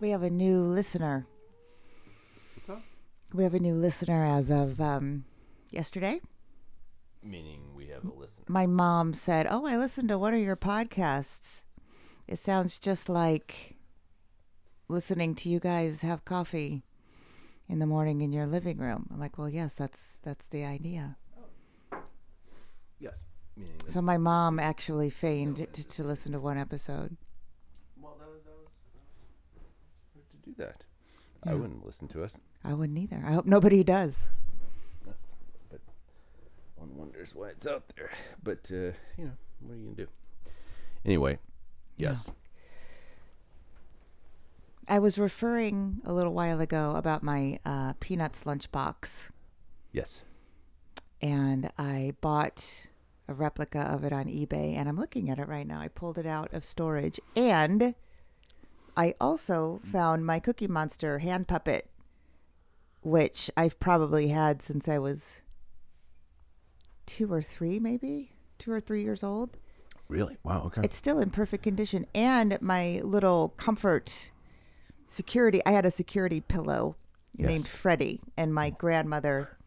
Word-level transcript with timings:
We 0.00 0.10
have 0.10 0.22
a 0.22 0.30
new 0.30 0.60
listener. 0.60 1.26
What's 2.54 2.70
up? 2.78 2.82
We 3.32 3.44
have 3.44 3.54
a 3.54 3.58
new 3.58 3.74
listener 3.74 4.24
as 4.24 4.50
of 4.50 4.80
um, 4.80 5.24
yesterday. 5.70 6.20
Meaning 7.22 7.60
we 7.74 7.86
have 7.88 8.04
a 8.04 8.08
listener. 8.12 8.44
My 8.48 8.66
mom 8.66 9.14
said, 9.14 9.46
"Oh, 9.48 9.66
I 9.66 9.76
listened 9.76 10.08
to 10.10 10.18
one 10.18 10.34
of 10.34 10.40
your 10.40 10.56
podcasts. 10.56 11.64
It 12.28 12.38
sounds 12.38 12.78
just 12.78 13.08
like 13.08 13.76
listening 14.88 15.34
to 15.36 15.48
you 15.48 15.58
guys 15.58 16.02
have 16.02 16.24
coffee 16.24 16.84
in 17.68 17.78
the 17.78 17.86
morning 17.86 18.20
in 18.20 18.32
your 18.32 18.46
living 18.46 18.78
room." 18.78 19.08
I'm 19.10 19.18
like, 19.18 19.38
"Well, 19.38 19.48
yes, 19.48 19.74
that's 19.74 20.18
that's 20.22 20.46
the 20.46 20.64
idea." 20.64 21.16
Yes. 22.98 23.24
Meaning 23.56 23.74
So 23.86 24.00
my 24.02 24.18
mom 24.18 24.58
actually 24.58 25.10
feigned 25.10 25.56
to, 25.72 25.84
to 25.84 26.02
listen 26.04 26.32
to 26.32 26.40
one 26.40 26.58
episode. 26.58 27.16
well, 28.00 28.16
that 28.18 28.28
was, 28.28 28.42
that 28.44 28.56
was, 28.56 28.72
that 29.54 30.16
was 30.16 30.26
to 30.30 30.35
do 30.46 30.54
that. 30.58 30.84
I 31.44 31.54
wouldn't 31.54 31.84
listen 31.84 32.08
to 32.08 32.22
us. 32.24 32.38
I 32.64 32.72
wouldn't 32.74 32.98
either. 32.98 33.22
I 33.24 33.32
hope 33.32 33.46
nobody 33.46 33.84
does. 33.84 34.28
But 35.70 35.80
one 36.76 36.96
wonders 36.96 37.30
why 37.34 37.48
it's 37.50 37.66
out 37.66 37.84
there. 37.96 38.10
But 38.42 38.68
uh, 38.70 38.92
you 39.16 39.24
know, 39.26 39.32
what 39.60 39.74
are 39.74 39.76
you 39.76 39.84
gonna 39.84 39.96
do? 39.96 40.08
Anyway, 41.04 41.38
Yeah. 41.96 42.08
yes. 42.10 42.30
I 44.88 44.98
was 45.00 45.18
referring 45.18 46.00
a 46.04 46.12
little 46.12 46.32
while 46.32 46.60
ago 46.60 46.92
about 46.96 47.22
my 47.22 47.58
uh, 47.64 47.94
Peanuts 47.98 48.44
lunchbox, 48.44 49.30
Yes. 49.92 50.22
and 51.20 51.70
I 51.76 52.14
bought 52.20 52.86
a 53.28 53.34
replica 53.34 53.80
of 53.80 54.04
it 54.04 54.12
on 54.12 54.26
eBay, 54.26 54.76
and 54.76 54.88
I'm 54.88 54.96
looking 54.96 55.28
at 55.28 55.40
it 55.40 55.48
right 55.48 55.66
now. 55.66 55.80
I 55.80 55.88
pulled 55.88 56.18
it 56.18 56.26
out 56.26 56.52
of 56.54 56.64
storage, 56.64 57.18
and 57.34 57.94
I 58.96 59.14
also 59.20 59.80
found 59.84 60.24
my 60.24 60.38
Cookie 60.40 60.66
Monster 60.68 61.18
hand 61.18 61.48
puppet, 61.48 61.90
which 63.02 63.50
I've 63.56 63.78
probably 63.78 64.28
had 64.28 64.62
since 64.62 64.88
I 64.88 64.98
was 64.98 65.42
two 67.04 67.32
or 67.32 67.42
three, 67.42 67.78
maybe 67.78 68.30
two 68.58 68.72
or 68.72 68.80
three 68.80 69.02
years 69.02 69.22
old. 69.22 69.58
Really? 70.08 70.36
Wow. 70.44 70.62
Okay. 70.66 70.80
It's 70.84 70.96
still 70.96 71.18
in 71.18 71.30
perfect 71.30 71.62
condition. 71.62 72.06
And 72.14 72.56
my 72.62 73.00
little 73.02 73.50
comfort 73.56 74.30
security, 75.06 75.60
I 75.66 75.72
had 75.72 75.84
a 75.84 75.90
security 75.90 76.40
pillow 76.40 76.96
Yes. 77.38 77.48
named 77.48 77.68
Freddie, 77.68 78.22
and 78.34 78.54
my 78.54 78.70
grandmother 78.70 79.58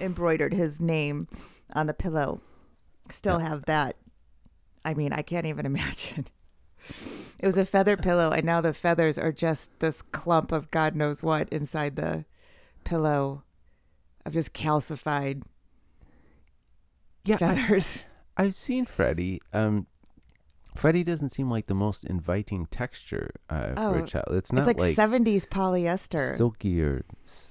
embroidered 0.00 0.54
his 0.54 0.78
name 0.78 1.26
on 1.72 1.88
the 1.88 1.94
pillow. 1.94 2.40
Still 3.10 3.40
have 3.40 3.64
that. 3.64 3.96
I 4.84 4.94
mean, 4.94 5.12
I 5.12 5.22
can't 5.22 5.46
even 5.46 5.66
imagine. 5.66 6.26
It 7.40 7.46
was 7.46 7.56
a 7.58 7.64
feather 7.64 7.96
pillow, 7.96 8.30
and 8.30 8.44
now 8.44 8.60
the 8.60 8.74
feathers 8.74 9.16
are 9.18 9.32
just 9.32 9.70
this 9.80 10.02
clump 10.02 10.52
of 10.52 10.70
God 10.70 10.94
knows 10.94 11.22
what 11.22 11.48
inside 11.48 11.96
the 11.96 12.26
pillow 12.84 13.42
of 14.26 14.34
just 14.34 14.52
calcified 14.52 15.42
yeah. 17.24 17.36
Feathers. 17.38 18.00
I've 18.36 18.54
seen 18.56 18.84
Freddy. 18.86 19.40
Um, 19.52 19.86
Freddy 20.76 21.02
doesn't 21.02 21.30
seem 21.30 21.50
like 21.50 21.66
the 21.66 21.74
most 21.74 22.04
inviting 22.04 22.66
texture 22.66 23.32
uh, 23.50 23.74
for 23.74 23.74
Oh, 23.98 24.04
a 24.04 24.06
child. 24.06 24.28
It's 24.32 24.52
not 24.52 24.60
it's 24.60 24.66
like, 24.68 24.78
like, 24.78 24.96
70s 24.96 25.46
polyester. 25.46 26.36
silky 26.36 26.80
or 26.82 27.04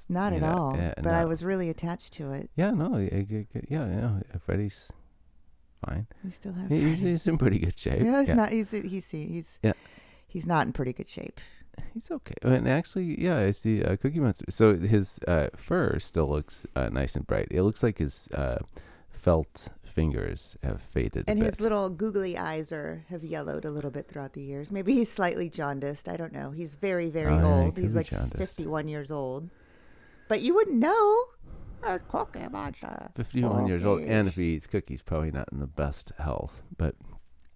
Not 0.08 0.34
at 0.34 0.42
know, 0.42 0.48
all. 0.56 0.76
yeah, 0.78 0.94
but 0.98 1.14
I 1.14 1.26
was 1.26 1.44
really 1.44 1.70
attached 1.70 2.14
to 2.14 2.32
it. 2.32 2.50
Yeah, 2.56 2.72
no, 2.72 2.96
I- 2.96 3.10
I- 3.14 3.28
I- 3.56 3.62
yeah, 3.70 3.88
yeah. 3.88 4.20
Freddy's 4.46 4.90
fine. 5.86 6.08
We 6.24 6.32
still 6.32 6.54
have. 6.54 6.70
He- 6.70 6.80
He's, 6.82 7.00
he's 7.00 7.28
in 7.28 7.38
pretty 7.38 7.60
good 7.60 7.78
shape. 7.80 8.02
Yeah, 8.02 8.20
he's 8.20 8.30
yeah. 8.30 8.36
not. 8.36 8.50
He's 8.52 8.72
he's 8.72 9.10
he's 9.12 9.60
Yeah. 9.64 9.74
he's 10.28 10.46
not 10.46 10.66
in 10.68 10.74
pretty 10.74 10.94
good 10.94 11.10
shape. 11.10 11.40
He's 11.94 12.12
okay. 12.12 12.34
And 12.42 12.68
actually, 12.68 13.22
yeah, 13.24 13.38
I 13.40 13.52
see 13.52 13.82
uh, 13.84 13.96
Cookie 13.96 14.20
Monster. 14.20 14.46
So 14.50 14.76
his 14.78 15.20
uh, 15.28 15.48
fur 15.56 15.98
still 16.00 16.28
looks 16.30 16.66
uh, 16.76 16.90
nice 16.90 17.16
and 17.16 17.26
bright. 17.26 17.48
It 17.52 17.64
looks 17.64 17.82
like 17.82 18.00
his 18.00 18.28
uh, 18.34 18.58
felt 19.10 19.70
fingers 19.86 20.58
have 20.62 20.82
faded. 20.82 21.24
And 21.28 21.42
his 21.42 21.62
little 21.62 21.90
googly 21.90 22.38
eyes 22.38 22.72
are 22.74 23.06
have 23.10 23.24
yellowed 23.24 23.64
a 23.66 23.72
little 23.72 23.92
bit 23.92 24.08
throughout 24.10 24.34
the 24.34 24.42
years. 24.42 24.72
Maybe 24.72 24.94
he's 24.94 25.10
slightly 25.12 25.50
jaundiced. 25.50 26.10
I 26.10 26.18
don't 26.18 26.34
know. 26.34 26.52
He's 26.52 26.76
very 26.76 27.10
very 27.10 27.34
Oh, 27.34 27.62
old. 27.64 27.78
He's 27.78 27.96
like 27.96 28.08
jaundiced. 28.10 28.38
51 28.38 28.88
years 28.90 29.10
old. 29.10 29.50
But 30.28 30.42
you 30.42 30.54
wouldn't 30.56 30.78
know. 30.78 31.24
A 31.84 32.00
Cookie 32.00 32.48
Monster. 32.52 33.10
51 33.16 33.68
years 33.68 33.84
old, 33.86 34.02
and 34.02 34.28
if 34.28 34.36
he 34.36 34.56
eats 34.56 34.68
cookies, 34.68 35.02
probably 35.02 35.32
not 35.32 35.50
in 35.52 35.60
the 35.60 35.68
best 35.68 36.12
health. 36.20 36.62
But 36.78 36.96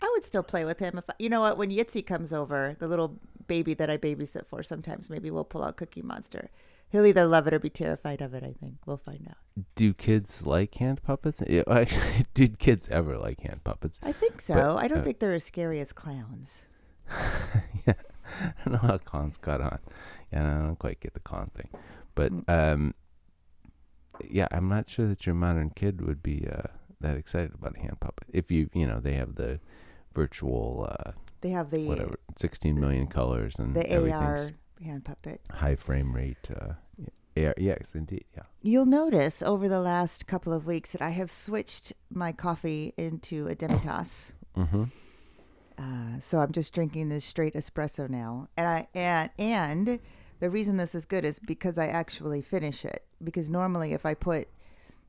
I 0.01 0.09
would 0.11 0.23
still 0.23 0.43
play 0.43 0.65
with 0.65 0.79
him 0.79 0.97
if 0.97 1.03
you 1.19 1.29
know 1.29 1.41
what. 1.41 1.57
When 1.57 1.69
Yitzy 1.71 2.05
comes 2.05 2.31
over, 2.33 2.75
the 2.79 2.87
little 2.87 3.19
baby 3.47 3.73
that 3.75 3.89
I 3.89 3.97
babysit 3.97 4.47
for, 4.47 4.63
sometimes 4.63 5.09
maybe 5.09 5.29
we'll 5.29 5.43
pull 5.43 5.63
out 5.63 5.77
Cookie 5.77 6.01
Monster. 6.01 6.49
He'll 6.89 7.05
either 7.05 7.25
love 7.25 7.47
it 7.47 7.53
or 7.53 7.59
be 7.59 7.69
terrified 7.71 8.21
of 8.21 8.33
it. 8.35 8.43
I 8.43 8.53
think 8.59 8.75
we'll 8.85 8.97
find 8.97 9.27
out. 9.27 9.63
do 9.75 9.93
kids 9.93 10.45
like 10.45 10.75
hand 10.75 11.01
puppets? 11.03 11.41
Did 12.33 12.59
kids 12.59 12.87
ever 12.89 13.17
like 13.17 13.41
hand 13.41 13.63
puppets? 13.63 13.99
I 14.03 14.11
think 14.11 14.39
so. 14.41 14.77
I 14.77 14.87
don't 14.87 14.99
uh, 14.99 15.03
think 15.03 15.19
they're 15.19 15.33
as 15.33 15.43
scary 15.43 15.79
as 15.79 15.91
clowns. 15.91 16.65
yeah, 17.87 17.93
I 18.39 18.53
don't 18.63 18.73
know 18.73 18.77
how 18.87 18.97
clowns 18.99 19.37
got 19.37 19.59
on. 19.59 19.79
Yeah, 20.31 20.47
I 20.47 20.61
don't 20.65 20.79
quite 20.79 20.99
get 20.99 21.13
the 21.13 21.19
clown 21.19 21.49
thing, 21.55 21.69
but 22.15 22.31
Mm. 22.31 22.73
um, 22.73 22.93
yeah, 24.29 24.47
I'm 24.51 24.69
not 24.69 24.89
sure 24.89 25.07
that 25.07 25.25
your 25.25 25.35
modern 25.35 25.69
kid 25.71 26.01
would 26.01 26.21
be 26.23 26.47
uh, 26.51 26.67
that 27.01 27.17
excited 27.17 27.53
about 27.53 27.75
a 27.75 27.79
hand 27.79 27.99
puppet. 27.99 28.27
If 28.31 28.51
you, 28.51 28.69
you 28.73 28.87
know, 28.87 28.99
they 28.99 29.13
have 29.13 29.35
the 29.35 29.59
virtual 30.13 30.87
uh, 30.89 31.11
They 31.41 31.49
have 31.49 31.69
the 31.71 31.85
whatever, 31.85 32.15
16 32.35 32.79
million 32.79 33.07
colors 33.07 33.55
and 33.59 33.75
the 33.75 34.11
AR 34.11 34.51
hand 34.83 35.05
puppet. 35.05 35.41
high 35.51 35.75
frame 35.75 36.13
rate. 36.15 36.49
Uh, 36.55 36.73
AR, 37.35 37.55
yes, 37.57 37.91
indeed, 37.95 38.25
yeah. 38.35 38.43
You'll 38.61 38.85
notice 38.85 39.41
over 39.41 39.67
the 39.67 39.79
last 39.81 40.27
couple 40.27 40.53
of 40.53 40.67
weeks 40.67 40.91
that 40.91 41.01
I 41.01 41.09
have 41.09 41.31
switched 41.31 41.91
my 42.11 42.31
coffee 42.31 42.93
into 42.97 43.47
a 43.47 43.55
demitasse. 43.55 44.33
Mm-hmm. 44.55 44.83
Uh, 45.79 46.19
so 46.19 46.37
I'm 46.37 46.51
just 46.51 46.71
drinking 46.75 47.09
this 47.09 47.25
straight 47.25 47.55
espresso 47.55 48.07
now, 48.07 48.49
and 48.55 48.67
I 48.67 48.87
and 48.93 49.31
and 49.39 49.99
the 50.43 50.49
reason 50.49 50.75
this 50.75 50.93
is 50.93 51.05
good 51.05 51.23
is 51.23 51.39
because 51.39 51.77
I 51.77 51.87
actually 51.87 52.41
finish 52.41 52.83
it. 52.83 53.05
Because 53.23 53.49
normally, 53.49 53.93
if 53.93 54.05
I 54.05 54.13
put 54.13 54.49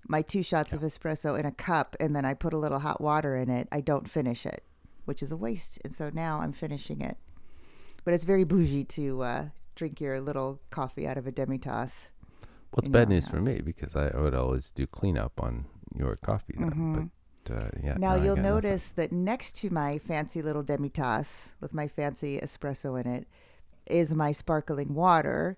my 0.06 0.22
two 0.22 0.44
shots 0.44 0.72
of 0.72 0.82
espresso 0.82 1.36
in 1.36 1.44
a 1.44 1.50
cup 1.50 1.96
and 1.98 2.14
then 2.14 2.24
I 2.24 2.34
put 2.34 2.52
a 2.52 2.56
little 2.56 2.78
hot 2.78 3.00
water 3.00 3.36
in 3.36 3.50
it, 3.50 3.66
I 3.72 3.80
don't 3.80 4.08
finish 4.08 4.46
it, 4.46 4.62
which 5.06 5.24
is 5.24 5.32
a 5.32 5.36
waste. 5.36 5.80
And 5.82 5.92
so 5.92 6.08
now 6.14 6.38
I'm 6.38 6.52
finishing 6.52 7.00
it. 7.00 7.16
But 8.04 8.14
it's 8.14 8.22
very 8.22 8.44
bougie 8.44 8.84
to 8.84 9.22
uh, 9.22 9.44
drink 9.74 10.00
your 10.00 10.20
little 10.20 10.60
coffee 10.70 11.04
out 11.04 11.18
of 11.18 11.26
a 11.26 11.32
demitasse. 11.32 12.10
Well, 12.70 12.78
it's 12.78 12.88
bad 12.88 13.08
news 13.08 13.26
for 13.26 13.40
me 13.40 13.60
because 13.60 13.96
I, 13.96 14.16
would 14.16 14.36
always 14.36 14.70
do 14.70 14.86
cleanup 14.86 15.42
on 15.42 15.64
your 15.96 16.14
coffee. 16.14 16.54
Then, 16.56 16.70
Mhm. 16.70 17.10
But 17.42 17.56
uh, 17.56 17.68
yeah. 17.82 17.96
Now 17.98 18.12
I 18.12 18.18
you'll 18.18 18.36
got 18.36 18.42
nothing. 18.42 18.54
notice 18.54 18.90
that 18.92 19.10
next 19.10 19.56
to 19.56 19.70
my 19.70 19.98
fancy 19.98 20.42
little 20.42 20.62
demi-tasse 20.62 21.54
with 21.60 21.74
my 21.74 21.88
fancy 21.88 22.38
espresso 22.38 23.00
in 23.04 23.10
it 23.10 23.26
is 23.86 24.14
my 24.14 24.32
sparkling 24.32 24.94
water 24.94 25.56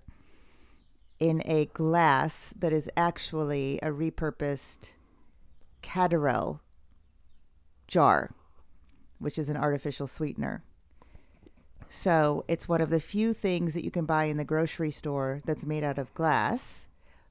in 1.18 1.42
a 1.46 1.66
glass 1.66 2.52
that 2.58 2.72
is 2.72 2.90
actually 2.96 3.78
a 3.82 3.88
repurposed 3.88 4.90
Canderel 5.82 6.60
jar, 7.86 8.34
which 9.18 9.38
is 9.38 9.48
an 9.48 9.56
artificial 9.56 10.06
sweetener. 10.06 10.62
So 11.88 12.44
it's 12.48 12.68
one 12.68 12.80
of 12.80 12.90
the 12.90 13.00
few 13.00 13.32
things 13.32 13.74
that 13.74 13.84
you 13.84 13.90
can 13.90 14.04
buy 14.06 14.24
in 14.24 14.36
the 14.36 14.44
grocery 14.44 14.90
store 14.90 15.40
that's 15.46 15.64
made 15.64 15.84
out 15.84 15.98
of 15.98 16.12
glass. 16.14 16.86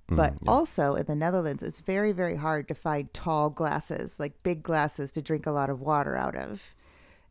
But 0.07 0.35
Mm, 0.35 0.39
yeah. 0.43 0.51
also 0.51 0.93
in 0.95 1.05
the 1.07 1.15
Netherlands, 1.15 1.63
it's 1.63 1.79
very, 1.79 2.11
very 2.11 2.35
hard 2.37 2.67
to 2.69 2.75
find 2.75 3.11
tall 3.13 3.49
glasses, 3.49 4.19
like 4.19 4.41
big 4.43 4.61
glasses 4.63 5.11
to 5.13 5.21
drink 5.21 5.45
a 5.45 5.51
lot 5.51 5.69
of 5.69 5.81
water 5.81 6.15
out 6.15 6.35
of. 6.35 6.73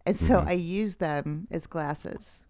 And 0.04 0.16
so 0.16 0.40
Mhm. 0.40 0.48
I 0.48 0.52
use 0.52 0.96
them 0.96 1.46
as 1.50 1.66
glasses. 1.66 2.43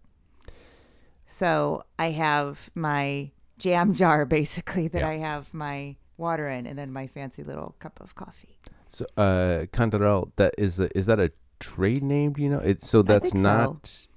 So 1.25 1.83
I 1.97 2.11
have 2.11 2.69
my 2.75 3.31
jam 3.57 3.93
jar 4.01 4.25
basically 4.25 4.87
that 4.89 4.99
Yeah. 5.01 5.09
I 5.09 5.17
have 5.17 5.53
my 5.53 5.95
water 6.17 6.47
in 6.47 6.65
and 6.65 6.77
then 6.77 6.91
my 6.91 7.07
fancy 7.07 7.43
little 7.43 7.75
cup 7.79 7.99
of 8.01 8.15
coffee. 8.15 8.57
So, 8.89 9.05
uh, 9.17 9.65
Canderel, 9.73 10.31
that 10.37 10.55
is 10.57 10.79
a, 10.79 10.95
is 10.97 11.05
that 11.07 11.19
a 11.19 11.31
trade 11.59 12.01
name? 12.03 12.33
Do 12.33 12.41
you 12.41 12.49
know? 12.49 12.59
It's 12.59 12.87
so 12.87 13.01
that's 13.01 13.31
think 13.31 13.37
so. 13.37 13.41
not. 13.43 14.07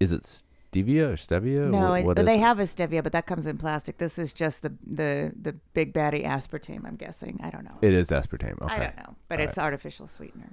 Is 0.00 0.10
it 0.12 0.22
stevia 0.22 1.10
or 1.10 1.16
stevia? 1.16 1.70
No, 1.70 1.94
Wh- 1.94 2.04
what 2.04 2.18
is 2.18 2.24
they 2.24 2.34
it? 2.36 2.40
have 2.40 2.58
a 2.58 2.64
stevia, 2.64 3.02
but 3.02 3.12
that 3.12 3.26
comes 3.26 3.46
in 3.46 3.58
plastic. 3.58 3.98
This 3.98 4.18
is 4.18 4.32
just 4.32 4.62
the 4.62 4.72
the 4.84 5.32
the 5.40 5.52
big 5.74 5.92
baddie 5.92 6.24
aspartame. 6.26 6.84
I'm 6.84 6.96
guessing. 6.96 7.38
I 7.42 7.50
don't 7.50 7.64
know. 7.64 7.78
It 7.80 7.92
is 7.94 8.08
aspartame. 8.08 8.60
Okay. 8.62 8.74
I 8.74 8.78
don't 8.78 8.96
know, 8.96 9.14
but 9.28 9.38
All 9.40 9.46
it's 9.46 9.58
artificial 9.58 10.08
sweetener. 10.08 10.50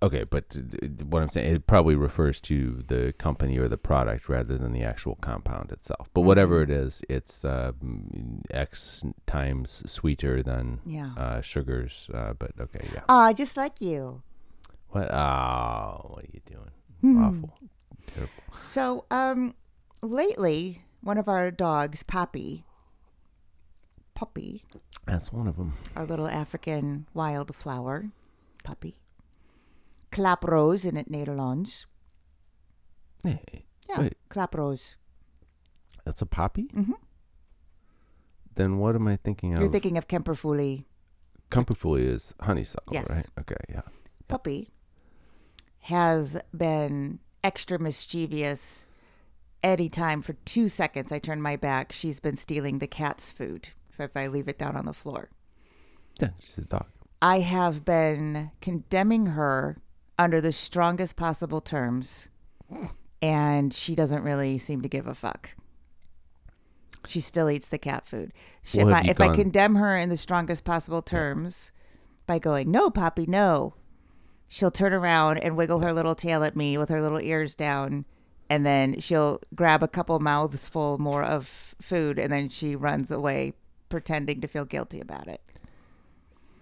Okay, 0.00 0.22
but 0.22 0.56
what 1.08 1.22
I'm 1.22 1.28
saying, 1.28 1.54
it 1.56 1.66
probably 1.66 1.96
refers 1.96 2.40
to 2.42 2.84
the 2.86 3.12
company 3.18 3.58
or 3.58 3.66
the 3.66 3.76
product 3.76 4.28
rather 4.28 4.56
than 4.56 4.72
the 4.72 4.84
actual 4.84 5.16
compound 5.20 5.72
itself. 5.72 6.08
But 6.14 6.20
whatever 6.20 6.60
Mhm. 6.60 6.62
it 6.64 6.70
is, 6.70 7.02
it's 7.08 7.44
uh, 7.44 7.72
X 8.50 9.02
times 9.26 9.82
sweeter 9.90 10.40
than 10.42 10.80
Yeah. 10.86 11.14
uh, 11.16 11.40
sugars. 11.40 12.08
Uh, 12.14 12.34
but 12.38 12.52
okay, 12.60 12.88
yeah. 12.94 13.02
Ah, 13.08 13.32
just 13.32 13.56
like 13.56 13.80
you. 13.80 14.22
What? 14.90 15.10
Oh, 15.12 16.06
what 16.14 16.24
are 16.24 16.30
you 16.32 16.40
doing? 16.46 16.70
Hmm. 17.00 17.24
Awful. 17.44 17.58
Terrible. 18.06 18.32
So, 18.62 19.04
um, 19.10 19.54
lately, 20.00 20.84
one 21.00 21.18
of 21.18 21.26
our 21.28 21.50
dogs, 21.50 22.04
Poppy, 22.04 22.64
Puppy, 24.14 24.64
That's 25.06 25.32
one 25.32 25.46
of 25.46 25.56
them. 25.56 25.74
our 25.96 26.06
little 26.06 26.28
African 26.28 27.06
wildflower, 27.14 28.10
Puppy, 28.64 28.96
Klaproos 30.10 30.84
in 30.86 30.96
it 30.96 31.10
Nederlands. 31.10 31.86
Hey, 33.24 33.66
Yeah, 33.88 34.00
Wait. 34.00 34.16
Klaproos. 34.30 34.96
that's 36.04 36.22
a 36.22 36.26
poppy. 36.26 36.68
hmm 36.72 36.92
Then 38.54 38.78
what 38.78 38.94
am 38.94 39.06
I 39.08 39.16
thinking 39.16 39.52
of? 39.54 39.60
You're 39.60 39.68
thinking 39.68 39.98
of 39.98 40.08
Kemperfoelie. 40.08 40.84
Kamperfoelie 41.50 42.04
is 42.14 42.34
honeysuckle, 42.40 42.92
Yes. 42.94 43.10
right? 43.10 43.26
Okay, 43.40 43.56
yeah. 43.68 43.82
Puppy 44.28 44.68
has 45.82 46.36
been 46.56 47.20
extra 47.42 47.78
mischievous 47.78 48.86
anytime 49.62 50.20
for 50.22 50.34
two 50.44 50.68
seconds 50.68 51.10
I 51.12 51.18
turn 51.18 51.40
my 51.40 51.56
back. 51.56 51.92
She's 51.92 52.20
been 52.20 52.36
stealing 52.36 52.78
the 52.78 52.86
cat's 52.86 53.32
food 53.32 53.70
if 53.98 54.16
I 54.16 54.26
leave 54.26 54.48
it 54.48 54.58
down 54.58 54.76
on 54.76 54.84
the 54.84 54.92
floor. 54.92 55.30
Yeah, 56.20 56.30
she's 56.40 56.58
a 56.58 56.62
dog. 56.62 56.86
I 57.22 57.40
have 57.40 57.84
been 57.84 58.50
condemning 58.60 59.26
her 59.26 59.78
under 60.18 60.40
the 60.40 60.52
strongest 60.52 61.16
possible 61.16 61.60
terms, 61.60 62.28
and 63.22 63.72
she 63.72 63.94
doesn't 63.94 64.22
really 64.22 64.58
seem 64.58 64.80
to 64.82 64.88
give 64.88 65.06
a 65.06 65.14
fuck. 65.14 65.50
She 67.06 67.20
still 67.20 67.48
eats 67.48 67.68
the 67.68 67.78
cat 67.78 68.06
food. 68.06 68.32
She, 68.62 68.80
if 68.80 68.88
I, 68.88 69.02
if 69.06 69.20
I 69.20 69.34
condemn 69.34 69.76
her 69.76 69.96
in 69.96 70.08
the 70.08 70.16
strongest 70.16 70.64
possible 70.64 71.00
terms 71.00 71.72
by 72.26 72.38
going, 72.38 72.70
no, 72.70 72.90
Poppy, 72.90 73.24
no, 73.26 73.74
she'll 74.48 74.70
turn 74.70 74.92
around 74.92 75.38
and 75.38 75.56
wiggle 75.56 75.80
her 75.80 75.92
little 75.92 76.14
tail 76.14 76.42
at 76.42 76.56
me 76.56 76.76
with 76.76 76.88
her 76.88 77.00
little 77.00 77.20
ears 77.20 77.54
down. 77.54 78.04
And 78.50 78.64
then 78.64 78.98
she'll 78.98 79.40
grab 79.54 79.82
a 79.82 79.88
couple 79.88 80.18
mouths 80.20 80.66
full 80.66 80.96
more 80.98 81.22
of 81.22 81.74
food, 81.80 82.18
and 82.18 82.32
then 82.32 82.48
she 82.48 82.74
runs 82.74 83.10
away, 83.10 83.52
pretending 83.90 84.40
to 84.40 84.48
feel 84.48 84.64
guilty 84.64 85.00
about 85.00 85.28
it. 85.28 85.42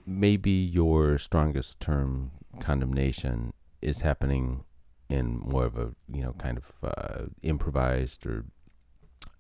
Maybe 0.05 0.51
your 0.51 1.17
strongest 1.19 1.79
term 1.79 2.33
condemnation 2.61 3.53
is 3.83 4.01
happening 4.01 4.65
in 5.09 5.39
more 5.39 5.65
of 5.65 5.77
a 5.77 5.93
you 6.13 6.23
know 6.23 6.33
kind 6.39 6.59
of 6.59 6.73
uh, 6.83 7.27
improvised 7.43 8.27
or 8.27 8.45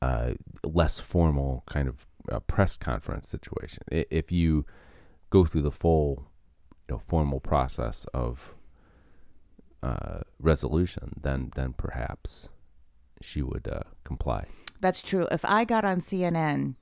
uh, 0.02 0.32
less 0.62 1.00
formal 1.00 1.64
kind 1.66 1.88
of 1.88 2.06
uh, 2.30 2.40
press 2.40 2.76
conference 2.76 3.28
situation. 3.28 3.82
If 3.90 4.30
you 4.30 4.64
go 5.30 5.44
through 5.44 5.62
the 5.62 5.70
full 5.70 6.28
you 6.88 6.94
know 6.94 7.02
formal 7.08 7.40
process 7.40 8.06
of 8.14 8.54
uh, 9.82 10.20
resolution, 10.38 11.14
then 11.20 11.52
then 11.54 11.72
perhaps 11.72 12.48
she 13.20 13.42
would 13.42 13.68
uh, 13.68 13.80
comply. 14.04 14.46
That's 14.80 15.02
true. 15.02 15.26
If 15.30 15.44
I 15.44 15.64
got 15.64 15.84
on 15.84 16.00
CNN 16.00 16.74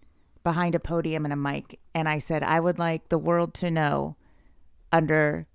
behind 0.42 0.74
a 0.74 0.80
podium 0.80 1.24
and 1.24 1.32
a 1.32 1.36
mic 1.36 1.78
and 1.94 2.08
I 2.08 2.18
said, 2.18 2.42
I 2.42 2.60
would 2.60 2.78
like 2.78 3.08
the 3.08 3.18
world 3.18 3.54
to 3.54 3.70
know 3.70 4.16
under 4.92 5.46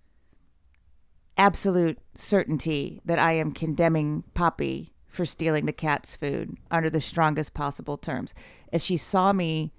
absolute 1.40 1.98
certainty 2.16 3.02
that 3.06 3.18
I 3.18 3.32
am 3.32 3.54
condemning 3.54 4.26
Poppy 4.34 4.94
for 5.08 5.26
stealing 5.26 5.66
the 5.66 5.74
cat's 5.74 6.16
food 6.16 6.58
under 6.70 6.90
the 6.90 7.02
strongest 7.02 7.54
possible 7.54 7.98
terms. 7.98 8.36
If 8.72 8.84
she 8.84 8.98
saw 8.98 9.32
me 9.34 9.72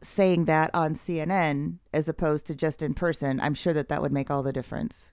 saying 0.00 0.44
that 0.44 0.70
on 0.72 0.94
CNN 0.94 1.78
as 1.92 2.08
opposed 2.08 2.46
to 2.46 2.54
just 2.54 2.82
in 2.82 2.94
person, 2.94 3.40
I'm 3.40 3.54
sure 3.54 3.72
that 3.72 3.88
that 3.88 4.00
would 4.00 4.12
make 4.12 4.30
all 4.30 4.42
the 4.42 4.52
difference. 4.52 5.10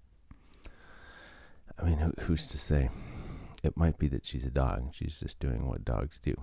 I 1.78 1.86
mean, 1.86 1.98
who, 1.98 2.14
who's 2.22 2.46
to 2.48 2.58
say? 2.58 2.90
It 3.64 3.76
might 3.76 3.98
be 3.98 4.08
that 4.10 4.26
she's 4.26 4.46
a 4.46 4.52
dog. 4.52 4.94
She's 4.94 5.20
just 5.20 5.40
doing 5.40 5.68
what 5.68 5.84
dogs 5.84 6.20
do. 6.20 6.36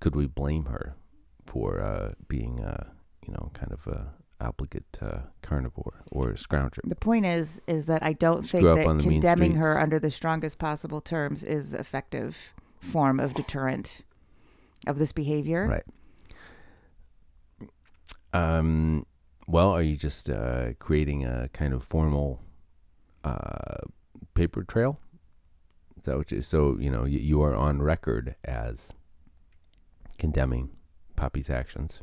Could 0.00 0.16
we 0.16 0.26
blame 0.26 0.66
her 0.66 0.96
for 1.44 1.82
uh, 1.82 2.12
being, 2.28 2.60
uh, 2.60 2.90
you 3.26 3.32
know, 3.32 3.50
kind 3.52 3.72
of 3.72 3.86
a 3.86 4.14
obligate 4.40 4.98
uh, 5.00 5.18
carnivore 5.42 6.02
or 6.10 6.32
scrounger? 6.32 6.80
The 6.84 6.94
point 6.94 7.26
is, 7.26 7.60
is 7.66 7.86
that 7.86 8.02
I 8.02 8.12
don't 8.12 8.42
think 8.42 8.64
that 8.64 8.86
on 8.86 8.98
the 8.98 9.04
mean 9.04 9.20
condemning 9.20 9.56
her 9.56 9.80
under 9.80 9.98
the 9.98 10.10
strongest 10.10 10.58
possible 10.58 11.00
terms 11.00 11.42
is 11.42 11.74
effective 11.74 12.52
form 12.80 13.18
of 13.18 13.34
deterrent 13.34 14.02
of 14.86 14.98
this 14.98 15.12
behavior. 15.12 15.66
Right. 15.68 15.84
Um. 18.32 19.06
Well, 19.46 19.70
are 19.70 19.82
you 19.82 19.96
just 19.96 20.30
uh, 20.30 20.72
creating 20.78 21.24
a 21.24 21.48
kind 21.52 21.74
of 21.74 21.84
formal 21.84 22.40
uh, 23.22 23.76
paper 24.32 24.64
trail? 24.64 24.98
Is 25.98 26.04
that 26.04 26.16
what 26.16 26.32
you? 26.32 26.42
So 26.42 26.76
you 26.78 26.90
know 26.90 27.04
you, 27.04 27.18
you 27.18 27.42
are 27.42 27.54
on 27.54 27.80
record 27.82 28.36
as 28.44 28.92
condemning 30.18 30.70
Poppy's 31.16 31.50
actions 31.50 32.00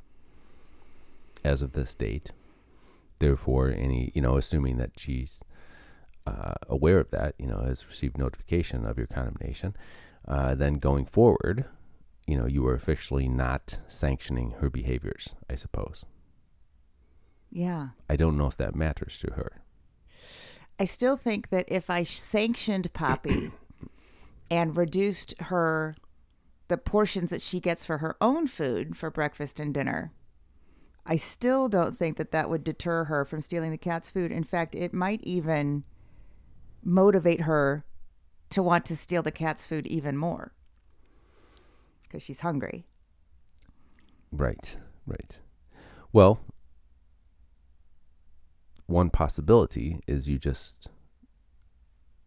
as 1.44 1.62
of 1.62 1.74
this 1.74 1.96
date. 1.96 2.32
Therefore, 3.20 3.70
any 3.70 4.12
you 4.16 4.22
know, 4.22 4.38
assuming 4.38 4.78
that 4.78 4.92
she's 4.98 5.42
uh, 6.26 6.54
aware 6.68 7.00
of 7.00 7.12
that, 7.12 7.36
you 7.38 7.48
know, 7.48 7.64
has 7.66 7.88
received 7.88 8.18
notification 8.18 8.86
of 8.86 8.98
your 8.98 9.08
condemnation, 9.08 9.76
uh, 10.28 10.56
then 10.56 10.76
going 10.76 11.06
forward, 11.06 11.66
you 12.28 12.38
know, 12.38 12.46
you 12.46 12.66
are 12.68 12.74
officially 12.74 13.28
not 13.28 13.80
sanctioning 13.88 14.52
her 14.60 14.70
behaviors, 14.70 15.30
I 15.50 15.56
suppose. 15.56 16.06
Yeah. 17.52 17.90
I 18.10 18.16
don't 18.16 18.38
know 18.38 18.48
if 18.48 18.58
that 18.58 18.76
matters 18.76 19.18
to 19.20 19.34
her. 19.34 19.62
I 20.80 20.86
still 20.86 21.18
think 21.18 21.50
that 21.50 21.66
if 21.68 21.90
I 21.90 22.04
sanctioned 22.04 22.94
Poppy 22.94 23.52
and 24.50 24.78
reduced 24.78 25.34
her 25.40 25.96
the 26.70 26.78
portions 26.78 27.30
that 27.32 27.42
she 27.42 27.60
gets 27.60 27.86
for 27.86 27.98
her 27.98 28.16
own 28.22 28.48
food 28.48 28.96
for 28.96 29.12
breakfast 29.12 29.60
and 29.60 29.74
dinner, 29.74 30.14
I 31.06 31.16
still 31.16 31.68
don't 31.68 31.98
think 31.98 32.18
that 32.18 32.32
that 32.32 32.50
would 32.50 32.64
deter 32.64 33.06
her 33.06 33.26
from 33.26 33.42
stealing 33.42 33.72
the 33.72 33.78
cat's 33.78 34.10
food. 34.10 34.32
In 34.32 34.44
fact, 34.44 34.76
it 34.76 34.94
might 34.94 35.22
even 35.24 35.84
motivate 36.84 37.42
her 37.42 37.86
to 38.52 38.62
want 38.62 38.86
to 38.86 38.96
steal 38.96 39.24
the 39.24 39.32
cat's 39.32 39.66
food 39.66 39.88
even 39.88 40.18
more 40.18 40.54
because 42.04 42.22
she's 42.22 42.42
hungry. 42.42 42.86
Right, 44.32 44.78
right. 45.06 45.40
Well, 46.14 46.42
one 48.86 49.10
possibility 49.10 50.02
is 50.08 50.28
you 50.28 50.38
just 50.38 50.88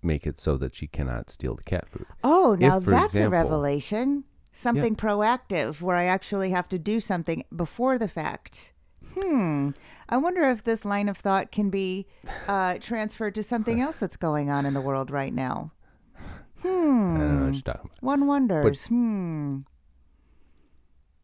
make 0.02 0.26
it 0.26 0.38
so 0.38 0.56
that 0.56 0.74
she 0.74 0.86
cannot 0.86 1.30
steal 1.30 1.54
the 1.54 1.62
cat 1.62 1.88
food. 1.88 2.06
Oh, 2.22 2.56
now 2.58 2.80
for 2.80 2.90
that's 2.90 3.14
a 3.14 3.28
revelation. 3.28 4.24
Something 4.52 4.94
proactive 4.94 5.80
where 5.80 5.96
I 5.96 6.04
actually 6.04 6.50
have 6.50 6.68
to 6.68 6.78
do 6.78 7.00
something 7.00 7.44
before 7.54 7.98
the 7.98 8.08
fact. 8.08 8.72
Hmm. 9.18 9.70
I 10.08 10.16
wonder 10.16 10.42
if 10.50 10.64
this 10.64 10.84
line 10.84 11.08
of 11.08 11.16
thought 11.16 11.50
can 11.52 11.70
be 11.70 12.06
uh, 12.48 12.78
transferred 12.80 13.34
to 13.36 13.42
something 13.42 13.80
else 13.80 13.98
that's 13.98 14.16
going 14.16 14.50
on 14.50 14.66
in 14.66 14.74
the 14.74 14.80
world 14.80 15.10
right 15.10 15.32
now. 15.32 15.72
I 16.18 16.66
don't 16.66 17.18
know 17.18 17.28
Hmm. 17.28 17.44
what 17.46 17.52
you're 17.54 17.62
talking 17.62 17.90
about. 17.92 18.02
One 18.02 18.26
wonders. 18.26 18.86
hmm. 18.86 19.58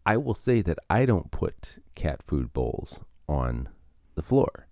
I 0.07 0.17
will 0.17 0.35
say 0.35 0.63
that 0.63 0.79
I 0.89 1.05
don't 1.07 1.31
put 1.31 1.79
cat 1.95 2.23
food 2.27 2.53
bowls 2.53 3.03
on 3.29 3.69
the 4.15 4.23
floor 4.23 4.67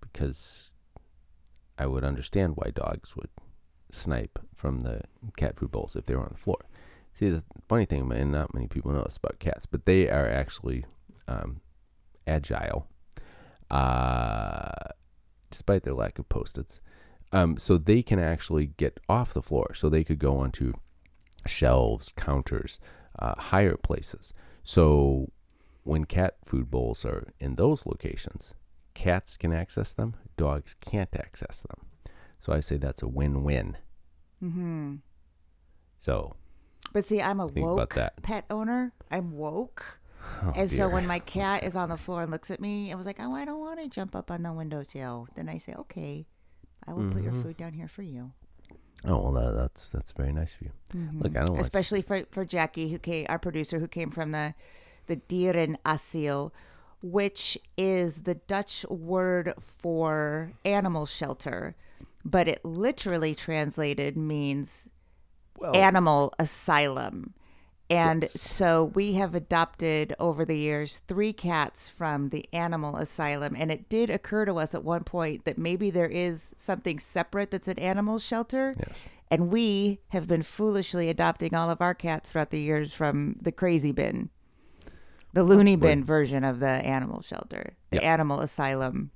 because 0.00 0.72
I 1.78 1.86
would 1.86 2.04
understand 2.04 2.54
why 2.56 2.70
dogs 2.70 3.16
would 3.16 3.30
snipe 3.90 4.38
from 4.54 4.80
the 4.80 5.02
cat 5.36 5.56
food 5.58 5.70
bowls 5.70 5.96
if 5.96 6.06
they 6.06 6.14
were 6.14 6.22
on 6.22 6.32
the 6.32 6.38
floor. 6.42 6.58
See, 7.14 7.30
the 7.30 7.42
funny 7.68 7.86
thing, 7.86 8.10
and 8.12 8.32
not 8.32 8.52
many 8.54 8.66
people 8.66 8.92
know 8.92 9.04
this 9.04 9.16
about 9.16 9.38
cats, 9.38 9.66
but 9.66 9.86
they 9.86 10.08
are 10.08 10.28
actually 10.28 10.84
um, 11.26 11.60
agile, 12.30 12.86
uh, 13.70 14.70
despite 15.50 15.82
their 15.82 15.94
lack 15.94 16.18
of 16.18 16.28
post-its. 16.28 16.80
Um, 17.32 17.56
so 17.58 17.78
they 17.78 18.02
can 18.02 18.18
actually 18.18 18.66
get 18.76 18.98
off 19.08 19.34
the 19.34 19.42
floor. 19.42 19.74
So 19.74 19.88
they 19.88 20.04
could 20.04 20.18
go 20.18 20.36
onto 20.38 20.72
shelves, 21.46 22.12
counters, 22.16 22.78
uh, 23.18 23.34
higher 23.36 23.76
places. 23.76 24.34
So 24.62 25.30
when 25.84 26.04
cat 26.04 26.36
food 26.44 26.70
bowls 26.70 27.04
are 27.04 27.28
in 27.38 27.54
those 27.54 27.86
locations, 27.86 28.54
cats 28.94 29.36
can 29.36 29.52
access 29.52 29.92
them, 29.92 30.14
dogs 30.36 30.74
can't 30.80 31.14
access 31.14 31.62
them. 31.62 31.86
So 32.40 32.52
I 32.52 32.60
say 32.60 32.76
that's 32.78 33.02
a 33.02 33.08
win-win. 33.08 33.76
Mm-hmm. 34.42 34.96
So 36.00 36.34
But 36.92 37.04
see, 37.04 37.20
I'm 37.22 37.40
a 37.40 37.46
woke 37.46 37.96
pet 38.22 38.44
owner. 38.50 38.92
I'm 39.10 39.32
woke. 39.32 39.99
Oh 40.42 40.52
and 40.56 40.70
so 40.70 40.88
when 40.88 41.06
my 41.06 41.18
cat 41.18 41.64
is 41.64 41.76
on 41.76 41.88
the 41.90 41.96
floor 41.96 42.22
and 42.22 42.30
looks 42.30 42.50
at 42.50 42.60
me, 42.60 42.92
I 42.92 42.94
was 42.94 43.04
like, 43.06 43.18
oh, 43.20 43.34
I 43.34 43.44
don't 43.44 43.60
want 43.60 43.80
to 43.80 43.88
jump 43.88 44.14
up 44.16 44.30
on 44.30 44.42
the 44.42 44.52
windowsill. 44.52 45.28
Then 45.34 45.48
I 45.48 45.58
say, 45.58 45.74
okay, 45.74 46.26
I 46.86 46.92
will 46.94 47.10
put 47.10 47.22
your 47.22 47.32
Mhm. 47.32 47.42
food 47.42 47.56
down 47.56 47.72
here 47.74 47.88
for 47.88 48.02
you. 48.02 48.32
oh 49.04 49.18
well, 49.18 49.32
that, 49.32 49.54
that's 49.56 49.88
that's 49.88 50.12
very 50.12 50.32
nice 50.32 50.54
of 50.54 50.62
you. 50.62 50.72
Look, 51.20 51.36
I 51.36 51.40
don't 51.44 51.52
watch- 51.56 51.60
especially 51.62 52.02
for 52.02 52.24
for 52.30 52.44
Jackie, 52.44 52.90
who 52.90 52.98
came, 52.98 53.26
our 53.28 53.38
producer, 53.38 53.78
who 53.78 53.88
came 53.88 54.10
from 54.10 54.30
the 54.32 54.54
the 55.06 55.16
Dierenasiel, 55.16 56.52
which 57.02 57.58
is 57.76 58.22
the 58.22 58.34
Dutch 58.34 58.84
word 58.88 59.54
for 59.58 60.52
animal 60.64 61.06
shelter, 61.06 61.74
but 62.24 62.46
it 62.48 62.64
literally 62.64 63.34
translated 63.34 64.16
means 64.16 64.88
Well, 65.58 65.74
animal 65.76 66.32
asylum. 66.38 67.34
And 67.90 68.30
so 68.30 68.84
we 68.94 69.14
have 69.14 69.34
adopted 69.34 70.14
over 70.20 70.44
the 70.44 70.56
years 70.56 71.02
three 71.08 71.32
cats 71.32 71.88
from 71.88 72.28
the 72.28 72.48
animal 72.52 72.96
asylum. 72.96 73.56
And 73.58 73.72
it 73.72 73.88
did 73.88 74.10
occur 74.10 74.44
to 74.44 74.54
us 74.60 74.74
at 74.76 74.84
one 74.84 75.02
point 75.02 75.44
that 75.44 75.58
maybe 75.58 75.90
there 75.90 76.08
is 76.08 76.54
something 76.56 77.00
separate 77.00 77.50
that's 77.50 77.66
an 77.66 77.80
animal 77.80 78.20
shelter. 78.20 78.74
Yes. 78.78 78.90
And 79.28 79.50
we 79.50 79.98
have 80.10 80.28
been 80.28 80.42
foolishly 80.42 81.08
adopting 81.08 81.52
all 81.54 81.68
of 81.68 81.80
our 81.80 81.94
cats 81.94 82.30
throughout 82.30 82.50
the 82.50 82.60
years 82.60 82.92
from 82.92 83.36
the 83.40 83.52
crazy 83.52 83.92
bin, 83.92 84.30
the 85.32 85.42
loony 85.44 85.76
bin 85.76 86.04
version 86.04 86.42
of 86.44 86.58
the 86.60 86.66
animal 86.66 87.22
shelter, 87.22 87.74
the 87.90 87.96
Yep. 87.96 88.04
animal 88.04 88.40
asylum. 88.40 89.10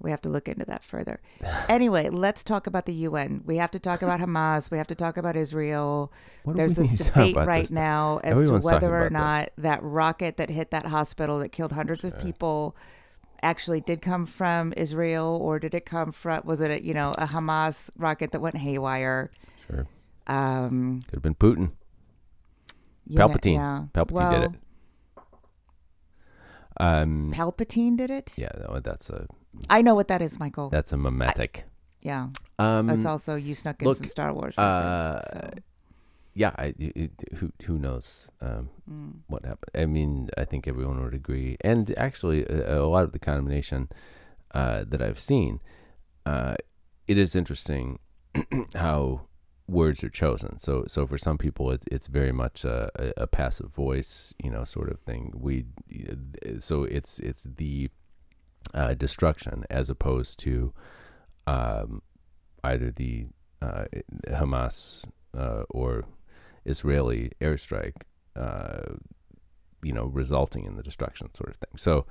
We 0.00 0.10
have 0.10 0.20
to 0.22 0.28
look 0.28 0.48
into 0.48 0.64
that 0.64 0.82
further. 0.82 1.20
anyway, 1.68 2.08
let's 2.08 2.42
talk 2.42 2.66
about 2.66 2.86
the 2.86 2.94
UN. 2.94 3.42
We 3.44 3.56
have 3.56 3.70
to 3.72 3.78
talk 3.78 4.02
about 4.02 4.20
Hamas. 4.20 4.70
We 4.70 4.78
have 4.78 4.86
to 4.88 4.94
talk 4.94 5.16
about 5.16 5.36
Israel. 5.36 6.12
What 6.44 6.56
There's 6.56 6.74
this 6.74 6.92
need 6.92 6.98
to 6.98 7.04
talk 7.04 7.14
debate 7.14 7.36
right 7.36 7.62
this? 7.64 7.70
now 7.70 8.20
as 8.24 8.38
Everyone's 8.38 8.64
to 8.64 8.66
whether 8.66 9.02
or 9.02 9.10
not 9.10 9.50
that 9.58 9.82
rocket 9.82 10.36
that 10.38 10.50
hit 10.50 10.70
that 10.70 10.86
hospital 10.86 11.38
that 11.40 11.50
killed 11.50 11.72
hundreds 11.72 12.04
of 12.04 12.18
people 12.18 12.74
actually 13.42 13.80
did 13.80 14.02
come 14.02 14.26
from 14.26 14.72
Israel 14.76 15.38
or 15.40 15.58
did 15.58 15.74
it 15.74 15.86
come 15.86 16.12
from 16.12 16.42
was 16.44 16.60
it 16.60 16.70
a, 16.70 16.84
you 16.84 16.92
know 16.92 17.12
a 17.16 17.26
Hamas 17.26 17.90
rocket 17.96 18.32
that 18.32 18.40
went 18.40 18.56
haywire? 18.56 19.30
Sure. 19.66 19.86
Um, 20.26 21.02
Could 21.08 21.16
have 21.16 21.22
been 21.22 21.34
Putin. 21.34 21.70
know- 23.06 23.28
Palpatine. 23.28 23.54
yeah. 23.54 23.84
Palpatine 23.94 24.10
well, 24.12 24.40
did 24.40 24.54
it. 24.54 24.60
Um, 26.78 27.32
Palpatine 27.34 27.96
did 27.96 28.10
it. 28.10 28.32
yeah, 28.36 28.50
that's 28.82 29.10
a 29.10 29.26
I 29.68 29.82
know 29.82 29.94
what 29.94 30.08
that 30.08 30.22
is, 30.22 30.38
Michael. 30.38 30.70
that's 30.70 30.92
a 30.92 30.96
mimetic. 30.96 31.64
yeah, 32.02 32.28
Um, 32.58 32.86
that's 32.86 33.04
also 33.06 33.34
you 33.36 33.54
snuck 33.54 33.80
in 33.82 33.88
look, 33.88 33.98
some 33.98 34.08
Star 34.08 34.32
Wars 34.32 34.56
uh, 34.58 35.20
so. 35.32 35.50
yeah, 36.34 36.52
I, 36.56 36.66
it- 36.78 36.96
it- 36.96 37.24
who 37.38 37.52
who 37.66 37.78
knows 37.78 38.30
um, 38.40 38.70
Mm. 38.90 39.20
what 39.28 39.44
happened? 39.44 39.70
I 39.74 39.86
mean, 39.86 40.30
I 40.38 40.44
think 40.44 40.66
everyone 40.68 41.02
would 41.02 41.14
agree, 41.14 41.56
and 41.62 41.92
actually, 41.96 42.44
a, 42.46 42.80
a 42.80 42.86
lot 42.86 43.04
of 43.04 43.12
the 43.12 43.18
condemnation 43.18 43.88
uh, 44.54 44.84
that 44.88 45.00
I've 45.02 45.20
seen, 45.20 45.60
uh, 46.26 46.54
it 47.06 47.18
is 47.18 47.34
interesting 47.36 47.98
how 48.74 49.22
words 49.68 50.02
are 50.02 50.08
chosen. 50.10 50.58
So, 50.58 50.84
so 50.88 51.06
for 51.06 51.18
some 51.18 51.38
people, 51.38 51.70
it's 51.70 51.84
it's 51.90 52.06
very 52.08 52.32
much 52.32 52.64
a, 52.64 52.90
a, 52.96 53.22
a 53.24 53.26
passive 53.26 53.70
voice, 53.74 54.34
you 54.42 54.50
know, 54.50 54.64
sort 54.64 54.90
of 54.90 54.98
thing. 55.00 55.32
We, 55.36 55.66
so 56.58 56.84
it's 56.84 57.18
it's 57.20 57.44
the 57.44 57.90
uh, 58.74 58.94
destruction 58.94 59.64
as 59.70 59.90
opposed 59.90 60.38
to 60.40 60.72
um, 61.46 62.02
either 62.64 62.90
the 62.90 63.26
uh, 63.62 63.84
Hamas 64.28 65.04
uh, 65.36 65.64
or 65.70 66.04
Israeli 66.64 67.32
airstrike, 67.40 67.96
uh, 68.36 68.94
you 69.82 69.92
know, 69.92 70.04
resulting 70.04 70.64
in 70.64 70.76
the 70.76 70.82
destruction, 70.82 71.32
sort 71.34 71.50
of 71.50 71.56
thing. 71.56 71.76
So 71.76 72.06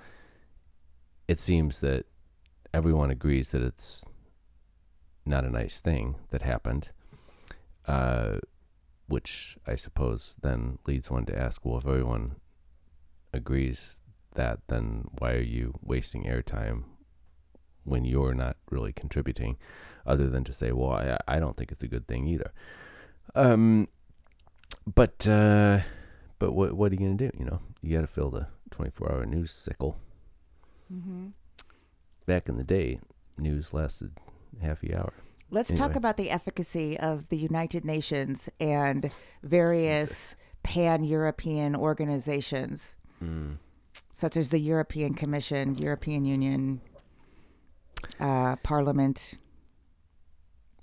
it 1.28 1.40
seems 1.40 1.80
that 1.82 2.06
everyone 2.74 3.12
agrees 3.12 3.52
that 3.52 3.62
it's 3.62 4.06
not 5.26 5.46
a 5.46 5.50
nice 5.50 5.80
thing 5.80 6.16
that 6.32 6.42
happened, 6.42 6.90
uh, 7.86 8.38
which 9.08 9.58
I 9.68 9.76
suppose 9.76 10.36
then 10.42 10.80
leads 10.88 11.12
one 11.12 11.26
to 11.26 11.38
ask, 11.38 11.64
well, 11.64 11.78
if 11.78 11.86
everyone 11.86 12.36
agrees 13.32 13.99
that, 14.36 14.60
then 14.68 15.10
why 15.18 15.34
are 15.34 15.42
you 15.42 15.78
wasting 15.82 16.24
airtime 16.26 16.84
when 17.84 18.06
you're 18.06 18.34
not 18.34 18.58
really 18.70 18.94
contributing, 18.94 19.58
other 20.06 20.30
than 20.30 20.44
to 20.44 20.54
say, 20.54 20.72
well, 20.72 20.92
I, 20.92 21.18
I 21.28 21.40
don't 21.40 21.58
think 21.58 21.72
it's 21.72 21.84
a 21.84 21.88
good 21.88 22.08
thing 22.08 22.28
either. 22.28 22.52
Um, 23.36 23.88
but 24.86 25.28
uh, 25.28 25.80
but 26.40 26.54
what 26.54 26.74
what 26.74 26.92
are 26.92 26.96
you 26.96 27.02
gonna 27.02 27.14
do? 27.16 27.32
You 27.38 27.46
know, 27.46 27.60
you 27.82 27.96
got 27.96 28.02
to 28.02 28.08
fill 28.08 28.32
the 28.32 28.48
24 28.72 29.12
hour 29.12 29.26
news 29.26 29.52
cycle. 29.52 29.98
Mm-hmm. 30.94 31.28
Back 32.26 32.50
in 32.50 32.58
the 32.58 32.64
day, 32.64 33.00
news 33.38 33.74
lasted 33.74 34.12
half 34.62 34.82
the 34.82 34.96
hour. 34.96 35.14
Let's 35.52 35.72
talk 35.72 35.96
about 35.96 36.18
the 36.18 36.30
efficacy 36.30 36.98
of 37.00 37.30
the 37.30 37.38
United 37.38 37.84
Nations 37.84 38.50
and 38.60 39.12
various 39.42 40.36
pan 40.62 41.04
European 41.04 41.76
organizations, 41.76 42.96
Mm. 43.24 43.58
Such 44.12 44.36
as 44.38 44.50
the 44.50 44.60
European 44.60 45.14
Commission, 45.14 45.76
European 45.78 46.26
Union, 46.26 46.82
uh, 48.20 48.56
Parliament. 48.58 49.36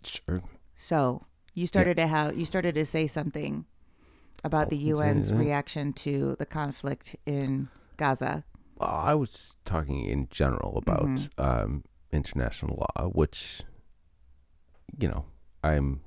Sure. 0.04 0.42
So 0.74 1.26
you 1.54 1.66
started 1.66 1.96
to 1.96 2.06
have 2.06 2.36
you 2.36 2.44
started 2.44 2.74
to 2.76 2.84
say 2.86 3.06
something 3.06 3.64
about 4.44 4.70
the 4.70 4.92
UN's 4.92 5.32
reaction 5.32 5.92
to 5.94 6.36
the 6.38 6.46
conflict 6.46 7.16
in 7.26 7.68
Gaza. 7.96 8.44
Well, 8.78 8.90
I 8.90 9.14
was 9.14 9.54
talking 9.64 10.04
in 10.04 10.28
general 10.30 10.76
about 10.76 11.06
Mhm. 11.06 11.30
um, 11.38 11.84
international 12.12 12.76
law, 12.76 13.08
which, 13.08 13.62
you 14.98 15.08
know, 15.08 15.24
I'm. 15.64 16.02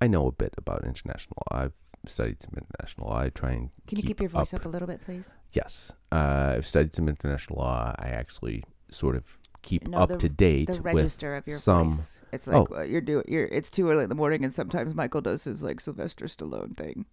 I 0.00 0.06
know 0.06 0.26
a 0.26 0.32
bit 0.32 0.54
about 0.56 0.84
international 0.84 1.36
law. 1.52 1.58
I've 1.64 1.74
studied 2.06 2.42
some 2.42 2.52
international 2.56 3.08
law. 3.08 3.18
I 3.18 3.28
try 3.30 3.50
and 3.52 3.70
Can 3.86 3.98
you 3.98 4.04
keep 4.04 4.20
your 4.20 4.28
voice 4.28 4.52
up, 4.54 4.64
a 4.64 4.68
little 4.68 4.88
bit, 4.88 5.00
please? 5.02 5.32
Yes, 5.52 5.92
uh, 6.12 6.54
I've 6.56 6.66
studied 6.66 6.94
some 6.94 7.08
international 7.08 7.58
law. 7.60 7.94
I 7.98 8.08
actually 8.08 8.64
sort 8.90 9.16
of 9.16 9.38
keep 9.62 9.86
No, 9.88 9.98
up 9.98 10.08
the- 10.10 10.16
to 10.18 10.28
date 10.28 10.66
The 10.68 10.72
with 10.74 10.82
register 10.82 11.34
of 11.36 11.46
your 11.46 11.58
some- 11.58 11.92
voice. 11.92 12.20
It's 12.32 12.46
like 12.46 12.70
Oh. 12.70 12.76
uh, 12.78 12.82
you're 12.82 13.00
doing. 13.00 13.24
You're. 13.28 13.46
It's 13.46 13.68
too 13.70 13.88
early 13.90 14.04
in 14.04 14.08
the 14.08 14.14
morning, 14.14 14.44
and 14.44 14.52
sometimes 14.54 14.94
Michael 14.94 15.20
does 15.20 15.44
his 15.44 15.62
like 15.62 15.80
Sylvester 15.80 16.26
Stallone 16.26 16.76
thing. 16.76 17.06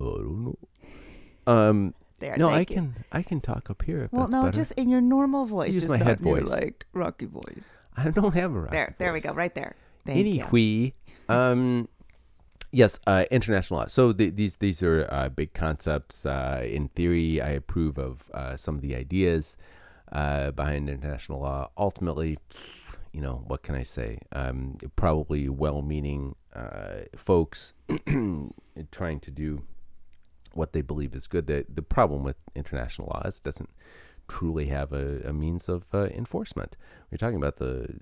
I 0.00 0.04
don't 0.04 0.44
know. 0.44 0.58
Um, 1.46 1.94
There. 2.18 2.36
no, 2.36 2.48
I 2.48 2.56
thank 2.56 2.70
you. 2.70 2.76
can 2.76 3.04
I 3.12 3.22
can 3.22 3.40
talk 3.40 3.70
up 3.70 3.82
here. 3.82 4.04
If 4.04 4.12
Well, 4.12 4.28
no, 4.28 4.42
better. 4.42 4.54
just 4.56 4.72
in 4.72 4.88
your 4.90 5.00
normal 5.00 5.46
voice, 5.46 5.74
Use 5.74 5.82
just 5.84 5.90
my 5.92 5.98
not 5.98 6.06
head 6.08 6.20
voice. 6.20 6.48
like 6.48 6.86
rocky 6.92 7.26
voice. 7.26 7.76
I 7.96 8.10
don't 8.10 8.34
have 8.34 8.54
a 8.54 8.60
rock 8.60 8.70
There, 8.70 8.94
there 8.98 9.12
we 9.12 9.20
go, 9.20 9.32
right 9.34 9.54
there. 9.54 9.76
Thank 10.06 10.26
you. 10.26 10.92
Um, 11.28 11.88
yes, 12.72 12.98
uh, 13.06 13.24
international 13.30 13.80
law. 13.80 13.86
So 13.86 14.12
the, 14.12 14.30
these 14.30 14.56
these 14.56 14.82
are 14.82 15.08
uh, 15.12 15.28
big 15.28 15.54
concepts. 15.54 16.26
Uh, 16.26 16.62
in 16.64 16.88
theory, 16.88 17.40
I 17.40 17.50
approve 17.50 17.98
of 17.98 18.30
uh, 18.34 18.56
some 18.56 18.74
of 18.74 18.80
the 18.80 18.96
ideas 18.96 19.56
uh, 20.10 20.50
behind 20.50 20.88
international 20.88 21.40
law. 21.40 21.70
Ultimately, 21.76 22.38
you 23.12 23.20
know, 23.20 23.44
what 23.46 23.62
can 23.62 23.74
I 23.74 23.82
say? 23.82 24.18
Um, 24.32 24.78
probably 24.96 25.48
well-meaning 25.48 26.34
uh, 26.54 27.02
folks 27.16 27.74
trying 28.90 29.20
to 29.20 29.30
do 29.30 29.62
what 30.54 30.72
they 30.72 30.82
believe 30.82 31.14
is 31.14 31.26
good. 31.26 31.46
The 31.46 31.64
the 31.72 31.82
problem 31.82 32.24
with 32.24 32.36
international 32.56 33.08
law 33.08 33.22
is 33.26 33.38
it 33.38 33.44
doesn't 33.44 33.70
truly 34.28 34.66
have 34.66 34.92
a, 34.92 35.20
a 35.24 35.32
means 35.32 35.68
of 35.68 35.84
enforcement. 35.92 36.76
We're 37.10 37.18
talking 37.18 37.36
about 37.36 37.56
the, 37.56 37.96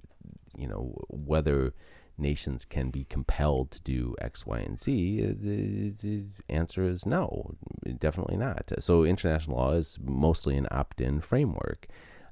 you 0.56 0.68
know, 0.68 0.94
whether 1.08 1.74
nations 2.20 2.64
can 2.64 2.90
be 2.90 3.04
compelled 3.04 3.70
to 3.72 3.80
do 3.82 4.14
X, 4.20 4.46
Y, 4.46 4.58
and 4.58 4.78
Z. 4.78 5.22
uh, 5.22 5.32
The, 5.40 5.90
the 5.90 6.24
answer 6.48 6.84
is 6.84 7.06
no, 7.06 7.54
definitely 7.98 8.36
not. 8.36 8.72
So 8.78 9.04
international 9.04 9.56
law 9.56 9.72
is 9.72 9.98
mostly 10.02 10.56
an 10.56 10.68
opt-in 10.70 11.20
framework, 11.20 11.86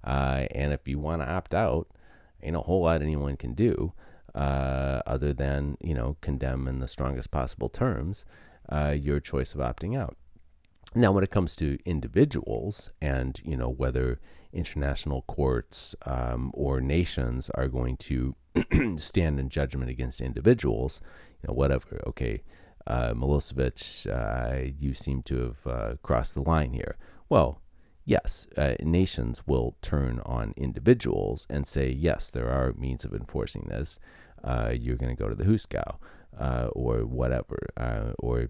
uh, 0.05 0.47
and 0.53 0.73
if 0.73 0.87
you 0.87 0.99
want 0.99 1.23
to 1.23 1.29
opt 1.29 1.55
out, 1.55 1.89
ain't 2.43 2.57
a 2.57 2.61
whole 2.61 2.83
lot 2.83 3.03
anyone 3.03 3.37
can 3.37 3.55
do. 3.55 3.93
Uh, 4.35 5.01
other 5.07 5.33
than 5.33 5.77
you 5.81 5.95
know 5.95 6.17
condemn 6.21 6.69
in 6.69 6.81
the 6.81 6.87
strongest 6.87 7.31
possible 7.31 7.71
terms 7.71 8.27
uh, 8.69 8.95
your 8.97 9.19
choice 9.21 9.55
of 9.55 9.61
opting 9.61 9.99
out. 9.99 10.17
Now, 10.95 11.13
when 11.13 11.23
it 11.23 11.31
comes 11.31 11.55
to 11.57 11.79
individuals 11.85 12.91
and, 13.01 13.41
you 13.45 13.57
know, 13.57 13.69
whether 13.69 14.21
international 14.53 15.23
courts 15.23 15.95
um, 16.07 16.51
or 16.55 16.81
nations 16.81 17.51
are 17.55 17.69
going 17.69 17.97
to 17.99 18.35
stand 18.97 19.39
in 19.39 19.51
judgment 19.51 19.91
against 19.91 20.21
individuals, 20.21 21.01
you 21.43 21.49
know, 21.49 21.55
whatever, 21.55 22.01
okay, 22.07 22.43
uh, 22.87 23.13
Milosevic, 23.13 24.07
uh, 24.11 24.73
you 24.79 24.95
seem 24.95 25.23
to 25.25 25.37
have 25.43 25.67
uh, 25.67 25.95
crossed 26.03 26.35
the 26.35 26.41
line 26.43 26.73
here. 26.73 26.97
Well, 27.29 27.61
yes, 28.07 28.47
uh, 28.57 28.75
nations 28.81 29.43
will 29.47 29.77
turn 29.83 30.21
on 30.25 30.55
individuals 30.57 31.47
and 31.51 31.67
say, 31.67 31.91
yes, 31.91 32.31
there 32.31 32.49
are 32.49 32.73
means 32.73 33.05
of 33.05 33.13
enforcing 33.13 33.67
this. 33.69 33.99
Uh, 34.43 34.73
you're 34.75 34.97
going 34.97 35.15
to 35.15 35.23
go 35.23 35.29
to 35.29 35.35
the 35.35 35.45
Huskow 35.45 35.97
uh, 36.39 36.69
or 36.73 37.05
whatever, 37.05 37.59
uh, 37.77 38.13
or 38.19 38.49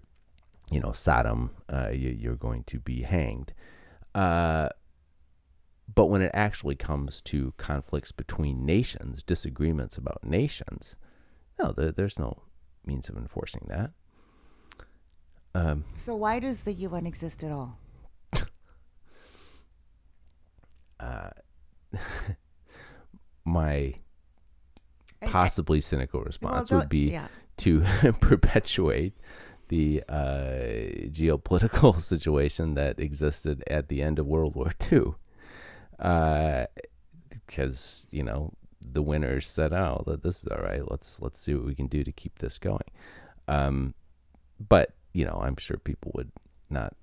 you 0.71 0.79
know, 0.79 0.89
Saddam, 0.89 1.49
uh, 1.71 1.89
you, 1.91 2.09
you're 2.09 2.35
going 2.35 2.63
to 2.65 2.79
be 2.79 3.01
hanged. 3.03 3.53
Uh, 4.13 4.69
but 5.93 6.05
when 6.07 6.21
it 6.21 6.31
actually 6.33 6.75
comes 6.75 7.21
to 7.21 7.53
conflicts 7.57 8.11
between 8.11 8.65
nations, 8.65 9.23
disagreements 9.23 9.97
about 9.97 10.23
nations, 10.23 10.95
no, 11.59 11.71
there, 11.71 11.91
there's 11.91 12.19
no 12.19 12.43
means 12.85 13.09
of 13.09 13.17
enforcing 13.17 13.65
that. 13.69 13.91
Um, 15.55 15.85
So 15.97 16.15
why 16.15 16.39
does 16.39 16.61
the 16.63 16.73
UN 16.73 17.05
exist 17.07 17.43
at 17.43 17.51
all? 17.51 17.77
uh, 20.99 21.29
my 23.45 23.95
possibly 25.25 25.81
cynical 25.81 26.21
response 26.21 26.69
Well, 26.71 26.81
would 26.81 26.89
be 26.89 27.11
yeah. 27.11 27.27
to 27.57 27.81
perpetuate 28.21 29.15
the 29.69 30.03
uh, 30.09 31.07
geopolitical 31.09 31.99
situation 32.13 32.75
that 32.75 32.99
existed 32.99 33.63
at 33.67 33.87
the 33.87 34.01
end 34.01 34.19
of 34.19 34.27
World 34.27 34.55
War 34.55 34.73
II. 34.91 35.13
Uh, 35.97 36.65
because 37.45 38.07
you 38.11 38.23
know 38.23 38.53
the 38.81 39.01
winners 39.01 39.47
said, 39.47 39.73
"Oh, 39.73 40.03
th- 40.05 40.21
this 40.21 40.43
is 40.43 40.47
all 40.47 40.61
right. 40.61 40.89
Let's 40.89 41.19
let's 41.21 41.39
see 41.39 41.53
what 41.53 41.65
we 41.65 41.75
can 41.75 41.87
do 41.87 42.03
to 42.03 42.11
keep 42.11 42.39
this 42.39 42.57
going." 42.57 42.89
Um, 43.47 43.93
but 44.67 44.93
you 45.13 45.25
know, 45.25 45.39
I'm 45.41 45.57
sure 45.57 45.77
people 45.77 46.11
would 46.15 46.31
not 46.69 46.95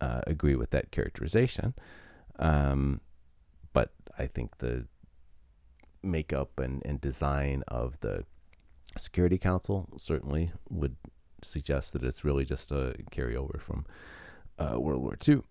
uh, 0.00 0.20
agree 0.26 0.54
with 0.54 0.70
that 0.70 0.90
characterization. 0.90 1.74
Um, 2.38 3.00
but 3.72 3.92
I 4.18 4.26
think 4.26 4.58
the 4.58 4.86
makeup 6.02 6.58
and, 6.58 6.82
and 6.84 7.00
design 7.00 7.64
of 7.68 7.98
the 8.00 8.24
Security 8.96 9.38
Council 9.38 9.88
certainly 9.96 10.52
would 10.68 10.96
suggest 11.44 11.92
that 11.92 12.02
it's 12.02 12.24
really 12.24 12.44
just 12.44 12.70
a 12.72 12.94
carryover 13.10 13.60
from 13.60 13.86
uh, 14.58 14.78
World 14.80 15.02
War 15.02 15.16
II. 15.26 15.42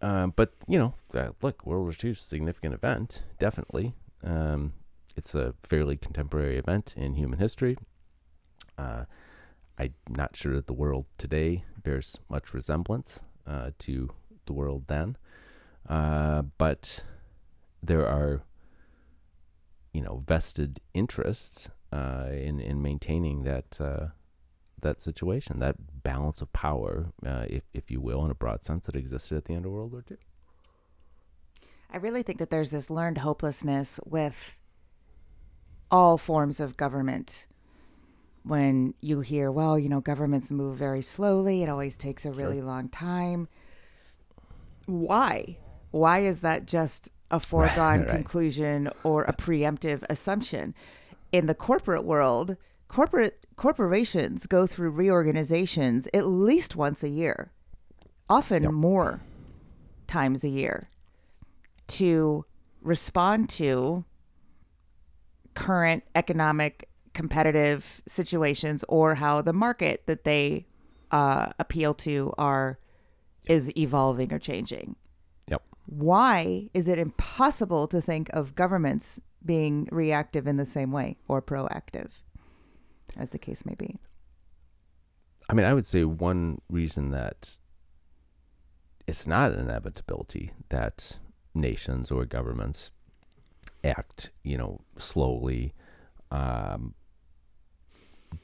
Um, 0.00 0.32
but 0.34 0.52
you 0.66 0.78
know, 0.78 0.94
uh, 1.14 1.30
look, 1.40 1.64
World 1.64 1.84
War 1.84 1.94
II 2.02 2.10
is 2.10 2.20
a 2.20 2.24
significant 2.24 2.74
event, 2.74 3.22
definitely. 3.38 3.94
Um, 4.24 4.72
it's 5.16 5.34
a 5.34 5.54
fairly 5.62 5.96
contemporary 5.96 6.58
event 6.58 6.94
in 6.96 7.14
human 7.14 7.38
history. 7.38 7.76
Uh, 8.78 9.04
I'm 9.78 9.94
not 10.08 10.36
sure 10.36 10.54
that 10.56 10.66
the 10.66 10.72
world 10.72 11.06
today 11.18 11.64
bears 11.82 12.18
much 12.28 12.54
resemblance 12.54 13.20
uh, 13.46 13.70
to 13.80 14.10
the 14.46 14.52
world 14.52 14.84
then, 14.88 15.16
uh, 15.88 16.42
but 16.58 17.04
there 17.82 18.06
are, 18.06 18.42
you 19.92 20.00
know, 20.00 20.22
vested 20.26 20.80
interests 20.94 21.70
uh, 21.92 22.28
in 22.30 22.60
in 22.60 22.80
maintaining 22.80 23.42
that 23.42 23.80
uh, 23.80 24.06
that 24.82 25.00
situation, 25.00 25.58
that 25.60 26.02
balance 26.02 26.40
of 26.40 26.52
power, 26.52 27.12
uh, 27.24 27.46
if 27.48 27.62
if 27.72 27.90
you 27.90 28.00
will, 28.00 28.24
in 28.24 28.30
a 28.30 28.34
broad 28.34 28.62
sense, 28.62 28.86
that 28.86 28.96
existed 28.96 29.36
at 29.36 29.46
the 29.46 29.54
end 29.54 29.64
of 29.64 29.72
World 29.72 29.92
War 29.92 30.04
II. 30.10 30.18
I 31.90 31.98
really 31.98 32.22
think 32.22 32.38
that 32.38 32.50
there's 32.50 32.70
this 32.70 32.88
learned 32.88 33.18
hopelessness 33.18 34.00
with 34.06 34.58
all 35.90 36.16
forms 36.16 36.58
of 36.58 36.76
government. 36.76 37.46
When 38.44 38.94
you 39.00 39.20
hear, 39.20 39.52
well, 39.52 39.78
you 39.78 39.88
know, 39.88 40.00
governments 40.00 40.50
move 40.50 40.76
very 40.76 41.02
slowly, 41.02 41.62
it 41.62 41.68
always 41.68 41.96
takes 41.96 42.24
a 42.24 42.32
really 42.32 42.60
long 42.60 42.88
time. 42.88 43.46
Why? 44.86 45.58
Why 45.90 46.20
is 46.20 46.40
that 46.40 46.66
just 46.66 47.10
a 47.30 47.38
foregone 47.40 48.00
right. 48.00 48.08
conclusion 48.08 48.90
or 49.04 49.24
a 49.24 49.32
preemptive 49.34 50.02
assumption? 50.08 50.74
In 51.30 51.46
the 51.46 51.54
corporate 51.54 52.04
world, 52.04 52.56
corporate 52.88 53.41
corporations 53.56 54.46
go 54.46 54.66
through 54.66 54.90
reorganizations 54.90 56.08
at 56.14 56.26
least 56.26 56.76
once 56.76 57.02
a 57.02 57.08
year, 57.08 57.52
often 58.28 58.62
Yep. 58.64 58.72
more 58.72 59.20
times 60.06 60.44
a 60.44 60.48
year 60.48 60.88
to 61.88 62.44
respond 62.80 63.48
to 63.48 64.04
current 65.54 66.02
economic 66.14 66.88
competitive 67.14 68.00
situations 68.06 68.84
or 68.88 69.16
how 69.16 69.42
the 69.42 69.52
market 69.52 70.06
that 70.06 70.24
they 70.24 70.66
uh, 71.10 71.50
appeal 71.58 71.92
to 71.92 72.32
are 72.38 72.78
is 73.46 73.74
evolving 73.76 74.32
or 74.32 74.38
changing. 74.38 74.96
Yep. 75.48 75.62
Why 75.86 76.70
is 76.72 76.88
it 76.88 76.98
impossible 76.98 77.86
to 77.88 78.00
think 78.00 78.30
of 78.30 78.54
governments 78.54 79.20
being 79.44 79.88
reactive 79.92 80.46
in 80.46 80.56
the 80.56 80.64
same 80.64 80.90
way 80.92 81.18
or 81.28 81.42
proactive, 81.42 82.10
as 83.16 83.30
the 83.30 83.38
case 83.38 83.64
may 83.64 83.74
be? 83.74 83.98
I 85.48 85.54
mean, 85.54 85.66
I 85.66 85.74
would 85.74 85.86
say 85.86 86.04
one 86.04 86.60
reason 86.70 87.10
that 87.10 87.58
it's 89.06 89.26
not 89.26 89.52
an 89.52 89.60
inevitability 89.60 90.52
that 90.68 91.18
nations 91.54 92.10
or 92.10 92.24
governments 92.24 92.90
act, 93.84 94.30
you 94.42 94.56
know, 94.56 94.80
slowly, 94.96 95.74
um, 96.30 96.94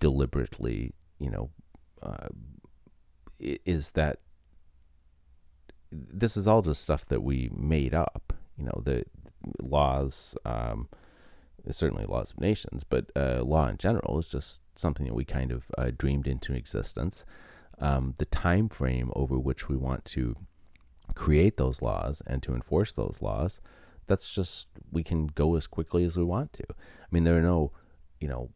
deliberately, 0.01 0.93
you 1.19 1.31
know, 1.31 1.51
uh, 2.03 2.29
is 3.39 3.93
that 3.93 4.21
this 5.91 6.37
is 6.37 6.47
all 6.47 6.63
just 6.63 6.83
stuff 6.83 7.07
that 7.07 7.23
we 7.23 7.51
made 7.55 7.95
up. 7.95 8.33
You 8.57 8.65
know, 8.65 8.83
the 8.85 9.05
laws, 9.63 10.37
um, 10.45 10.89
certainly 11.77 12.07
laws 12.07 12.33
of 12.33 12.41
nations, 12.41 12.85
but 12.85 13.11
uh, 13.17 13.43
law 13.43 13.69
in 13.69 13.77
general 13.79 14.19
is 14.19 14.29
just 14.29 14.61
something 14.75 15.07
that 15.07 15.15
we 15.15 15.25
kind 15.25 15.53
of 15.53 15.65
uh, 15.77 15.91
dreamed 15.97 16.27
into 16.27 16.53
existence. 16.55 17.25
Um, 17.81 18.15
the 18.19 18.25
time 18.25 18.69
frame 18.69 19.11
over 19.15 19.39
which 19.39 19.69
we 19.69 19.77
want 19.77 20.05
to 20.07 20.37
create 21.15 21.57
those 21.57 21.81
laws 21.81 22.23
and 22.27 22.43
to 22.43 22.55
enforce 22.55 22.93
those 22.93 23.19
laws, 23.21 23.61
that's 24.07 24.31
just 24.31 24.69
we 24.91 25.03
can 25.03 25.27
go 25.29 25.57
as 25.57 25.67
quickly 25.67 26.05
as 26.05 26.17
we 26.17 26.25
want 26.25 26.53
to. 26.55 26.65
I 26.71 27.07
mean, 27.11 27.25
there 27.25 27.39
are 27.39 27.43
no, 27.43 27.73
you 28.21 28.29
know, 28.29 28.51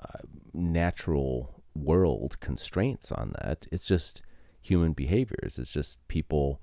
uh, 0.00 0.20
natural 0.52 1.62
world 1.74 2.40
constraints 2.40 3.12
on 3.12 3.34
that. 3.40 3.66
It's 3.70 3.84
just 3.84 4.22
human 4.60 4.92
behaviors. 4.92 5.58
It's 5.58 5.70
just 5.70 6.06
people 6.08 6.60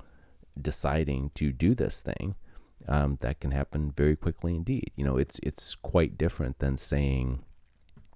deciding 0.59 1.31
to 1.35 1.51
do 1.51 1.75
this 1.75 2.01
thing. 2.01 2.35
Um, 2.87 3.17
that 3.21 3.39
can 3.39 3.51
happen 3.51 3.93
very 3.97 4.15
quickly 4.15 4.55
indeed. 4.55 4.91
You 4.95 5.05
know, 5.05 5.17
it's 5.17 5.39
it's 5.41 5.75
quite 5.75 6.17
different 6.17 6.59
than 6.59 6.77
saying, 6.77 7.43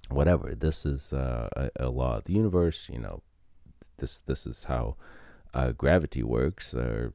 whatever. 0.09 0.53
This 0.55 0.85
is 0.85 1.11
uh, 1.11 1.49
a, 1.55 1.87
a 1.87 1.89
law 1.89 2.17
of 2.17 2.25
the 2.25 2.33
universe. 2.33 2.87
You 2.91 2.99
know, 2.99 3.23
this 3.97 4.19
this 4.19 4.45
is 4.45 4.65
how 4.65 4.95
uh, 5.53 5.71
gravity 5.71 6.21
works, 6.23 6.73
or 6.73 7.13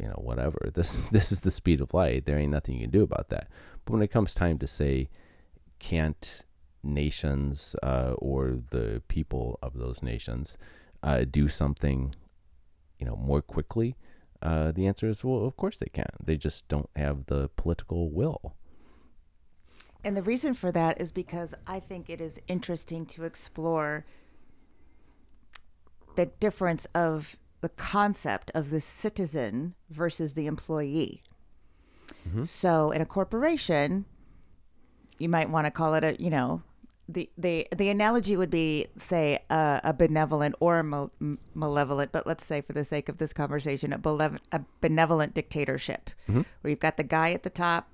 you 0.00 0.06
know, 0.06 0.20
whatever. 0.22 0.70
This 0.74 1.02
this 1.12 1.32
is 1.32 1.40
the 1.40 1.50
speed 1.50 1.80
of 1.80 1.94
light. 1.94 2.24
There 2.24 2.38
ain't 2.38 2.52
nothing 2.52 2.76
you 2.76 2.82
can 2.82 2.90
do 2.90 3.02
about 3.02 3.28
that. 3.28 3.48
But 3.84 3.92
when 3.92 4.02
it 4.02 4.08
comes 4.08 4.34
time 4.34 4.58
to 4.58 4.66
say, 4.66 5.08
can't 5.78 6.44
nations 6.82 7.74
uh, 7.82 8.14
or 8.18 8.58
the 8.70 9.02
people 9.08 9.58
of 9.62 9.74
those 9.74 10.02
nations 10.02 10.58
uh, 11.02 11.24
do 11.30 11.48
something, 11.48 12.14
you 12.98 13.06
know, 13.06 13.16
more 13.16 13.42
quickly? 13.42 13.96
Uh, 14.40 14.72
the 14.72 14.86
answer 14.86 15.08
is, 15.08 15.24
well, 15.24 15.44
of 15.44 15.56
course 15.56 15.78
they 15.78 15.90
can. 15.92 16.10
They 16.24 16.36
just 16.36 16.68
don't 16.68 16.90
have 16.94 17.26
the 17.26 17.48
political 17.56 18.10
will. 18.10 18.54
And 20.04 20.16
the 20.16 20.22
reason 20.22 20.54
for 20.54 20.70
that 20.72 21.00
is 21.00 21.10
because 21.10 21.54
I 21.66 21.80
think 21.80 22.08
it 22.08 22.20
is 22.20 22.40
interesting 22.46 23.04
to 23.06 23.24
explore 23.24 24.06
the 26.14 26.26
difference 26.26 26.86
of 26.94 27.36
the 27.60 27.68
concept 27.68 28.52
of 28.54 28.70
the 28.70 28.80
citizen 28.80 29.74
versus 29.90 30.34
the 30.34 30.46
employee. 30.46 31.22
So 32.44 32.90
in 32.90 33.00
a 33.00 33.06
corporation, 33.06 34.04
you 35.18 35.28
might 35.28 35.50
want 35.50 35.66
to 35.66 35.70
call 35.70 35.94
it 35.94 36.04
a, 36.04 36.16
you 36.20 36.30
know, 36.30 36.62
the 37.08 37.30
the 37.38 37.66
the 37.74 37.88
analogy 37.88 38.36
would 38.36 38.50
be 38.50 38.86
say 38.96 39.40
a, 39.48 39.80
a 39.82 39.92
benevolent 39.92 40.54
or 40.60 40.78
a 40.78 40.84
mal- 40.84 41.10
malevolent, 41.54 42.12
but 42.12 42.26
let's 42.26 42.44
say 42.44 42.60
for 42.60 42.74
the 42.74 42.84
sake 42.84 43.08
of 43.08 43.16
this 43.16 43.32
conversation, 43.32 43.92
a, 43.92 43.98
belev- 43.98 44.38
a 44.52 44.60
benevolent 44.80 45.32
dictatorship, 45.34 46.10
mm-hmm. 46.28 46.42
where 46.60 46.70
you've 46.70 46.80
got 46.80 46.98
the 46.98 47.02
guy 47.02 47.32
at 47.32 47.42
the 47.44 47.50
top 47.50 47.88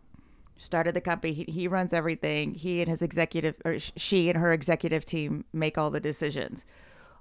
started 0.57 0.94
the 0.94 1.00
company. 1.00 1.33
He, 1.33 1.44
he 1.44 1.68
runs 1.68 1.92
everything. 1.92 2.55
He 2.55 2.81
and 2.81 2.88
his 2.88 3.03
executive, 3.03 3.57
or 3.64 3.79
sh- 3.79 3.92
she 3.96 4.29
and 4.29 4.38
her 4.38 4.53
executive 4.53 5.05
team 5.05 5.44
make 5.53 5.79
all 5.79 5.90
the 5.90 6.00
decisions. 6.00 6.64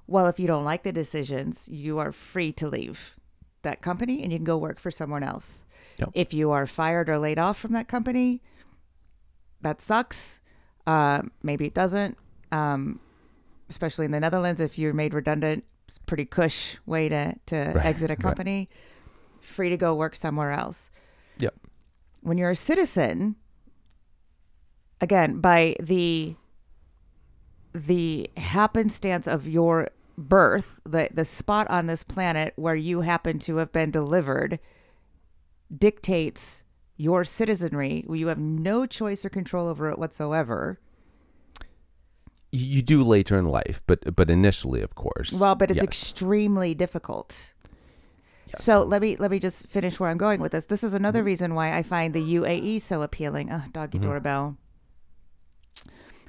Well, 0.08 0.28
if 0.28 0.40
you 0.40 0.48
don't 0.48 0.66
like 0.66 0.84
the 0.84 0.92
decisions, 0.92 1.68
you 1.70 1.98
are 2.00 2.12
free 2.12 2.52
to 2.54 2.68
leave 2.68 3.16
that 3.62 3.82
company 3.82 4.22
and 4.22 4.32
you 4.32 4.38
can 4.38 4.46
go 4.46 4.58
work 4.58 4.80
for 4.80 4.92
someone 4.92 5.24
else. 5.24 5.66
Yep. 5.98 6.10
If 6.14 6.34
you 6.34 6.52
are 6.52 6.68
fired 6.68 7.10
or 7.10 7.18
laid 7.18 7.40
off 7.40 7.58
from 7.58 7.72
that 7.74 7.88
company, 7.88 8.42
that 9.62 9.82
sucks. 9.82 10.42
Uh, 10.86 11.22
maybe 11.42 11.66
it 11.66 11.74
doesn't. 11.74 12.18
Um, 12.52 13.00
especially 13.70 14.06
in 14.06 14.12
the 14.12 14.20
Netherlands, 14.20 14.60
if 14.62 14.78
you're 14.78 14.94
made 14.94 15.14
redundant, 15.14 15.64
it's 15.88 15.98
a 15.98 16.02
pretty 16.02 16.26
cush 16.26 16.78
way 16.86 17.10
to, 17.10 17.36
to 17.48 17.56
Right, 17.76 17.86
exit 17.86 18.10
a 18.12 18.14
right. 18.14 18.20
company. 18.22 18.70
Free 19.42 19.70
to 19.70 19.78
go 19.78 19.94
work 19.96 20.16
somewhere 20.16 20.52
else 20.52 20.90
Yep. 21.40 21.54
when 22.22 22.38
you're 22.38 22.52
a 22.52 22.56
citizen 22.56 23.36
again 25.02 25.42
by 25.42 25.76
the 25.82 26.36
the 27.74 28.30
happenstance 28.38 29.28
of 29.28 29.48
your 29.48 29.90
birth 30.18 30.80
the 30.86 31.10
the 31.14 31.26
spot 31.26 31.68
on 31.70 31.88
this 31.88 32.04
planet 32.04 32.54
where 32.56 32.76
you 32.76 33.02
happen 33.02 33.40
to 33.40 33.58
have 33.58 33.72
been 33.74 33.90
delivered 33.92 34.60
dictates 35.76 36.63
your 36.98 37.24
citizenry 37.24 38.06
you 38.10 38.28
have 38.28 38.38
no 38.40 38.86
choice 38.86 39.26
or 39.26 39.30
control 39.30 39.68
over 39.68 39.90
it 39.90 39.98
whatsoever 39.98 40.80
You, 42.52 42.82
do 42.84 43.02
later 43.04 43.38
in 43.40 43.46
life, 43.46 43.82
but 43.88 44.16
but 44.16 44.30
initially, 44.30 44.82
of 44.84 44.94
course. 44.96 45.32
well 45.34 45.56
but 45.56 45.72
it's 45.72 45.78
yes. 45.78 45.84
extremely 45.84 46.74
difficult 46.76 47.54
Yes. 48.48 48.64
So 48.64 48.84
let 48.84 49.02
me 49.02 49.16
let 49.18 49.32
me 49.32 49.40
just 49.40 49.66
finish 49.68 50.00
where 50.00 50.12
I'm 50.12 50.18
going 50.20 50.40
with 50.40 50.52
this. 50.52 50.68
This 50.68 50.84
is 50.84 50.94
another 50.94 51.24
reason 51.24 51.56
why 51.56 51.76
I 51.76 51.82
find 51.82 52.14
the 52.14 52.22
UAE 52.22 52.80
so 52.82 53.02
appealing. 53.02 53.52
Oh, 53.52 53.64
doggy 53.72 53.98
Mhm. 53.98 54.04
doorbell. 54.04 54.58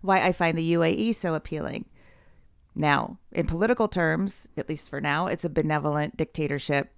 why 0.01 0.21
I 0.23 0.33
find 0.33 0.57
the 0.57 0.63
UAE 0.73 1.13
so 1.15 1.35
appealing. 1.35 1.85
Now, 2.75 3.19
in 3.33 3.47
political 3.47 3.89
terms, 3.89 4.49
at 4.57 4.69
least 4.69 4.89
for 4.89 5.01
now, 5.01 5.27
it's 5.27 5.45
a 5.45 5.51
benevolent 5.51 6.17
dictatorship. 6.17 6.93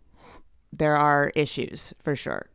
There 0.72 0.96
are 0.96 1.32
issues 1.34 1.92
for 2.00 2.14
sure. 2.16 2.48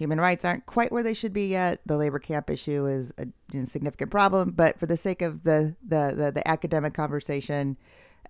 Human 0.00 0.18
rights 0.18 0.46
aren't 0.46 0.64
quite 0.64 0.90
where 0.90 1.02
they 1.02 1.12
should 1.12 1.34
be 1.34 1.48
yet. 1.48 1.82
The 1.84 1.98
labor 1.98 2.18
camp 2.18 2.48
issue 2.48 2.86
is 2.86 3.12
a, 3.18 3.26
significant 3.66 4.10
problem, 4.10 4.52
but 4.52 4.80
for 4.80 4.86
the 4.86 4.96
sake 4.96 5.20
of 5.20 5.42
the, 5.42 5.76
the, 5.86 6.14
the, 6.16 6.32
the 6.36 6.48
academic 6.48 6.94
conversation, 6.94 7.76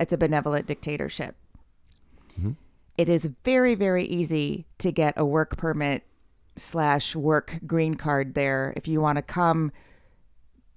it's 0.01 0.13
a 0.13 0.19
benevolent 0.19 0.67
dictatorship. 0.67 1.37
Mhm. 2.37 2.57
It 2.99 3.09
is 3.09 3.31
very, 3.45 3.77
very 3.77 4.05
easy 4.05 4.67
to 4.79 4.91
get 4.91 5.15
a 5.17 5.25
work 5.25 5.57
permit 5.59 6.03
slash 6.57 7.15
work 7.15 7.61
green 7.65 7.95
card 7.95 8.35
there 8.35 8.73
if 8.75 8.89
you 8.89 9.01
want 9.01 9.19
to 9.19 9.23
come 9.23 9.71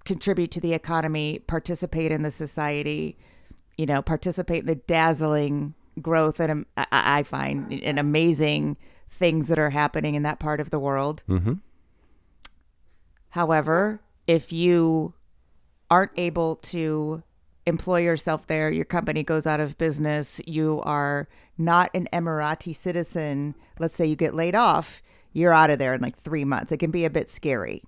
contribute 0.05 0.51
to 0.51 0.61
the 0.61 0.73
economy, 0.73 1.39
participate 1.39 2.11
in 2.11 2.21
the 2.21 2.29
society, 2.29 3.17
you 3.79 3.87
know, 3.87 4.03
participate 4.03 4.59
in 4.59 4.67
the 4.67 4.75
dazzling 4.75 5.73
growth 6.03 6.39
and 6.39 6.51
um, 6.51 6.65
I, 6.77 6.85
I 6.91 7.23
find 7.23 7.73
an 7.73 7.97
amazing 7.97 8.77
things 9.13 9.47
that 9.47 9.59
are 9.59 9.69
happening 9.69 10.15
in 10.15 10.23
that 10.23 10.39
part 10.39 10.59
of 10.59 10.71
the 10.71 10.79
world. 10.79 11.23
Mm-hmm. 11.29 11.53
However, 13.29 14.01
if 14.27 14.51
you 14.51 15.13
aren't 15.89 16.11
able 16.17 16.55
to 16.57 17.23
employ 17.65 18.01
yourself 18.01 18.47
there, 18.47 18.71
your 18.71 18.85
company 18.85 19.23
goes 19.23 19.45
out 19.45 19.59
of 19.59 19.77
business, 19.77 20.41
you 20.45 20.81
are 20.81 21.27
not 21.57 21.91
an 21.93 22.07
Emirati 22.11 22.75
citizen, 22.75 23.55
let's 23.79 23.95
say 23.95 24.05
you 24.05 24.15
get 24.15 24.33
laid 24.33 24.55
off, 24.55 25.01
you're 25.31 25.53
out 25.53 25.69
of 25.69 25.79
there 25.79 25.93
in 25.93 26.01
like 26.01 26.17
three 26.17 26.43
months. 26.43 26.71
It 26.71 26.77
can 26.77 26.91
be 26.91 27.05
a 27.05 27.09
bit 27.09 27.29
scary. 27.29 27.83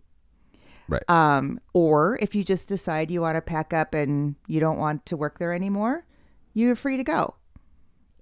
Right. 0.87 1.07
Um, 1.09 1.59
or 1.73 2.19
if 2.21 2.35
you 2.35 2.43
just 2.43 2.67
decide 2.67 3.09
you 3.09 3.21
want 3.21 3.35
to 3.35 3.41
pack 3.41 3.73
up 3.73 3.95
and 3.95 4.35
you 4.47 4.59
don't 4.59 4.77
want 4.77 5.05
to 5.07 5.17
work 5.17 5.39
there 5.39 5.53
anymore, 5.53 6.05
you're 6.53 6.75
free 6.75 6.97
to 6.97 7.03
go. 7.03 7.35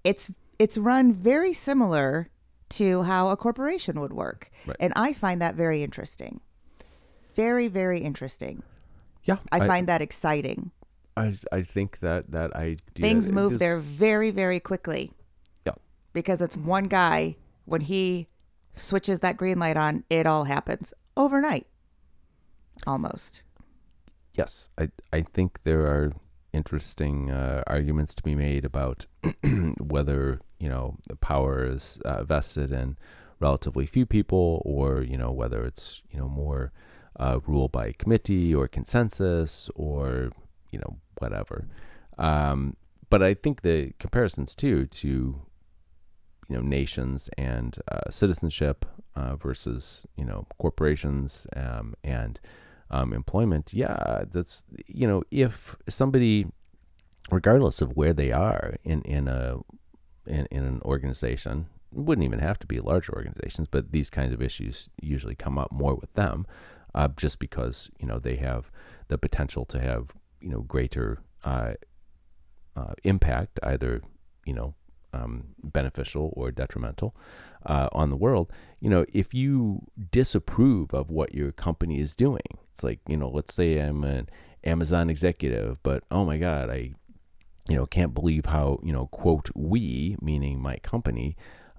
It's 0.06 0.32
it's 0.60 0.78
run 0.78 1.14
very 1.14 1.52
similar 1.52 2.30
to 2.78 3.04
how 3.04 3.30
a 3.30 3.38
corporation 3.38 4.00
would 4.00 4.14
work. 4.14 4.50
Right. 4.66 4.78
And 4.80 4.94
I 4.96 5.14
find 5.14 5.42
that 5.42 5.56
very 5.56 5.84
interesting. 5.84 6.42
Very, 7.36 7.68
very 7.68 8.00
interesting. 8.00 8.64
Yeah. 9.24 9.38
I, 9.52 9.66
find 9.66 9.88
that 9.88 10.02
exciting. 10.02 10.72
I, 11.16 11.38
I 11.52 11.62
think 11.62 12.00
that 12.00 12.32
that 12.32 12.54
idea 12.54 12.78
Things 12.96 13.32
move 13.32 13.54
just- 13.54 13.60
there 13.60 13.80
very, 13.80 14.32
very 14.32 14.60
quickly. 14.60 15.12
Yeah. 15.66 15.74
Because 16.14 16.42
it's 16.42 16.58
one 16.58 16.86
guy, 16.86 17.36
when 17.66 17.82
he 17.82 18.28
switches 18.76 19.22
that 19.22 19.38
green 19.38 19.60
light 19.60 19.78
on, 19.78 20.04
it 20.10 20.26
all 20.26 20.46
happens 20.46 20.94
overnight. 21.16 21.68
Almost. 22.86 23.44
Yes, 24.36 24.70
I 24.80 24.90
I 25.12 25.22
think 25.22 25.60
there 25.64 25.82
are 25.82 26.12
interesting 26.54 27.30
uh, 27.30 27.64
arguments 27.68 28.16
to 28.16 28.24
be 28.24 28.36
made 28.36 28.66
about 28.66 29.06
whether 29.80 30.42
you 30.64 30.70
know 30.70 30.96
the 31.10 31.18
power 31.18 31.66
is 31.66 32.00
uh, 32.06 32.24
vested 32.24 32.72
in 32.72 32.98
relatively 33.42 33.86
few 33.86 34.06
people, 34.06 34.62
or 34.64 35.02
you 35.02 35.18
know 35.18 35.32
whether 35.32 35.66
it's 35.66 36.02
you 36.10 36.18
know 36.18 36.30
more 36.30 36.72
uh, 37.20 37.40
rule 37.46 37.68
by 37.68 37.92
committee 37.92 38.56
or 38.56 38.70
consensus, 38.70 39.70
or 39.76 40.32
you 40.72 40.80
know 40.80 40.98
whatever. 41.20 41.68
Um, 42.18 42.78
but 43.10 43.22
I 43.22 43.34
think 43.34 43.62
the 43.62 43.92
comparisons 44.00 44.56
too 44.56 44.86
to 44.86 45.08
you 46.50 46.56
know 46.56 46.62
nations 46.62 47.30
and 47.38 47.78
uh, 47.92 48.10
citizenship 48.10 48.86
uh, 49.18 49.36
versus 49.36 50.08
you 50.16 50.24
know 50.24 50.48
corporations 50.58 51.46
um, 51.58 51.94
and 52.06 52.40
um, 52.90 53.12
employment, 53.12 53.74
yeah, 53.74 54.24
that's 54.32 54.64
you 54.88 55.08
know 55.08 55.24
if 55.30 55.76
somebody, 55.90 56.46
regardless 57.32 57.82
of 57.82 57.98
where 57.98 58.14
they 58.14 58.32
are 58.32 58.78
in 58.86 59.02
in 59.02 59.28
a 59.28 59.58
in, 60.26 60.48
in 60.52 60.64
an 60.64 60.82
organization, 60.84 61.68
wouldn't 61.92 62.26
even 62.26 62.40
have 62.40 62.60
to 62.60 62.68
be 62.68 62.80
larger 62.80 63.14
organizations, 63.14 63.68
but 63.70 63.92
these 63.92 64.10
kinds 64.10 64.34
of 64.34 64.42
issues 64.42 64.90
usually 65.02 65.36
come 65.36 65.58
up 65.58 65.72
more 65.72 65.96
with 65.96 66.14
them, 66.14 66.46
uh, 66.96 67.08
just 67.16 67.40
because 67.40 67.90
you 68.00 68.08
know 68.08 68.20
they 68.20 68.36
have 68.38 68.72
the 69.08 69.18
potential 69.18 69.66
to 69.66 69.80
have 69.80 70.12
you 70.42 70.50
know 70.50 70.62
greater 70.62 71.22
uh, 71.44 71.74
uh, 72.76 72.94
impact, 73.04 73.60
either 73.64 74.02
you 74.46 74.54
know 74.54 74.74
um, 75.14 75.50
beneficial 75.64 76.34
or 76.36 76.52
detrimental 76.52 77.16
uh, 77.66 77.90
on 77.92 78.10
the 78.10 78.16
world. 78.16 78.52
You 78.80 78.90
know, 78.90 79.06
if 79.14 79.34
you 79.34 79.86
disapprove 80.12 80.94
of 80.94 81.10
what 81.10 81.34
your 81.34 81.52
company 81.52 82.00
is 82.00 82.16
doing, 82.16 82.58
it's 82.74 82.84
like 82.84 83.00
you 83.08 83.18
know, 83.18 83.30
let's 83.30 83.54
say 83.54 83.78
I'm 83.78 84.04
an 84.04 84.30
Amazon 84.64 85.10
executive, 85.10 85.82
but 85.84 86.04
oh 86.10 86.26
my 86.26 86.38
god, 86.38 86.70
I 86.70 86.94
you 87.68 87.76
know 87.76 87.86
can't 87.86 88.14
believe 88.14 88.46
how 88.46 88.80
you 88.84 88.92
know 88.92 89.08
quote 89.08 89.50
we 89.56 90.16
meaning 90.22 90.60
my 90.60 90.78
company 90.78 91.36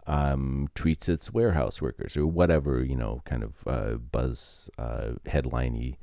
um, 0.06 0.68
treats 0.74 1.08
its 1.08 1.32
warehouse 1.32 1.80
workers 1.80 2.16
or 2.16 2.26
whatever 2.26 2.84
you 2.84 2.96
know 2.96 3.22
kind 3.24 3.42
of 3.42 3.52
uh, 3.66 3.94
buzz 3.96 4.70
uh, 4.78 5.12
headliney 5.26 5.96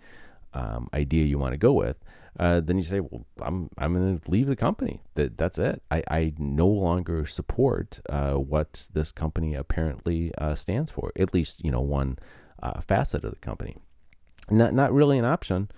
um, 0.54 0.90
idea 0.94 1.26
you 1.26 1.40
want 1.40 1.54
to 1.54 1.58
go 1.58 1.74
with, 1.74 1.98
uh, 2.40 2.60
then 2.60 2.78
you 2.78 2.84
say, 2.84 3.00
well, 3.00 3.26
I'm 3.42 3.70
I'm 3.78 3.94
going 3.94 4.20
to 4.20 4.32
leave 4.32 4.48
the 4.48 4.56
company. 4.56 5.02
That 5.16 5.38
that's 5.38 5.58
it. 5.58 5.82
I, 5.92 6.04
I 6.10 6.34
no 6.38 6.68
longer 6.68 7.26
support 7.26 8.00
uh, 8.10 8.34
what 8.34 8.88
this 8.94 9.12
company 9.12 9.54
apparently 9.54 10.34
uh, 10.38 10.56
stands 10.56 10.92
for. 10.92 11.12
At 11.18 11.34
least 11.34 11.64
you 11.64 11.72
know 11.72 11.82
one 11.82 12.20
uh, 12.62 12.82
facet 12.82 13.26
of 13.26 13.32
the 13.32 13.40
company. 13.40 13.78
Not 14.50 14.74
not 14.74 14.94
really 14.94 15.18
an 15.18 15.26
option 15.26 15.70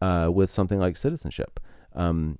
uh, 0.00 0.30
with 0.32 0.50
something 0.50 0.78
like 0.78 0.96
citizenship. 0.96 1.58
Um, 1.94 2.38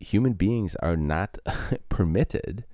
human 0.00 0.34
beings 0.34 0.74
are 0.76 0.96
not 0.96 1.38
permitted 1.88 2.64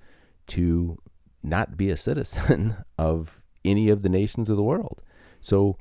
to 0.47 0.97
not 1.41 1.77
be 1.77 1.89
a 1.89 1.97
citizen 1.97 2.77
of 2.97 3.41
any 3.65 3.89
of 3.89 4.01
the 4.01 4.09
nations 4.09 4.49
of 4.49 4.57
the 4.57 4.63
world. 4.63 5.01
So 5.41 5.77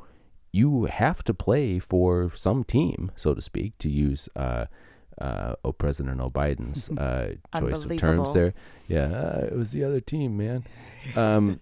you 0.52 0.85
have 0.85 1.22
to 1.24 1.35
play 1.35 1.78
for 1.78 2.31
some 2.35 2.64
team, 2.64 3.11
so 3.16 3.35
to 3.35 3.40
speak, 3.40 3.78
to 3.78 3.88
use 3.88 4.28
uh, 4.37 4.66
uh, 5.20 5.55
oh, 5.64 5.72
President 5.72 6.20
O'Biden's 6.20 6.90
uh, 6.98 7.35
choice 7.59 7.85
of 7.85 7.96
terms 7.96 8.35
there. 8.35 8.55
Yeah, 8.88 9.07
uh, 9.12 9.46
it 9.50 9.57
was 9.57 9.72
the 9.72 9.85
other 9.85 10.00
team, 10.00 10.37
man. 10.37 10.64
Um, 11.16 11.61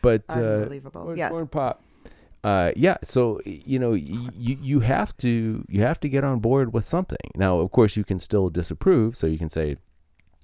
but 0.00 0.24
uh, 0.30 0.40
Unbelievable. 0.40 1.02
Corn- 1.02 1.18
yes. 1.18 1.30
corn 1.30 1.46
pop. 1.46 1.82
Uh, 2.44 2.72
yeah, 2.74 2.96
so 3.04 3.40
you 3.44 3.78
know, 3.78 3.92
you 3.92 4.30
you 4.34 4.80
have 4.80 5.16
to 5.16 5.64
you 5.68 5.80
have 5.82 6.00
to 6.00 6.08
get 6.08 6.24
on 6.24 6.40
board 6.40 6.72
with 6.72 6.84
something. 6.84 7.30
Now, 7.36 7.58
of 7.58 7.70
course, 7.70 7.96
you 7.96 8.04
can 8.04 8.18
still 8.18 8.48
disapprove. 8.48 9.16
So 9.16 9.28
you 9.28 9.38
can 9.38 9.48
say, 9.48 9.76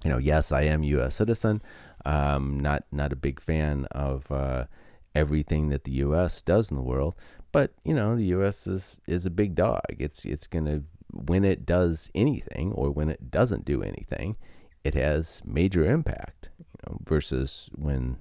you 0.05 0.09
know, 0.09 0.17
yes, 0.17 0.51
I 0.51 0.61
am 0.61 0.83
U.S. 0.83 1.15
citizen. 1.15 1.61
Um, 2.05 2.57
not 2.59 2.85
not 2.93 3.11
a 3.11 3.17
big 3.17 3.41
fan 3.41 3.85
of 3.91 4.31
uh, 4.31 4.65
everything 5.13 5.69
that 5.69 5.83
the 5.83 5.91
U.S. 6.07 6.41
does 6.41 6.71
in 6.71 6.77
the 6.77 6.83
world, 6.83 7.15
but 7.51 7.73
you 7.83 7.93
know, 7.93 8.15
the 8.15 8.25
U.S. 8.27 8.65
is 8.65 9.01
is 9.05 9.25
a 9.25 9.29
big 9.31 9.55
dog. 9.55 9.83
It's 9.89 10.23
it's 10.23 10.47
gonna 10.47 10.83
when 11.11 11.43
it 11.43 11.65
does 11.65 12.09
anything 12.15 12.71
or 12.71 12.91
when 12.91 13.09
it 13.09 13.29
doesn't 13.29 13.65
do 13.65 13.83
anything, 13.83 14.37
it 14.85 14.93
has 14.93 15.41
major 15.43 15.83
impact. 15.83 16.47
You 16.59 16.93
know, 16.93 16.99
versus 17.03 17.69
when 17.75 18.15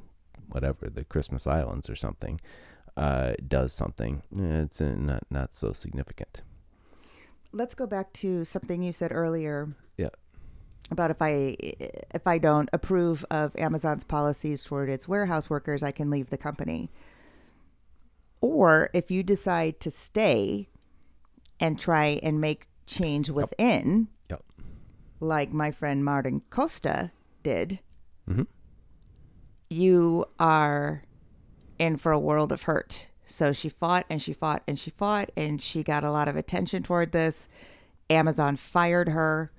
whatever 0.48 0.90
the 0.90 1.04
Christmas 1.04 1.46
Islands 1.46 1.88
or 1.88 1.94
something 1.94 2.40
uh, 2.98 3.34
does 3.46 3.72
something, 3.72 4.22
eh, 4.36 4.62
it's 4.64 4.80
uh, 4.80 4.94
not 4.96 5.24
not 5.30 5.54
so 5.54 5.72
significant. 5.72 6.42
Let's 7.52 7.74
go 7.74 7.86
back 7.86 8.12
to 8.14 8.44
something 8.44 8.82
you 8.82 8.92
said 8.92 9.10
earlier. 9.12 9.74
Yeah. 9.96 10.10
About 10.90 11.10
if 11.10 11.20
I 11.22 11.56
if 12.14 12.26
I 12.26 12.38
don't 12.38 12.68
approve 12.72 13.24
of 13.30 13.54
Amazon's 13.56 14.04
policies 14.04 14.64
toward 14.64 14.88
its 14.90 15.06
warehouse 15.08 15.48
workers, 15.50 15.82
I 15.82 15.92
can 15.92 16.10
leave 16.10 16.30
the 16.30 16.38
company. 16.38 16.90
Or 18.40 18.88
if 18.92 19.10
you 19.10 19.22
decide 19.22 19.80
to 19.80 19.90
stay 19.90 20.68
and 21.60 21.78
try 21.78 22.20
and 22.22 22.40
make 22.40 22.68
change 22.86 23.30
within, 23.30 24.08
Yep. 24.30 24.44
like 25.20 25.52
my 25.52 25.70
friend 25.72 26.04
Maren 26.04 26.42
Costa 26.50 27.10
did, 27.42 27.80
Mhm. 28.28 28.46
you 29.68 30.24
are 30.38 31.02
in 31.78 31.96
for 31.96 32.12
a 32.12 32.18
world 32.18 32.52
of 32.52 32.62
hurt. 32.62 33.08
So 33.26 33.52
she 33.52 33.68
fought 33.68 34.06
and 34.08 34.22
she 34.22 34.32
fought 34.32 34.62
and 34.66 34.78
she 34.78 34.90
fought 34.90 35.30
and 35.36 35.60
she 35.60 35.82
got 35.82 36.04
a 36.04 36.10
lot 36.10 36.28
of 36.28 36.36
attention 36.36 36.82
toward 36.82 37.12
this. 37.12 37.48
Amazon 38.08 38.56
fired 38.56 39.08
her 39.10 39.52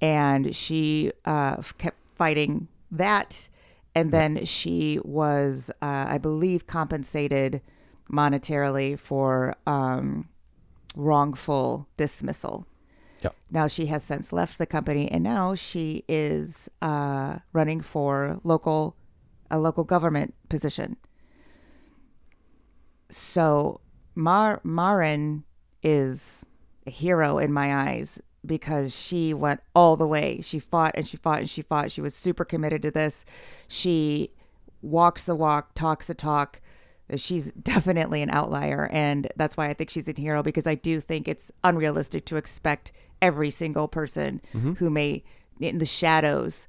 and 0.00 0.54
she 0.54 1.12
uh, 1.24 1.60
kept 1.78 1.98
fighting 2.14 2.68
that. 2.90 3.48
And 3.94 4.12
then 4.12 4.44
she 4.44 5.00
was, 5.02 5.70
uh, 5.82 6.06
I 6.08 6.18
believe, 6.18 6.66
compensated 6.66 7.60
monetarily 8.10 8.98
for 8.98 9.56
um, 9.66 10.28
wrongful 10.94 11.88
dismissal. 11.96 12.66
Yep. 13.22 13.34
Now 13.50 13.66
she 13.66 13.86
has 13.86 14.02
since 14.02 14.32
left 14.32 14.58
the 14.58 14.66
company, 14.66 15.10
and 15.10 15.22
now 15.22 15.54
she 15.54 16.04
is 16.08 16.70
uh, 16.80 17.38
running 17.52 17.80
for 17.80 18.40
local 18.44 18.96
a 19.50 19.58
local 19.58 19.84
government 19.84 20.34
position. 20.48 20.96
So 23.10 23.80
Mar 24.14 24.60
Maren 24.64 25.44
is 25.82 26.44
a 26.86 26.90
hero 26.90 27.38
in 27.38 27.52
my 27.52 27.90
eyes 27.90 28.20
because 28.44 28.96
she 28.96 29.34
went 29.34 29.60
all 29.74 29.96
the 29.96 30.06
way. 30.06 30.40
She 30.42 30.58
fought 30.58 30.92
and 30.94 31.06
she 31.06 31.16
fought 31.16 31.40
and 31.40 31.50
she 31.50 31.62
fought. 31.62 31.90
She 31.90 32.00
was 32.00 32.14
super 32.14 32.44
committed 32.44 32.82
to 32.82 32.90
this. 32.90 33.24
She 33.68 34.32
walks 34.82 35.24
the 35.24 35.34
walk, 35.34 35.74
talks 35.74 36.06
the 36.06 36.14
talk. 36.14 36.60
She's 37.16 37.52
definitely 37.52 38.22
an 38.22 38.30
outlier. 38.30 38.88
And 38.92 39.28
that's 39.36 39.56
why 39.56 39.68
I 39.68 39.74
think 39.74 39.90
she's 39.90 40.08
a 40.08 40.14
hero 40.16 40.42
because 40.42 40.66
I 40.66 40.74
do 40.74 41.00
think 41.00 41.28
it's 41.28 41.50
unrealistic 41.64 42.24
to 42.26 42.36
expect 42.36 42.92
every 43.20 43.50
single 43.50 43.88
person 43.88 44.40
who 44.78 44.88
may, 44.90 45.22
in 45.60 45.78
the 45.78 45.84
shadows 45.84 46.66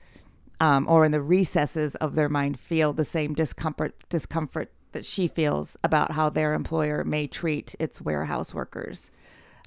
um, 0.60 0.88
or 0.90 1.06
in 1.06 1.12
the 1.12 1.22
recesses 1.22 1.96
of 1.96 2.16
their 2.16 2.28
mind, 2.28 2.60
feel 2.60 2.92
the 2.92 3.06
same 3.06 3.34
discomfort, 3.34 3.96
discomfort 4.10 4.74
that 4.92 5.06
she 5.06 5.28
feels 5.28 5.78
about 5.84 6.12
how 6.12 6.30
their 6.30 6.54
employer 6.54 7.04
may 7.04 7.28
treat 7.28 7.76
its 7.80 8.02
warehouse 8.02 8.54
workers. 8.54 9.12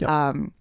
Yep. 0.01 0.11
Um, 0.11 0.53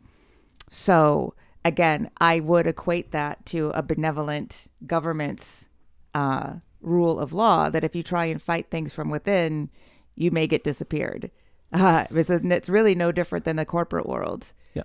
so 0.70 1.34
again, 1.66 2.10
I 2.20 2.40
would 2.40 2.68
equate 2.68 3.12
that 3.12 3.46
to 3.48 3.70
a 3.72 3.82
benevolent 3.82 4.68
government's 4.86 5.68
uh, 6.14 6.56
rule 6.82 7.20
of 7.20 7.34
law 7.34 7.70
that 7.70 7.84
if 7.84 7.96
you 7.96 8.04
try 8.04 8.26
and 8.26 8.42
fight 8.42 8.70
things 8.70 8.94
from 8.94 9.10
within, 9.10 9.70
you 10.16 10.32
may 10.32 10.48
get 10.48 10.64
disappeared. 10.64 11.32
Uh, 11.76 12.06
it's, 12.12 12.30
it's 12.30 12.70
really 12.70 12.94
no 12.94 13.12
different 13.12 13.46
than 13.46 13.56
the 13.56 13.66
corporate 13.66 14.06
world. 14.06 14.54
Yeah. 14.76 14.84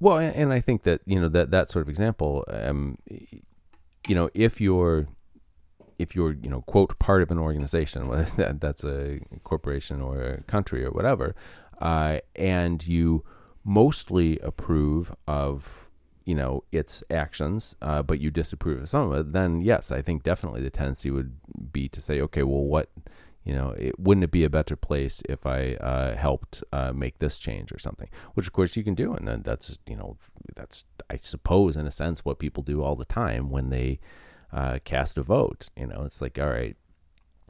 Well, 0.00 0.16
and 0.16 0.54
I 0.54 0.60
think 0.62 0.84
that 0.84 1.02
you 1.04 1.20
know 1.20 1.28
that 1.28 1.50
that 1.50 1.70
sort 1.70 1.82
of 1.82 1.90
example, 1.90 2.46
um, 2.48 2.96
you 4.08 4.14
know, 4.14 4.30
if 4.32 4.58
you're 4.58 5.06
if 5.98 6.14
you're 6.14 6.32
you 6.32 6.48
know 6.48 6.62
quote 6.62 6.98
part 6.98 7.22
of 7.22 7.30
an 7.30 7.38
organization, 7.38 8.08
whether 8.08 8.24
that, 8.36 8.60
that's 8.60 8.84
a 8.84 9.20
corporation 9.42 10.00
or 10.00 10.20
a 10.22 10.42
country 10.42 10.84
or 10.84 10.90
whatever, 10.90 11.34
uh, 11.80 12.18
and 12.36 12.86
you 12.86 13.24
mostly 13.64 14.38
approve 14.40 15.14
of 15.26 15.88
you 16.24 16.34
know 16.34 16.64
its 16.72 17.02
actions, 17.10 17.76
uh, 17.82 18.02
but 18.02 18.20
you 18.20 18.30
disapprove 18.30 18.82
of 18.82 18.88
some 18.88 19.10
of 19.10 19.18
it, 19.18 19.32
then 19.32 19.60
yes, 19.60 19.90
I 19.90 20.02
think 20.02 20.22
definitely 20.22 20.62
the 20.62 20.70
tendency 20.70 21.10
would 21.10 21.36
be 21.72 21.88
to 21.88 22.00
say, 22.00 22.20
okay, 22.20 22.42
well, 22.42 22.64
what 22.64 22.90
you 23.44 23.54
know, 23.54 23.74
it, 23.78 24.00
wouldn't 24.00 24.24
it 24.24 24.30
be 24.30 24.44
a 24.44 24.50
better 24.50 24.74
place 24.74 25.22
if 25.28 25.44
I 25.44 25.74
uh, 25.74 26.16
helped 26.16 26.64
uh, 26.72 26.92
make 26.92 27.18
this 27.18 27.36
change 27.36 27.72
or 27.72 27.78
something? 27.78 28.08
Which 28.32 28.46
of 28.46 28.54
course 28.54 28.74
you 28.74 28.82
can 28.82 28.94
do, 28.94 29.12
and 29.12 29.28
then 29.28 29.42
that's 29.42 29.78
you 29.86 29.96
know 29.96 30.16
that's 30.56 30.84
I 31.10 31.18
suppose 31.18 31.76
in 31.76 31.86
a 31.86 31.90
sense 31.90 32.24
what 32.24 32.38
people 32.38 32.62
do 32.62 32.82
all 32.82 32.96
the 32.96 33.04
time 33.04 33.50
when 33.50 33.68
they 33.68 34.00
uh, 34.54 34.78
cast 34.84 35.18
a 35.18 35.22
vote. 35.22 35.68
You 35.76 35.88
know, 35.88 36.02
it's 36.06 36.20
like 36.20 36.38
all 36.38 36.48
right, 36.48 36.76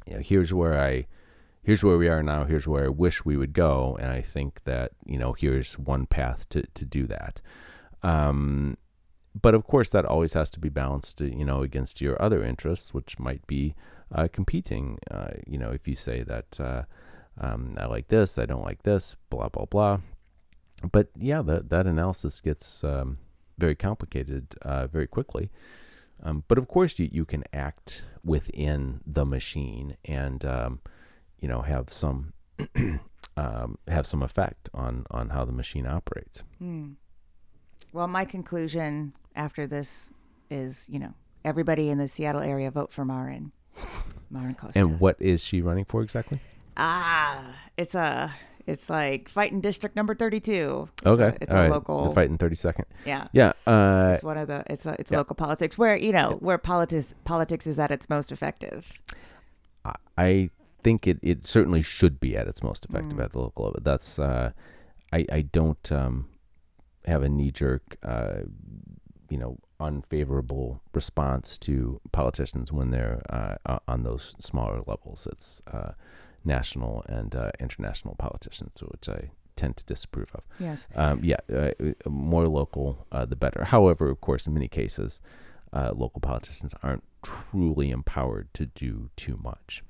you 0.06 0.14
know, 0.14 0.20
here's 0.20 0.52
where 0.52 0.80
I 0.80 1.06
here's 1.62 1.84
where 1.84 1.98
we 1.98 2.08
are 2.08 2.22
now. 2.22 2.44
Here's 2.44 2.66
where 2.66 2.86
I 2.86 2.88
wish 2.88 3.24
we 3.24 3.36
would 3.36 3.52
go, 3.52 3.96
and 4.00 4.10
I 4.10 4.22
think 4.22 4.64
that 4.64 4.92
you 5.04 5.18
know 5.18 5.34
here's 5.34 5.78
one 5.78 6.06
path 6.06 6.48
to 6.50 6.62
to 6.74 6.84
do 6.84 7.06
that. 7.06 7.40
Um, 8.02 8.76
but 9.40 9.54
of 9.54 9.64
course, 9.64 9.90
that 9.90 10.04
always 10.04 10.32
has 10.34 10.48
to 10.50 10.60
be 10.60 10.68
balanced, 10.68 11.20
uh, 11.20 11.24
you 11.24 11.44
know, 11.44 11.62
against 11.62 12.00
your 12.00 12.20
other 12.22 12.44
interests, 12.44 12.94
which 12.94 13.18
might 13.18 13.46
be 13.46 13.74
uh, 14.14 14.28
competing. 14.32 14.98
Uh, 15.10 15.32
you 15.46 15.58
know, 15.58 15.70
if 15.70 15.86
you 15.86 15.96
say 15.96 16.22
that 16.22 16.60
uh, 16.60 16.82
um, 17.40 17.74
I 17.78 17.86
like 17.86 18.08
this, 18.08 18.38
I 18.38 18.46
don't 18.46 18.64
like 18.64 18.82
this, 18.82 19.16
blah 19.28 19.48
blah 19.48 19.66
blah. 19.66 20.00
But 20.90 21.08
yeah, 21.18 21.42
that 21.42 21.68
that 21.70 21.86
analysis 21.86 22.40
gets 22.40 22.82
um, 22.84 23.18
very 23.58 23.74
complicated 23.74 24.54
uh, 24.62 24.86
very 24.86 25.06
quickly. 25.06 25.50
Um, 26.22 26.44
but 26.48 26.58
of 26.58 26.68
course, 26.68 26.98
you 26.98 27.08
you 27.10 27.24
can 27.24 27.44
act 27.52 28.04
within 28.24 29.00
the 29.06 29.26
machine 29.26 29.96
and 30.04 30.44
um, 30.44 30.80
you 31.40 31.48
know 31.48 31.62
have 31.62 31.92
some 31.92 32.32
um, 33.36 33.78
have 33.88 34.06
some 34.06 34.22
effect 34.22 34.70
on 34.72 35.04
on 35.10 35.30
how 35.30 35.44
the 35.44 35.52
machine 35.52 35.86
operates. 35.86 36.42
Well, 37.92 38.08
my 38.08 38.24
conclusion 38.24 39.12
after 39.36 39.68
this 39.68 40.10
is, 40.50 40.84
you 40.88 40.98
know, 40.98 41.14
everybody 41.44 41.90
in 41.90 41.98
the 41.98 42.08
Seattle 42.08 42.40
area 42.40 42.70
vote 42.70 42.92
for 42.92 43.04
Maren. 43.04 43.52
Maren 44.30 44.54
Costa. 44.54 44.78
And 44.78 44.98
what 44.98 45.16
is 45.20 45.44
she 45.44 45.60
running 45.60 45.84
for 45.84 46.02
exactly? 46.02 46.40
ah, 46.76 47.54
it's 47.76 47.94
a, 47.94 48.34
it's 48.66 48.88
like 48.90 49.28
fighting 49.28 49.60
district 49.60 49.96
number 49.96 50.14
thirty-two. 50.14 50.88
It's 50.98 51.06
Okay, 51.06 51.24
a, 51.24 51.36
it's 51.40 51.52
all 51.52 51.58
a 51.58 51.62
right. 51.62 51.70
local. 51.70 52.08
The 52.08 52.14
fight 52.14 52.28
in 52.30 52.38
thirty 52.38 52.56
second. 52.56 52.86
Yeah, 53.04 53.28
Yeah. 53.32 53.52
Uh, 53.66 54.12
it's 54.14 54.22
one 54.22 54.38
of 54.38 54.48
the. 54.48 54.64
It's 54.68 54.86
a, 54.86 54.96
it's 54.98 55.10
yeah. 55.10 55.18
local 55.18 55.36
politics 55.36 55.76
where 55.78 55.96
you 55.96 56.12
know 56.12 56.38
where 56.40 56.58
politics 56.58 57.14
politics 57.24 57.66
is 57.66 57.78
at 57.78 57.90
its 57.90 58.08
most 58.08 58.32
effective. 58.32 58.86
I- 59.84 59.94
I 60.16 60.50
think 60.82 61.06
it, 61.06 61.18
it 61.22 61.46
certainly 61.46 61.82
should 61.82 62.20
be 62.20 62.36
at 62.36 62.46
its 62.46 62.62
most 62.62 62.84
effective 62.84 63.16
Mm. 63.18 63.24
at 63.24 63.32
the 63.32 63.38
local 63.40 63.64
level. 63.66 63.80
That's 63.82 64.18
uh, 64.18 64.52
I 65.12 65.26
I 65.32 65.42
don't 65.42 65.90
um, 65.92 66.28
have 67.06 67.22
a 67.22 67.28
knee 67.28 67.50
jerk 67.50 67.96
uh, 68.02 68.40
you 69.30 69.38
know 69.38 69.58
unfavorable 69.80 70.80
response 70.92 71.58
to 71.58 72.00
politicians 72.12 72.72
when 72.72 72.90
they're 72.90 73.20
uh, 73.28 73.78
on 73.88 74.02
those 74.04 74.34
smaller 74.38 74.80
levels. 74.86 75.26
It's 75.30 75.62
uh, 75.72 75.92
national 76.44 77.04
and 77.08 77.34
uh, 77.34 77.50
international 77.60 78.14
politicians, 78.16 78.82
which 78.82 79.08
I 79.08 79.30
tend 79.56 79.76
to 79.76 79.84
disapprove 79.84 80.30
of. 80.34 80.42
Yes. 80.58 80.86
Um, 80.94 81.20
yeah, 81.22 81.36
uh, 81.54 81.70
more 82.08 82.48
local, 82.48 83.06
uh, 83.12 83.24
the 83.24 83.36
better. 83.36 83.64
However, 83.64 84.10
of 84.10 84.20
course, 84.20 84.46
in 84.46 84.54
many 84.54 84.68
cases, 84.68 85.20
uh, 85.72 85.92
local 85.94 86.20
politicians 86.20 86.74
aren't 86.82 87.04
truly 87.22 87.90
empowered 87.90 88.52
to 88.54 88.66
do 88.66 89.10
too 89.16 89.38
much. 89.42 89.82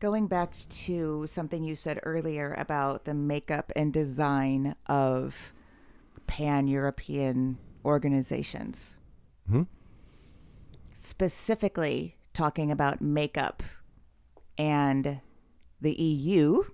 Going 0.00 0.28
back 0.28 0.52
to 0.68 1.26
something 1.26 1.64
you 1.64 1.74
said 1.74 1.98
earlier 2.04 2.54
about 2.56 3.04
the 3.04 3.14
makeup 3.14 3.72
and 3.74 3.92
design 3.92 4.76
of 4.86 5.52
pan 6.26 6.68
European 6.68 7.58
organizations, 7.84 8.96
hmm 9.48 9.62
specifically 11.08 12.16
talking 12.34 12.70
about 12.70 13.00
makeup 13.00 13.62
and 14.58 15.20
the 15.80 15.92
EU 15.92 16.64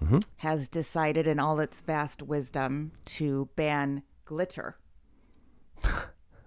hmm 0.00 0.18
has 0.38 0.68
decided 0.68 1.26
in 1.26 1.38
all 1.38 1.60
its 1.60 1.80
vast 1.80 2.22
wisdom 2.22 2.92
to 3.04 3.48
ban 3.56 4.02
glitter. 4.24 4.76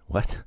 What? 0.07 0.39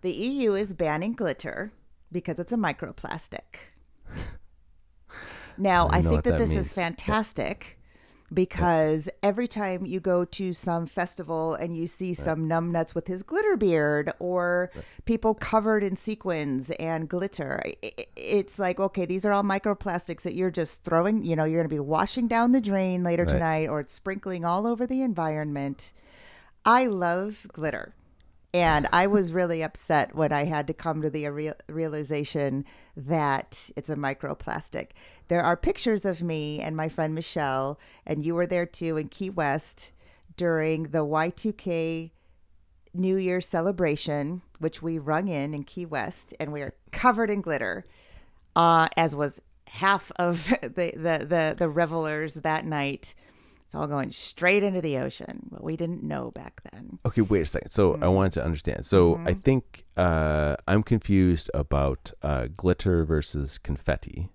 The 0.00 0.10
EU 0.10 0.54
is 0.54 0.72
banning 0.72 1.12
glitter 1.12 1.72
because 2.10 2.38
it's 2.40 2.52
a 2.52 2.56
microplastic. 2.56 3.74
Now, 5.58 5.86
I 5.88 5.98
I, 5.98 6.02
think 6.02 6.24
that, 6.24 6.32
that 6.32 6.38
this 6.38 6.50
means. 6.50 6.66
is 6.66 6.72
fantastic 6.72 7.75
because 8.32 9.08
every 9.22 9.46
time 9.48 9.86
you 9.86 10.00
go 10.00 10.24
to 10.24 10.52
some 10.52 10.86
festival 10.86 11.54
and 11.54 11.76
you 11.76 11.86
see 11.86 12.12
some 12.14 12.48
numbnuts 12.48 12.94
with 12.94 13.06
his 13.06 13.22
glitter 13.22 13.56
beard 13.56 14.12
or 14.18 14.70
people 15.04 15.34
covered 15.34 15.84
in 15.84 15.96
sequins 15.96 16.70
and 16.78 17.08
glitter, 17.08 17.62
it's 18.16 18.58
like, 18.58 18.80
okay, 18.80 19.04
these 19.04 19.24
are 19.24 19.32
all 19.32 19.42
microplastics 19.44 20.22
that 20.22 20.34
you're 20.34 20.50
just 20.50 20.82
throwing, 20.82 21.24
you 21.24 21.36
know, 21.36 21.44
you're 21.44 21.60
going 21.60 21.68
to 21.68 21.74
be 21.74 21.80
washing 21.80 22.26
down 22.28 22.52
the 22.52 22.60
drain 22.60 23.04
later 23.04 23.24
Right. 23.24 23.32
tonight 23.32 23.68
or 23.68 23.80
it's 23.80 23.92
sprinkling 23.92 24.44
all 24.44 24.66
over 24.66 24.86
the 24.86 25.02
environment. 25.02 25.92
I 26.64 26.86
love 26.86 27.46
glitter. 27.52 27.94
And 28.54 28.88
I 28.92 29.06
was 29.06 29.32
really 29.32 29.62
upset 29.62 30.14
when 30.14 30.32
I 30.32 30.44
had 30.44 30.66
to 30.68 30.74
come 30.74 31.02
to 31.02 31.10
the 31.10 31.28
real 31.28 31.54
realization 31.68 32.64
that 32.96 33.70
it's 33.76 33.90
a 33.90 33.96
microplastic. 33.96 34.90
There 35.28 35.42
are 35.42 35.56
pictures 35.56 36.04
of 36.04 36.22
me 36.22 36.60
and 36.60 36.76
my 36.76 36.88
friend 36.88 37.14
Michelle, 37.14 37.78
and 38.06 38.24
you 38.24 38.34
were 38.34 38.46
there 38.46 38.66
too 38.66 38.96
in 38.96 39.08
Key 39.08 39.30
West 39.30 39.90
during 40.36 40.84
the 40.84 41.04
Y2K 41.04 42.10
New 42.94 43.16
Year 43.16 43.40
celebration, 43.40 44.42
which 44.58 44.80
we 44.80 44.98
rung 44.98 45.28
in 45.28 45.52
in 45.52 45.64
Key 45.64 45.84
West, 45.84 46.34
and 46.40 46.52
we 46.52 46.62
are 46.62 46.74
covered 46.92 47.30
in 47.30 47.40
glitter, 47.40 47.84
uh, 48.54 48.88
as 48.96 49.14
was 49.14 49.40
half 49.68 50.10
of 50.16 50.48
the, 50.62 50.92
the, 50.96 51.26
the, 51.26 51.54
the 51.58 51.68
revelers 51.68 52.34
that 52.34 52.64
night. 52.64 53.14
It's 53.66 53.74
all 53.74 53.88
going 53.88 54.12
straight 54.12 54.62
into 54.62 54.80
the 54.80 54.96
ocean, 54.98 55.48
but 55.50 55.62
we 55.62 55.76
didn't 55.76 56.04
know 56.04 56.30
back 56.30 56.60
then. 56.72 57.00
Okay, 57.04 57.20
wait 57.20 57.42
a 57.42 57.46
second. 57.46 57.70
So 57.70 57.98
I 58.00 58.06
wanted 58.06 58.30
to 58.34 58.44
understand. 58.44 58.86
So 58.86 59.20
I 59.26 59.34
think 59.34 59.84
uh, 59.96 60.54
I'm 60.68 60.84
confused 60.84 61.50
about 61.52 62.12
uh, 62.22 62.46
glitter 62.56 63.04
versus 63.04 63.58
confetti. 63.58 64.30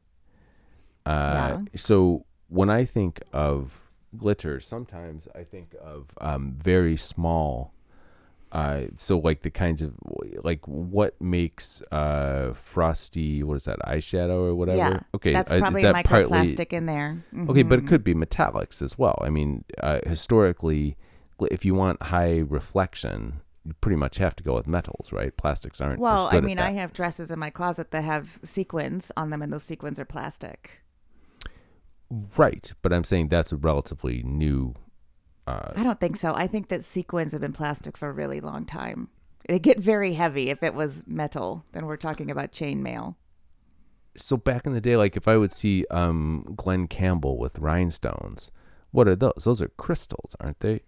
Uh, 1.06 1.60
So 1.78 2.26
when 2.50 2.70
I 2.70 2.84
think 2.84 3.22
of 3.32 3.90
glitter, 4.18 4.60
sometimes 4.60 5.30
I 5.34 5.44
think 5.46 5.76
of 5.82 6.10
um, 6.20 6.58
very 6.62 6.98
small. 6.98 7.74
Uh, 8.52 8.88
so 8.98 9.18
like 9.18 9.44
the 9.44 9.50
kinds 9.50 9.82
of 9.82 9.94
like 10.44 10.68
what 10.68 11.20
makes 11.22 11.82
uh 11.92 12.52
frosty 12.54 13.44
what 13.44 13.56
is 13.56 13.64
that 13.64 13.80
eyeshadow 13.88 14.42
or 14.50 14.56
whatever 14.56 14.78
Yeah, 14.78 15.00
okay 15.16 15.32
That's 15.32 15.54
probably 15.54 15.84
that 15.84 15.96
a 15.96 16.08
partly- 16.08 16.38
microplastic 16.56 16.74
in 16.74 16.86
there. 16.86 17.24
Okay, 17.50 17.64
but 17.64 17.80
it 17.80 17.86
Mhm. 17.86 17.88
could 17.88 18.04
be 18.04 18.14
metallics 18.14 18.82
as 18.82 18.98
well. 18.98 19.18
I 19.22 19.30
mean, 19.30 19.64
uh, 19.82 20.00
historically, 20.06 20.98
if 21.50 21.64
you 21.64 21.74
want 21.76 22.02
high 22.04 22.40
reflection, 22.40 23.40
you 23.64 23.74
pretty 23.80 23.96
much 23.96 24.18
have 24.18 24.36
to 24.36 24.44
go 24.44 24.56
with 24.56 24.68
metals, 24.68 25.14
right? 25.14 25.36
Plastics 25.38 25.80
aren't. 25.80 26.00
Well, 26.00 26.28
I 26.32 26.42
mean, 26.42 26.60
I 26.60 26.72
have 26.72 26.92
dresses 26.92 27.32
in 27.32 27.40
my 27.40 27.52
closet 27.52 27.92
that 27.92 28.04
have 28.04 28.38
sequins 28.44 29.12
on 29.16 29.30
them, 29.30 29.42
and 29.42 29.54
those 29.54 29.64
sequins 29.64 29.98
are 30.00 30.06
plastic. 30.06 30.82
right, 32.36 32.74
but 32.82 32.92
I'm 32.92 33.04
saying 33.06 33.30
that's 33.30 33.52
a 33.54 33.56
relatively 33.58 34.22
new 34.24 34.76
Uh, 35.48 35.72
I 35.76 35.84
don't 35.84 36.00
think 36.00 36.18
so. 36.18 36.34
I 36.34 36.48
think 36.48 36.68
that 36.70 36.84
sequins 36.84 37.32
have 37.32 37.42
been 37.42 37.54
plastic 37.54 37.98
for 37.98 38.10
a 38.10 38.14
really 38.14 38.40
long 38.40 38.66
time. 38.66 39.10
They 39.48 39.60
get 39.60 39.80
very 39.80 40.14
heavy. 40.14 40.50
If 40.50 40.62
it 40.62 40.74
was 40.74 41.04
metal, 41.08 41.66
then 41.72 41.86
we're 41.86 41.98
talking 41.98 42.30
about 42.30 42.52
chainmail. 42.52 43.16
so 44.16 44.38
back 44.38 44.66
in 44.66 44.74
the 44.74 44.82
day, 44.82 44.96
like 44.96 45.18
if 45.18 45.28
I 45.28 45.38
would 45.38 45.52
see 45.52 45.86
um, 45.90 46.54
Glenn 46.56 46.88
Campbell 46.88 47.38
with 47.38 47.58
rhinestones, 47.60 48.52
what 48.92 49.08
are 49.08 49.16
those? 49.16 49.44
Those 49.44 49.62
are 49.62 49.70
crystals, 49.78 50.36
aren't 50.40 50.60
they? 50.60 50.82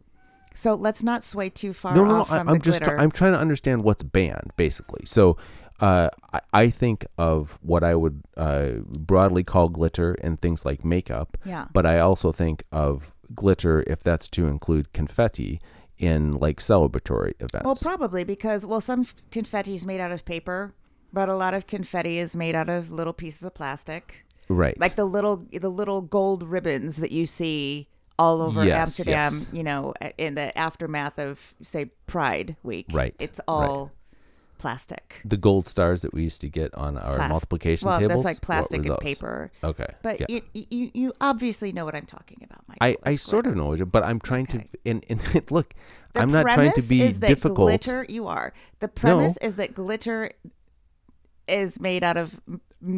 So 0.54 0.76
let's 0.76 1.02
not 1.02 1.24
sway 1.24 1.50
too 1.50 1.74
far 1.74 1.96
no, 1.96 2.04
no, 2.04 2.24
from 2.26 2.48
I'm 2.48 2.56
the 2.56 2.60
just. 2.60 2.88
I'm 2.88 3.12
trying 3.12 3.34
to 3.34 3.40
understand 3.40 3.84
what's 3.84 4.04
banned, 4.04 4.52
basically. 4.56 5.06
So, 5.06 5.38
uh, 5.80 6.10
I, 6.32 6.42
I 6.54 6.70
think 6.70 7.08
of 7.18 7.58
what 7.62 7.84
I 7.84 7.96
would 7.96 8.22
uh, 8.38 8.72
broadly 8.86 9.44
call 9.44 9.70
glitter 9.70 10.14
and 10.22 10.40
things 10.40 10.66
like 10.66 10.86
makeup, 10.86 11.38
yeah. 11.44 11.66
but 11.74 11.86
I 11.86 12.00
also 12.00 12.32
think 12.32 12.64
of 12.72 13.13
glitter 13.36 13.84
if 13.88 14.04
that's 14.04 14.28
to 14.30 14.48
include 14.48 14.94
confetti 14.94 15.62
in 15.98 16.34
like 16.34 16.60
celebratory 16.60 17.34
events. 17.40 17.64
Well, 17.66 17.76
probably 17.76 18.24
because 18.24 18.66
well, 18.66 18.82
some 18.82 19.06
confetti 19.32 19.76
is 19.76 19.86
made 19.86 20.00
out 20.00 20.12
of 20.12 20.26
paper, 20.26 20.74
but 21.12 21.30
a 21.30 21.36
lot 21.36 21.54
of 21.54 21.68
confetti 21.68 22.18
is 22.20 22.36
made 22.36 22.56
out 22.56 22.70
of 22.70 22.92
little 22.92 23.14
pieces 23.14 23.44
of 23.44 23.54
plastic, 23.54 24.26
right, 24.50 24.78
like 24.80 24.96
the 24.96 25.06
little 25.06 25.46
the 25.52 25.70
little 25.70 26.02
gold 26.02 26.44
ribbons 26.44 26.98
that 26.98 27.12
you 27.12 27.26
see 27.26 27.88
all 28.20 28.42
over 28.42 28.64
Yes, 28.66 28.78
Amsterdam. 28.78 29.34
yes. 29.40 29.48
You 29.52 29.64
know, 29.64 29.94
in 30.18 30.36
the 30.36 30.56
aftermath 30.58 31.18
of 31.20 31.54
say 31.62 31.86
Pride 32.08 32.56
Week. 32.64 32.86
Right, 32.92 33.16
It's 33.20 33.40
right. 33.48 33.90
Plastic. 34.64 35.22
the 35.34 35.38
gold 35.48 35.66
stars 35.68 36.00
that 36.04 36.12
we 36.14 36.22
used 36.30 36.42
to 36.42 36.50
get 36.60 36.74
on 36.86 36.98
our 36.98 37.16
Plas- 37.18 37.30
multiplication 37.34 37.88
well, 37.88 38.00
tables. 38.00 38.24
that's 38.24 38.26
like 38.32 38.42
plastic 38.42 38.80
and 38.82 38.90
those? 38.92 38.98
paper. 39.10 39.52
Okay, 39.72 39.92
But 40.02 40.16
yeah. 40.22 40.28
you, 40.34 40.42
you 40.78 40.86
you 41.02 41.08
obviously 41.30 41.70
know 41.76 41.86
what 41.88 41.96
I'm 42.00 42.06
talking 42.18 42.40
about, 42.48 42.62
Michael. 42.70 43.02
I, 43.06 43.12
I 43.12 43.16
sort 43.16 43.46
of 43.50 43.54
know 43.56 43.74
it, 43.74 43.92
but 43.96 44.04
I'm 44.10 44.20
trying 44.30 44.48
Okay. 44.50 44.70
to 44.72 44.90
and, 44.92 45.00
and 45.10 45.20
look. 45.58 45.74
The 46.14 46.22
I'm 46.22 46.32
not 46.32 46.44
trying 46.46 46.72
to 46.74 46.82
be 46.94 47.02
is 47.02 47.20
that 47.20 47.28
difficult. 47.28 47.68
Glitter, 47.70 48.00
you 48.08 48.24
are. 48.28 48.54
The 48.80 48.88
premise 48.88 49.36
is 49.48 49.56
that 49.56 49.74
glitter 49.74 50.32
is 51.48 51.80
made 51.80 52.04
out 52.10 52.18
of 52.24 52.40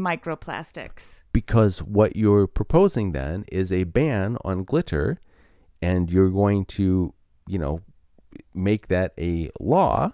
microplastics. 0.09 1.23
because 1.33 1.81
what 1.81 2.15
you're 2.15 2.47
proposing 2.47 3.11
then 3.11 3.45
is 3.51 3.71
a 3.71 3.83
ban 3.85 4.37
on 4.43 4.63
glitter 4.63 5.19
and 5.81 6.09
you're 6.11 6.29
going 6.29 6.65
to 6.65 7.13
you 7.47 7.59
know 7.59 7.81
make 8.53 8.87
that 8.87 9.13
a 9.19 9.49
law 9.59 10.11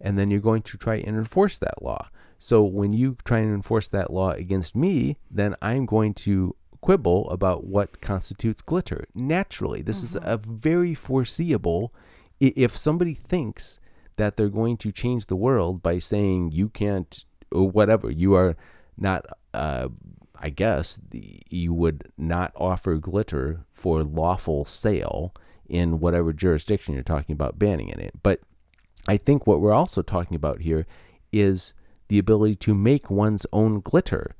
and 0.00 0.18
then 0.18 0.30
you're 0.30 0.40
going 0.40 0.62
to 0.62 0.76
try 0.76 0.96
and 0.96 1.16
enforce 1.16 1.58
that 1.58 1.82
law. 1.82 2.08
So 2.38 2.62
when 2.62 2.92
you 2.92 3.16
try 3.24 3.38
and 3.38 3.54
enforce 3.54 3.88
that 3.88 4.12
law 4.12 4.30
against 4.30 4.76
me 4.76 5.18
then 5.30 5.56
i'm 5.62 5.86
going 5.86 6.12
to 6.12 6.54
quibble 6.82 7.28
about 7.30 7.64
what 7.64 8.00
constitutes 8.00 8.62
glitter. 8.62 9.06
Naturally 9.14 9.82
this 9.82 10.02
is 10.02 10.16
a 10.16 10.40
very 10.46 10.94
foreseeable 10.94 11.92
if 12.38 12.76
somebody 12.76 13.14
thinks 13.14 13.80
that 14.16 14.36
they're 14.36 14.48
going 14.48 14.76
to 14.78 14.92
change 14.92 15.26
the 15.26 15.36
world 15.36 15.82
by 15.82 15.98
saying 15.98 16.52
you 16.52 16.68
can't 16.68 17.24
or 17.50 17.68
whatever 17.68 18.10
you 18.10 18.34
are 18.34 18.56
not 18.98 19.24
uh, 19.54 19.88
i 20.38 20.50
guess 20.50 20.98
the, 21.10 21.40
you 21.48 21.72
would 21.72 22.10
not 22.18 22.52
offer 22.56 22.96
glitter 22.96 23.64
for 23.72 24.02
lawful 24.02 24.64
sale 24.64 25.32
in 25.68 26.00
whatever 26.00 26.32
jurisdiction 26.32 26.94
you're 26.94 27.02
talking 27.02 27.32
about 27.32 27.58
banning 27.58 27.88
it 27.88 27.98
in. 27.98 28.10
But 28.22 28.40
i 29.08 29.16
think 29.16 29.46
what 29.46 29.60
we're 29.60 29.72
also 29.72 30.02
talking 30.02 30.36
about 30.36 30.60
here 30.60 30.86
is 31.32 31.74
the 32.08 32.18
ability 32.18 32.54
to 32.54 32.74
make 32.74 33.10
one's 33.10 33.46
own 33.52 33.80
glitter. 33.80 34.36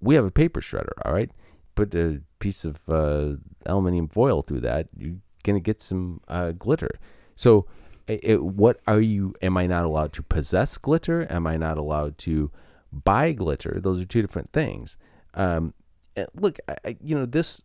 We 0.00 0.14
have 0.14 0.24
a 0.24 0.30
paper 0.30 0.60
shredder 0.60 0.92
all 1.04 1.12
right? 1.12 1.30
Put 1.74 1.94
a 1.94 2.20
piece 2.38 2.64
of 2.64 2.80
uh, 2.88 3.36
aluminium 3.66 4.08
foil 4.08 4.42
through 4.42 4.60
that 4.60 4.88
you're 4.96 5.16
gonna 5.42 5.60
get 5.60 5.80
some 5.80 6.20
uh, 6.28 6.52
glitter. 6.52 6.98
So 7.36 7.66
it, 8.06 8.42
what 8.42 8.80
are 8.86 9.00
you 9.00 9.34
am 9.40 9.56
i 9.56 9.66
not 9.66 9.84
allowed 9.84 10.12
to 10.14 10.22
possess 10.22 10.76
glitter? 10.76 11.26
Am 11.30 11.46
i 11.46 11.56
not 11.56 11.78
allowed 11.78 12.18
to 12.18 12.50
buy 12.92 13.32
glitter? 13.32 13.78
Those 13.80 14.00
are 14.00 14.06
two 14.06 14.22
different 14.22 14.52
things. 14.52 14.96
Um, 15.34 15.74
look 16.34 16.58
I, 16.68 16.76
I, 16.84 16.96
you 17.02 17.14
know 17.14 17.24
this 17.24 17.62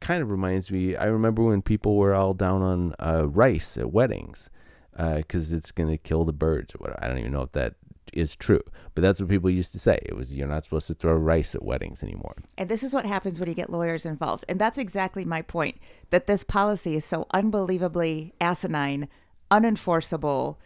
kind 0.00 0.20
of 0.20 0.30
reminds 0.30 0.70
me 0.70 0.96
i 0.96 1.04
remember 1.04 1.42
when 1.42 1.62
people 1.62 1.96
were 1.96 2.14
all 2.14 2.34
down 2.34 2.60
on 2.60 2.94
uh, 2.98 3.26
rice 3.26 3.78
at 3.78 3.90
weddings 3.90 4.50
Uh, 4.96 5.16
because 5.16 5.52
it's 5.52 5.70
going 5.70 5.88
to 5.88 5.96
kill 5.96 6.24
the 6.24 6.32
birds 6.32 6.74
or 6.74 6.78
whatever 6.78 6.98
i 7.02 7.08
don't 7.08 7.18
even 7.18 7.32
know 7.32 7.42
if 7.42 7.52
that 7.52 7.74
is 8.12 8.34
true 8.34 8.60
but 8.94 9.02
that's 9.02 9.20
what 9.20 9.28
people 9.28 9.48
used 9.48 9.72
to 9.72 9.78
say 9.78 9.96
it 10.04 10.16
was 10.16 10.34
you're 10.34 10.48
not 10.48 10.64
supposed 10.64 10.88
to 10.88 10.94
throw 10.94 11.14
rice 11.14 11.54
at 11.54 11.62
weddings 11.62 12.02
anymore 12.02 12.34
And 12.58 12.68
this 12.68 12.82
is 12.82 12.92
what 12.92 13.06
happens 13.06 13.38
when 13.38 13.48
you 13.48 13.54
get 13.54 13.70
lawyers 13.70 14.04
involved. 14.04 14.44
And 14.48 14.58
that's 14.60 14.78
exactly 14.78 15.24
my 15.24 15.42
point 15.42 15.78
that 16.10 16.26
this 16.26 16.42
policy 16.42 16.96
is 16.96 17.04
so 17.04 17.26
unbelievably 17.32 18.34
asinine, 18.40 19.08
unenforceable. 19.50 20.56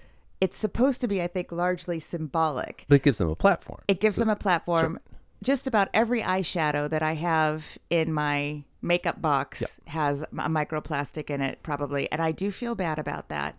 It's 0.41 0.57
supposed 0.59 1.01
to 1.03 1.09
be, 1.09 1.23
I 1.23 1.27
think, 1.27 1.53
largely 1.53 2.01
symbolic. 2.01 2.85
but 2.89 2.97
it 2.97 3.03
gives 3.03 3.19
them 3.19 3.29
a 3.29 3.37
platform 3.37 3.81
It 3.89 4.01
gives 4.01 4.17
them 4.17 4.29
a 4.31 4.37
platform. 4.37 4.99
Just 5.43 5.67
about 5.67 5.89
every 5.93 6.23
eyeshadow 6.23 6.89
that 6.89 7.03
I 7.03 7.15
have 7.15 7.77
in 7.91 8.13
my 8.13 8.65
makeup 8.81 9.21
box 9.21 9.79
has 9.89 10.23
a 10.23 10.27
microplastic 10.27 11.29
in 11.29 11.43
it, 11.43 11.59
probably, 11.63 12.11
and 12.11 12.23
I 12.23 12.33
do 12.33 12.51
feel 12.51 12.75
bad 12.75 12.99
about 12.99 13.29
that. 13.29 13.57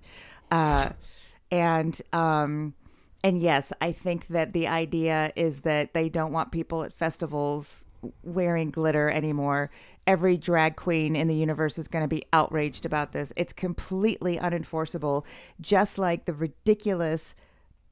Uh, 0.51 0.89
and 1.51 2.01
um, 2.13 2.73
and 3.23 3.41
yes, 3.41 3.73
I 3.81 3.91
think 3.91 4.27
that 4.27 4.53
the 4.53 4.67
idea 4.67 5.31
is 5.36 5.62
that 5.62 5.93
they 5.93 6.10
don't 6.10 6.31
want 6.31 6.51
people 6.51 6.84
at 6.84 6.93
festivals 6.93 7.86
wearing 8.23 8.69
glitter 8.69 9.10
anymore. 9.10 9.71
Every 10.05 10.38
drag 10.38 10.75
queen 10.75 11.15
in 11.15 11.27
the 11.27 11.36
universe 11.36 11.79
is 11.79 11.88
going 11.88 12.03
to 12.03 12.08
be 12.08 12.23
outraged 12.31 12.86
about 12.86 13.13
this. 13.13 13.34
It's 13.36 13.53
completely 13.53 14.38
unenforceable, 14.38 15.25
just 15.60 15.97
like 15.97 16.25
the 16.25 16.34
ridiculous 16.34 17.36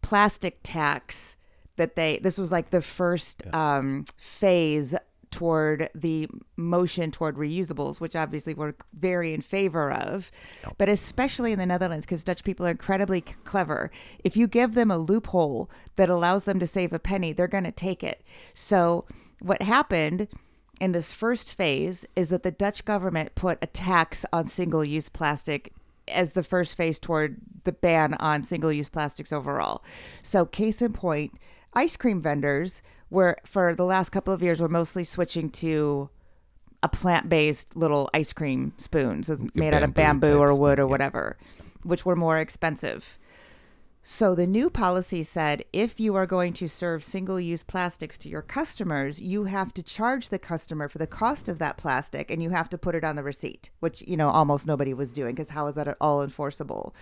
plastic 0.01 0.59
tax 0.61 1.37
that 1.77 1.95
they 1.95 2.19
this 2.21 2.37
was 2.37 2.51
like 2.51 2.69
the 2.69 2.81
first 2.81 3.41
um, 3.53 4.05
phase 4.17 4.93
toward 5.34 5.89
the 5.93 6.28
motion 6.56 7.12
toward 7.12 7.36
reusables 7.36 8.00
which 8.00 8.15
obviously 8.15 8.54
we're 8.54 8.74
very 8.93 9.34
in 9.34 9.41
favor 9.41 9.91
of. 9.91 10.32
But 10.78 10.89
especially 10.89 11.52
in 11.52 11.60
the 11.60 11.65
netherlands 11.65 12.06
because 12.06 12.24
dutch 12.24 12.43
people 12.43 12.65
are 12.65 12.72
incredibly 12.72 13.24
c- 13.28 13.36
clever. 13.43 13.91
If 14.24 14.38
you 14.38 14.48
give 14.48 14.76
them 14.76 14.91
a 14.91 14.98
loophole 14.98 15.69
that 15.96 16.10
allows 16.10 16.46
them 16.46 16.60
to 16.60 16.67
save 16.67 16.93
a 16.93 17.00
penny 17.00 17.34
they're 17.34 17.48
going 17.48 17.63
to 17.63 17.72
take 17.72 18.04
it. 18.04 18.24
So 18.54 19.06
what 19.39 19.62
happened 19.62 20.28
in 20.80 20.91
this 20.91 21.12
first 21.12 21.56
phase 21.56 22.06
is 22.15 22.30
that 22.30 22.43
the 22.43 22.52
Dutch 22.52 22.86
government 22.86 23.36
put 23.36 23.58
a 23.62 23.67
tax 23.67 24.26
on 24.34 24.48
single 24.48 24.84
use 24.84 25.10
plastic 25.10 25.74
as 26.08 26.34
the 26.34 26.43
first 26.43 26.76
phase 26.76 27.00
toward 27.00 27.38
the 27.63 27.72
ban 27.72 28.13
on 28.15 28.43
single 28.43 28.72
use 28.72 28.89
plastics 28.89 29.32
overall. 29.32 29.84
So, 30.22 30.46
case 30.46 30.82
in 30.82 30.93
point, 30.93 31.34
ice 31.74 31.96
cream 31.96 32.22
vendors 32.22 32.82
were, 33.13 33.38
for 33.45 33.76
the 33.76 33.86
last 33.86 34.10
couple 34.10 34.34
of 34.34 34.43
years, 34.43 34.62
we're 34.62 34.67
mostly 34.67 35.04
switching 35.04 35.49
to 35.52 36.10
a 36.82 36.89
plant 36.89 37.30
based 37.30 37.78
little 37.78 38.10
ice 38.13 38.34
cream 38.34 38.73
spoons 38.78 39.30
it's 39.30 39.43
made 39.54 39.73
out 39.73 39.84
of 39.84 39.93
bamboo 39.93 40.38
or 40.38 40.54
wood 40.54 40.80
or 40.80 40.82
spoon, 40.82 40.88
yeah. 40.88 40.91
whatever, 40.91 41.38
which 41.84 42.06
were 42.06 42.15
more 42.15 42.39
expensive. 42.39 43.17
So 44.06 44.36
the 44.36 44.45
new 44.45 44.69
policy 44.69 45.23
said 45.23 45.63
if 45.71 45.97
you 45.97 46.13
are 46.15 46.26
going 46.26 46.52
to 46.54 46.67
serve 46.67 47.06
single 47.06 47.39
use 47.39 47.63
plastics 47.63 48.17
to 48.17 48.30
your 48.30 48.41
customers, 48.41 49.21
you 49.21 49.45
have 49.45 49.73
to 49.76 49.82
charge 49.82 50.28
the 50.28 50.38
customer 50.38 50.89
for 50.89 50.97
the 50.97 51.08
cost 51.08 51.47
of 51.47 51.58
that 51.60 51.78
plastic 51.78 52.30
and 52.30 52.43
you 52.43 52.49
have 52.49 52.69
to 52.71 52.78
put 52.78 52.95
it 52.95 53.06
on 53.06 53.15
the 53.15 53.23
receipt, 53.23 53.69
which, 53.80 54.04
you 54.06 54.17
know, 54.17 54.30
almost 54.30 54.67
nobody 54.67 54.93
was 54.93 55.13
doing 55.13 55.36
because 55.36 55.52
how 55.52 55.67
is 55.67 55.76
that 55.76 55.88
at 55.88 55.95
all 56.02 56.21
enforceable? 56.21 56.93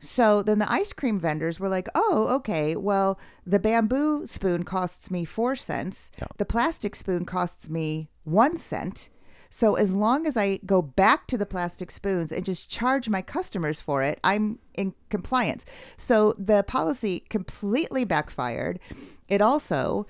So 0.00 0.42
then 0.42 0.58
the 0.58 0.70
ice 0.70 0.92
cream 0.92 1.18
vendors 1.18 1.58
were 1.58 1.68
like, 1.68 1.88
oh, 1.94 2.28
okay, 2.36 2.76
well, 2.76 3.18
the 3.44 3.58
bamboo 3.58 4.26
spoon 4.26 4.64
costs 4.64 5.10
me 5.10 5.24
four 5.24 5.56
cents. 5.56 6.10
Yeah. 6.18 6.26
The 6.36 6.44
plastic 6.44 6.94
spoon 6.94 7.24
costs 7.24 7.68
me 7.68 8.08
one 8.24 8.56
cent. 8.56 9.08
So 9.50 9.76
as 9.76 9.92
long 9.94 10.26
as 10.26 10.36
I 10.36 10.58
go 10.66 10.82
back 10.82 11.26
to 11.28 11.38
the 11.38 11.46
plastic 11.46 11.90
spoons 11.90 12.30
and 12.30 12.44
just 12.44 12.68
charge 12.68 13.08
my 13.08 13.22
customers 13.22 13.80
for 13.80 14.02
it, 14.02 14.20
I'm 14.22 14.58
in 14.74 14.94
compliance. 15.08 15.64
So 15.96 16.34
the 16.38 16.62
policy 16.62 17.24
completely 17.28 18.04
backfired. 18.04 18.78
It 19.26 19.40
also 19.40 20.06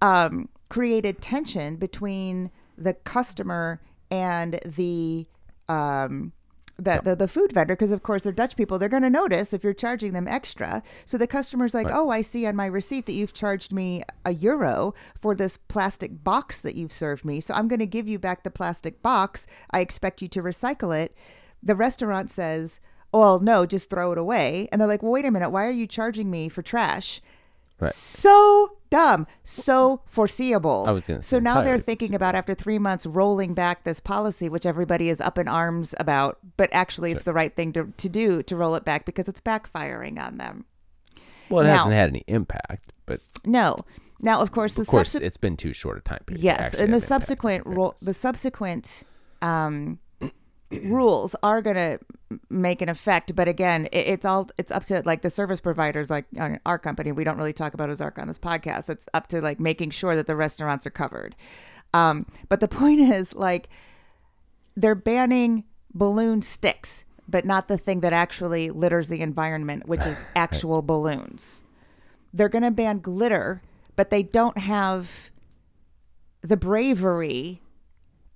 um, 0.00 0.48
created 0.68 1.20
tension 1.20 1.76
between 1.76 2.50
the 2.78 2.94
customer 2.94 3.80
and 4.10 4.60
the 4.64 5.26
um, 5.68 6.32
the, 6.78 7.00
the, 7.02 7.16
the 7.16 7.28
food 7.28 7.52
vendor 7.52 7.74
because 7.74 7.92
of 7.92 8.02
course 8.02 8.22
they're 8.24 8.32
dutch 8.32 8.54
people 8.56 8.78
they're 8.78 8.88
going 8.88 9.02
to 9.02 9.10
notice 9.10 9.52
if 9.52 9.64
you're 9.64 9.72
charging 9.72 10.12
them 10.12 10.28
extra. 10.28 10.82
So 11.06 11.16
the 11.16 11.26
customer's 11.26 11.72
like 11.72 11.86
Right. 11.86 11.96
oh 11.96 12.10
i 12.10 12.20
see 12.22 12.44
on 12.46 12.54
my 12.56 12.66
receipt 12.66 13.06
that 13.06 13.12
you've 13.12 13.32
charged 13.32 13.72
me 13.72 14.02
a 14.24 14.32
euro 14.34 14.94
for 15.16 15.34
this 15.34 15.56
plastic 15.56 16.22
box 16.22 16.58
that 16.60 16.74
you've 16.74 16.92
served 16.92 17.24
me. 17.24 17.40
So 17.40 17.54
i'm 17.54 17.68
going 17.68 17.80
to 17.80 17.86
give 17.86 18.06
you 18.08 18.18
back 18.18 18.42
the 18.42 18.50
plastic 18.50 19.02
box. 19.02 19.46
I 19.70 19.80
expect 19.80 20.20
you 20.20 20.28
to 20.28 20.42
recycle 20.42 20.96
it. 20.98 21.16
The 21.62 21.74
restaurant 21.74 22.30
says 22.30 22.78
well 23.12 23.40
no 23.40 23.64
just 23.64 23.88
throw 23.88 24.12
it 24.12 24.18
away. 24.18 24.68
And 24.70 24.80
they're 24.80 24.88
like 24.88 25.02
well 25.02 25.12
wait 25.12 25.24
a 25.24 25.30
minute. 25.30 25.50
Why 25.50 25.66
are 25.66 25.70
you 25.70 25.86
charging 25.86 26.30
me 26.30 26.48
for 26.50 26.60
trash 26.62 27.22
Right. 27.78 27.92
So 27.92 28.76
dumb, 28.88 29.26
so 29.44 30.00
foreseeable. 30.06 30.86
I 30.88 30.92
was 30.92 31.06
gonna 31.06 31.22
so 31.22 31.38
now 31.38 31.60
they're 31.60 31.78
thinking 31.78 32.14
about 32.14 32.34
after 32.34 32.54
three 32.54 32.78
months 32.78 33.04
rolling 33.04 33.52
back 33.52 33.84
this 33.84 34.00
policy, 34.00 34.48
which 34.48 34.64
everybody 34.64 35.08
is 35.10 35.20
up 35.20 35.36
in 35.38 35.46
arms 35.46 35.94
about, 36.00 36.38
but 36.56 36.70
actually 36.72 37.12
it's 37.12 37.24
the 37.24 37.34
right 37.34 37.54
thing 37.54 37.72
to, 37.74 37.92
to 37.96 38.08
do 38.08 38.42
to 38.44 38.56
roll 38.56 38.74
it 38.76 38.84
back 38.84 39.04
because 39.04 39.28
it's 39.28 39.40
backfiring 39.40 40.18
on 40.18 40.38
them. 40.38 40.64
Well, 41.50 41.64
it 41.64 41.68
Now- 41.68 41.76
hasn't 41.78 41.94
had 41.94 42.08
any 42.08 42.24
impact, 42.26 42.92
but 43.04 43.20
No. 43.44 43.76
Now, 44.18 44.40
of 44.40 44.50
course, 44.50 44.74
the 44.74 44.80
of 44.80 44.86
course, 44.88 45.14
subse- 45.14 45.20
it's 45.20 45.36
been 45.36 45.58
too 45.58 45.74
short 45.74 45.98
a 45.98 46.00
time 46.00 46.20
period. 46.24 46.42
Yes, 46.42 46.72
and 46.72 46.92
the 46.94 47.02
subsequent 47.02 47.66
ro- 47.66 47.94
the 48.00 48.14
subsequent 48.14 49.02
um, 49.42 49.98
rules 50.70 51.36
are 51.42 51.62
going 51.62 51.76
to 51.76 51.98
make 52.50 52.82
an 52.82 52.88
effect, 52.88 53.34
but 53.36 53.48
again, 53.48 53.86
it, 53.86 54.06
it's 54.06 54.24
all 54.24 54.50
it's 54.58 54.72
up 54.72 54.84
to 54.86 55.02
like 55.04 55.22
the 55.22 55.30
service 55.30 55.60
providers, 55.60 56.10
like 56.10 56.26
our 56.64 56.78
company. 56.78 57.12
We 57.12 57.24
don't 57.24 57.36
really 57.36 57.52
talk 57.52 57.74
about 57.74 57.90
Ozark 57.90 58.18
on 58.18 58.28
this 58.28 58.38
podcast. 58.38 58.90
It's 58.90 59.08
up 59.14 59.28
to 59.28 59.40
like 59.40 59.60
making 59.60 59.90
sure 59.90 60.16
that 60.16 60.26
the 60.26 60.36
restaurants 60.36 60.86
are 60.86 60.90
covered. 60.90 61.36
Um, 61.94 62.26
but 62.48 62.60
the 62.60 62.68
point 62.82 63.00
is, 63.00 63.34
like, 63.34 63.68
they're 64.76 64.94
banning 64.94 65.64
balloon 65.94 66.42
sticks, 66.42 67.04
but 67.28 67.44
not 67.44 67.68
the 67.68 67.78
thing 67.78 68.00
that 68.00 68.12
actually 68.12 68.70
litters 68.70 69.08
the 69.08 69.20
environment, 69.20 69.88
which 69.88 70.04
is 70.04 70.16
actual 70.36 70.82
balloons. 70.82 71.62
They're 72.32 72.50
going 72.50 72.64
to 72.64 72.70
ban 72.70 72.98
glitter, 72.98 73.62
but 73.94 74.10
they 74.10 74.22
don't 74.22 74.58
have 74.58 75.30
the 76.42 76.56
bravery 76.56 77.62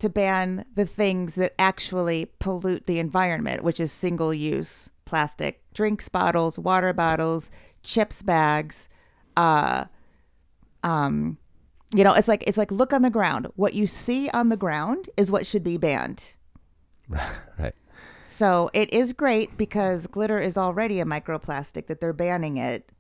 to 0.01 0.09
ban 0.09 0.65
the 0.75 0.87
things 0.87 1.35
that 1.37 1.55
actually 1.59 2.33
pollute 2.39 2.87
the 2.87 2.99
environment, 2.99 3.63
which 3.63 3.81
is 3.81 3.93
single 3.93 4.35
use 4.35 4.91
plastic 5.05 5.63
drinks 5.75 6.09
bottles, 6.09 6.59
water 6.59 6.93
bottles, 6.93 7.51
chips 7.83 8.23
bags, 8.23 8.89
uh 9.37 9.85
um 10.83 11.39
you 11.95 12.05
know, 12.05 12.15
it's 12.15 12.29
like 12.29 12.45
it's 12.47 12.59
like 12.59 12.71
look 12.71 12.93
on 12.93 13.03
the 13.03 13.11
ground. 13.11 13.49
What 13.57 13.75
you 13.75 13.87
see 13.87 14.29
on 14.31 14.49
the 14.49 14.57
ground 14.57 15.11
is 15.17 15.31
what 15.31 15.47
should 15.47 15.65
be 15.65 15.77
banned. 15.77 16.35
right. 17.09 17.75
So 18.23 18.71
it 18.73 18.93
is 18.93 19.13
great 19.13 19.57
because 19.57 20.07
glitter 20.07 20.39
is 20.39 20.57
already 20.57 21.01
a 21.01 21.05
microplastic 21.05 21.89
that 21.89 22.01
they're 22.01 22.13
banning 22.13 22.59
it. 22.59 22.91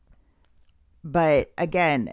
But 1.04 1.52
again, 1.56 2.10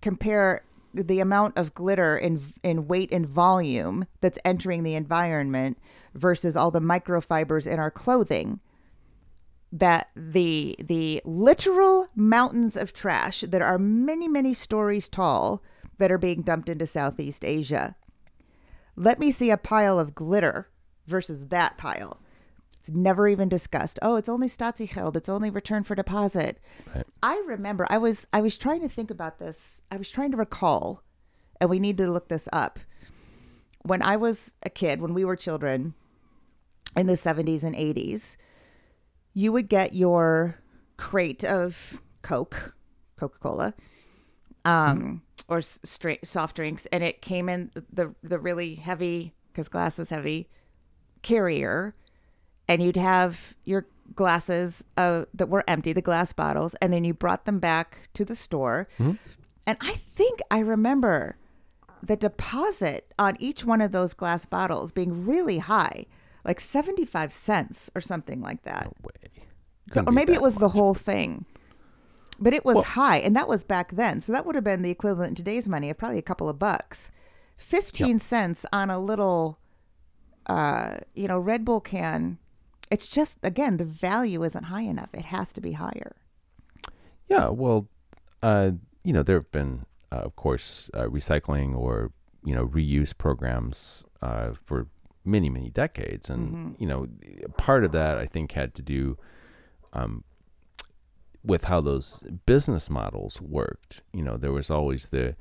compare 0.00 0.62
the 0.94 1.20
amount 1.20 1.58
of 1.58 1.74
glitter 1.74 2.16
in 2.16 2.40
in 2.62 2.86
weight 2.86 3.12
and 3.12 3.26
volume 3.26 4.06
that's 4.20 4.38
entering 4.44 4.82
the 4.82 4.94
environment 4.94 5.78
versus 6.14 6.56
all 6.56 6.70
the 6.70 6.80
microfibers 6.80 7.66
in 7.66 7.78
our 7.78 7.90
clothing 7.90 8.60
that 9.72 10.08
the 10.14 10.76
the 10.78 11.20
literal 11.24 12.08
mountains 12.14 12.76
of 12.76 12.92
trash 12.92 13.40
that 13.40 13.60
are 13.60 13.78
many 13.78 14.28
many 14.28 14.54
stories 14.54 15.08
tall 15.08 15.62
that 15.98 16.12
are 16.12 16.18
being 16.18 16.42
dumped 16.42 16.68
into 16.68 16.86
Southeast 16.86 17.44
Asia. 17.44 17.96
Let 18.96 19.18
me 19.18 19.30
see 19.30 19.50
a 19.50 19.56
pile 19.56 19.98
of 19.98 20.14
glitter 20.14 20.70
versus 21.06 21.48
that 21.48 21.76
pile. 21.76 22.20
It's 22.84 22.94
never 22.94 23.26
even 23.26 23.48
discussed. 23.48 23.98
Oh, 24.02 24.16
it's 24.16 24.28
only 24.28 24.46
statiegeld. 24.46 25.16
It's 25.16 25.30
only 25.30 25.48
return 25.48 25.84
for 25.84 25.94
deposit. 25.94 26.60
Right. 26.94 27.06
I 27.22 27.42
remember 27.46 27.86
I 27.88 27.96
was 27.96 28.26
I 28.30 28.42
was 28.42 28.58
trying 28.58 28.82
to 28.82 28.90
think 28.90 29.10
about 29.10 29.38
this. 29.38 29.80
I 29.90 29.96
was 29.96 30.10
trying 30.10 30.32
to 30.32 30.36
recall, 30.36 31.02
and 31.62 31.70
we 31.70 31.78
need 31.78 31.96
to 31.96 32.10
look 32.10 32.28
this 32.28 32.46
up. 32.52 32.78
When 33.84 34.02
I 34.02 34.16
was 34.16 34.54
a 34.62 34.68
kid, 34.68 35.00
when 35.00 35.14
we 35.14 35.24
were 35.24 35.34
children, 35.34 35.94
in 36.94 37.06
the 37.06 37.16
seventies 37.16 37.64
and 37.64 37.74
eighties, 37.74 38.36
you 39.32 39.50
would 39.50 39.70
get 39.70 39.94
your 39.94 40.60
crate 40.98 41.42
of 41.42 42.02
Coke, 42.20 42.76
Coca 43.16 43.38
Cola, 43.38 43.74
um, 44.66 45.22
or 45.48 45.62
straight 45.62 46.26
soft 46.26 46.56
drinks, 46.56 46.86
and 46.92 47.02
it 47.02 47.22
came 47.22 47.48
in 47.48 47.70
the 47.90 48.14
the 48.22 48.38
really 48.38 48.74
heavy 48.74 49.32
because 49.48 49.70
glass 49.70 49.98
is 49.98 50.10
heavy 50.10 50.50
carrier, 51.22 51.94
and 52.68 52.82
you'd 52.82 52.96
have 52.96 53.54
your 53.64 53.86
glasses 54.14 54.84
uh, 54.96 55.24
that 55.34 55.48
were 55.48 55.64
empty, 55.66 55.92
the 55.92 56.02
glass 56.02 56.32
bottles, 56.32 56.74
and 56.80 56.92
then 56.92 57.04
you 57.04 57.14
brought 57.14 57.44
them 57.44 57.58
back 57.58 58.08
to 58.14 58.24
the 58.24 58.34
store. 58.36 58.88
And 58.98 59.78
I 59.80 59.94
think 60.14 60.40
I 60.50 60.58
remember 60.58 61.36
the 62.02 62.16
deposit 62.16 63.12
on 63.18 63.36
each 63.40 63.64
one 63.64 63.80
of 63.80 63.92
those 63.92 64.12
glass 64.12 64.44
bottles 64.44 64.92
being 64.92 65.24
really 65.24 65.58
high, 65.58 66.04
like 66.44 66.60
75 66.60 67.32
cents 67.32 67.90
or 67.94 68.00
something 68.00 68.42
like 68.42 68.62
that. 68.62 68.88
Way. 69.02 69.30
or 69.30 69.42
Couldn't 69.90 70.04
be 70.10 70.14
maybe 70.14 70.32
it 70.34 70.42
was 70.42 70.56
the 70.56 70.70
whole 70.70 70.94
thing. 70.94 71.46
But 72.40 72.52
it 72.52 72.64
was 72.64 72.84
high, 72.84 73.18
and 73.18 73.34
that 73.36 73.48
was 73.48 73.62
back 73.64 73.92
then. 73.92 74.20
So 74.20 74.32
that 74.32 74.44
would 74.44 74.54
have 74.56 74.64
been 74.64 74.82
the 74.82 74.90
equivalent 74.90 75.30
in 75.30 75.34
today's 75.36 75.68
money 75.68 75.88
of 75.88 75.96
probably 75.96 76.18
a 76.18 76.22
couple 76.22 76.48
of 76.48 76.58
bucks. 76.58 77.10
15 77.56 78.18
cents 78.18 78.66
on 78.72 78.90
a 78.90 78.98
little, 78.98 79.58
uh, 80.46 80.96
you 81.14 81.28
know, 81.28 81.38
Red 81.38 81.64
Bull 81.64 81.80
can. 81.80 82.38
It's 82.94 83.08
just, 83.08 83.38
again, 83.42 83.78
the 83.78 83.84
value 83.84 84.44
isn't 84.44 84.66
high 84.66 84.82
enough. 84.82 85.08
It 85.12 85.24
has 85.24 85.52
to 85.54 85.60
be 85.60 85.72
higher. 85.72 86.14
Yeah, 87.28 87.48
well, 87.48 87.88
uh, 88.40 88.70
you 89.02 89.12
know, 89.12 89.24
there 89.24 89.34
have 89.34 89.50
been, 89.50 89.84
uh, 90.12 90.22
of 90.28 90.36
course, 90.36 90.90
uh, 90.94 91.06
recycling 91.06 91.76
or 91.76 92.12
you 92.44 92.54
know 92.54 92.68
reuse 92.68 93.12
programs 93.16 94.04
uh, 94.22 94.50
for 94.64 94.86
many 95.24 95.50
many 95.50 95.70
decades, 95.70 96.30
and 96.30 96.76
you 96.78 96.86
know, 96.86 97.08
part 97.56 97.82
of 97.84 97.90
that 97.90 98.16
I 98.16 98.26
think 98.26 98.52
had 98.52 98.74
to 98.76 98.82
do 98.82 99.18
um, 99.92 100.22
with 101.42 101.64
how 101.64 101.80
those 101.80 102.22
business 102.46 102.88
models 102.88 103.40
worked. 103.40 104.02
You 104.12 104.22
know, 104.22 104.36
there 104.36 104.52
was 104.52 104.70
always 104.70 105.06
the 105.06 105.34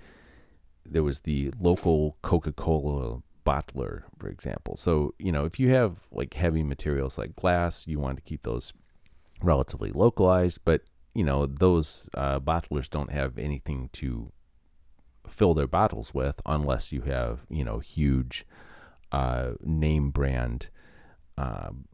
there 0.90 1.04
was 1.04 1.20
the 1.20 1.52
local 1.60 2.18
Coca-Cola 2.24 3.22
bottler, 3.46 4.04
for 4.18 4.28
example. 4.28 4.78
So 4.78 5.14
you 5.18 5.32
know, 5.32 5.46
if 5.46 5.60
you 5.60 5.70
have 5.70 6.00
like 6.12 6.34
heavy 6.34 6.64
materials 6.64 7.18
like 7.18 7.36
glass, 7.36 7.88
you 7.88 8.00
want 8.00 8.18
to 8.18 8.24
keep 8.24 8.44
those 8.44 8.74
relatively 9.42 9.92
localized, 9.92 10.60
but 10.66 10.82
you 11.14 11.24
know 11.24 11.46
those 11.46 12.10
uh, 12.14 12.40
bottlers 12.40 12.90
don't 12.90 13.12
have 13.12 13.38
anything 13.38 13.90
to 13.94 14.32
fill 15.28 15.54
their 15.54 15.68
bottles 15.68 16.14
with 16.14 16.42
unless 16.46 16.92
you 16.92 17.02
have 17.02 17.46
you 17.50 17.64
know 17.64 17.80
huge 17.80 18.46
uh, 19.14 19.52
name 19.64 20.10
brand, 20.10 20.68
um, 21.38 21.86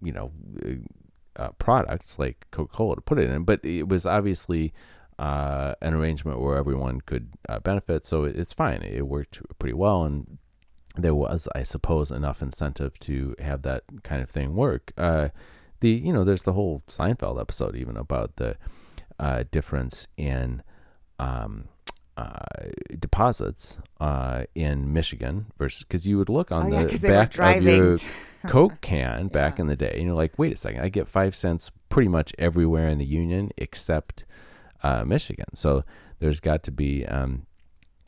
you 0.00 0.12
know, 0.12 0.30
uh, 0.64 1.42
uh, 1.42 1.50
products 1.58 2.18
like 2.18 2.46
Coca 2.50 2.74
Cola 2.74 2.94
to 2.94 3.00
put 3.00 3.18
it 3.18 3.30
in. 3.30 3.42
But 3.44 3.64
it 3.64 3.88
was 3.88 4.06
obviously 4.06 4.72
uh, 5.18 5.74
an 5.82 5.92
arrangement 5.92 6.40
where 6.40 6.56
everyone 6.56 7.00
could 7.00 7.30
uh, 7.48 7.58
benefit, 7.58 8.06
so 8.06 8.24
it, 8.24 8.36
it's 8.36 8.52
fine. 8.52 8.82
It 8.82 9.06
worked 9.06 9.40
pretty 9.58 9.74
well, 9.74 10.04
and 10.04 10.38
there 10.98 11.14
was, 11.14 11.48
I 11.54 11.62
suppose, 11.62 12.10
enough 12.10 12.42
incentive 12.42 12.98
to 13.00 13.34
have 13.38 13.62
that 13.62 13.84
kind 14.02 14.22
of 14.22 14.30
thing 14.30 14.54
work. 14.54 14.92
Uh, 14.96 15.28
the 15.80 15.90
you 15.90 16.12
know, 16.12 16.24
there's 16.24 16.42
the 16.42 16.52
whole 16.52 16.82
Seinfeld 16.88 17.40
episode 17.40 17.76
even 17.76 17.96
about 17.96 18.36
the 18.36 18.56
uh, 19.18 19.44
difference 19.50 20.06
in 20.16 20.62
um, 21.18 21.68
uh, 22.16 22.38
deposits 22.98 23.78
uh, 24.00 24.44
in 24.54 24.92
Michigan 24.92 25.46
versus 25.56 25.84
because 25.84 26.06
you 26.06 26.18
would 26.18 26.28
look 26.28 26.50
on 26.50 26.66
Oh, 26.66 26.80
yeah, 26.80 26.84
the 26.86 27.08
were 27.08 27.08
back 27.08 27.38
of 27.38 27.62
your. 27.62 27.98
Coke 28.46 28.80
can 28.80 29.28
back 29.28 29.58
in 29.58 29.66
the 29.66 29.76
day, 29.76 29.92
and 29.94 30.04
you're 30.04 30.14
like, 30.14 30.38
wait 30.38 30.52
a 30.52 30.56
second, 30.56 30.80
I 30.80 30.88
get 30.88 31.08
five 31.08 31.34
cents 31.34 31.72
pretty 31.88 32.08
much 32.08 32.32
everywhere 32.38 32.88
in 32.88 32.98
the 32.98 33.04
union 33.04 33.50
except 33.56 34.24
uh, 34.82 35.04
Michigan. 35.04 35.46
So 35.54 35.84
there's 36.20 36.38
got 36.38 36.62
to 36.64 36.70
be, 36.70 37.04
um, 37.06 37.46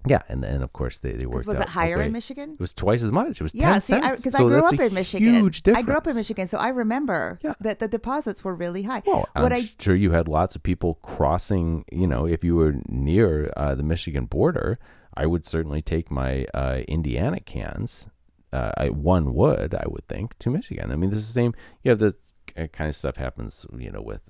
yeah, 0.07 0.22
and 0.28 0.42
then 0.42 0.62
of 0.62 0.72
course 0.72 0.98
they 0.98 1.12
they 1.12 1.26
worked. 1.26 1.46
was 1.46 1.59
out 1.59 1.64
it 1.64 1.68
higher 1.70 1.96
okay. 1.96 2.07
in 2.07 2.12
Michigan? 2.12 2.53
It 2.55 2.61
was 2.61 2.72
twice 2.72 3.03
as 3.03 3.12
much. 3.12 3.40
It 3.40 3.42
was 3.42 3.55
Yeah, 3.55 3.72
ten 3.72 3.80
see, 3.80 3.92
cents. 4.01 4.20
because 4.20 4.32
so 4.32 4.46
I 4.46 4.48
grew 4.48 4.64
up 4.64 4.80
in 4.80 4.94
Michigan. 4.94 5.34
Huge 5.34 5.62
difference. 5.62 5.82
I 5.82 5.86
grew 5.86 5.96
up 5.96 6.07
in 6.07 6.16
Michigan, 6.16 6.46
so 6.46 6.59
I 6.59 6.68
remember 6.68 7.38
Yeah. 7.42 7.55
that 7.61 7.78
the 7.78 7.88
deposits 7.88 8.42
were 8.42 8.55
really 8.55 8.84
high. 8.84 9.03
Well, 9.07 9.28
what 9.34 9.53
I'm 9.53 9.61
I 9.62 9.70
sure 9.78 9.94
you 9.94 10.12
had 10.12 10.28
lots 10.28 10.57
of 10.57 10.62
people 10.62 10.94
crossing. 11.03 11.84
You 11.92 12.07
know, 12.07 12.26
if 12.26 12.42
you 12.42 12.57
were 12.57 12.76
near 12.88 13.53
uh, 13.57 13.74
the 13.74 13.82
Michigan 13.82 14.26
border, 14.26 14.78
I 15.14 15.26
would 15.26 15.44
certainly 15.44 15.82
take 15.82 16.11
my 16.11 16.46
uh, 16.55 16.80
Indiana 16.88 17.40
cans. 17.40 18.09
Uh, 18.53 18.72
I, 18.76 18.88
one 18.88 19.34
would, 19.34 19.74
I 19.74 19.84
would 19.86 20.09
think, 20.09 20.36
to 20.40 20.51
Michigan. 20.51 20.90
I 20.90 20.96
mean, 20.96 21.11
this 21.11 21.20
is 21.20 21.28
the 21.28 21.32
same. 21.34 21.55
You 21.84 21.90
have 21.90 21.98
the 22.01 22.14
uh, 22.57 22.66
kind 22.68 22.88
of 22.88 22.96
stuff 22.96 23.16
happens, 23.16 23.64
you 23.76 23.92
know, 23.92 24.01
with 24.03 24.22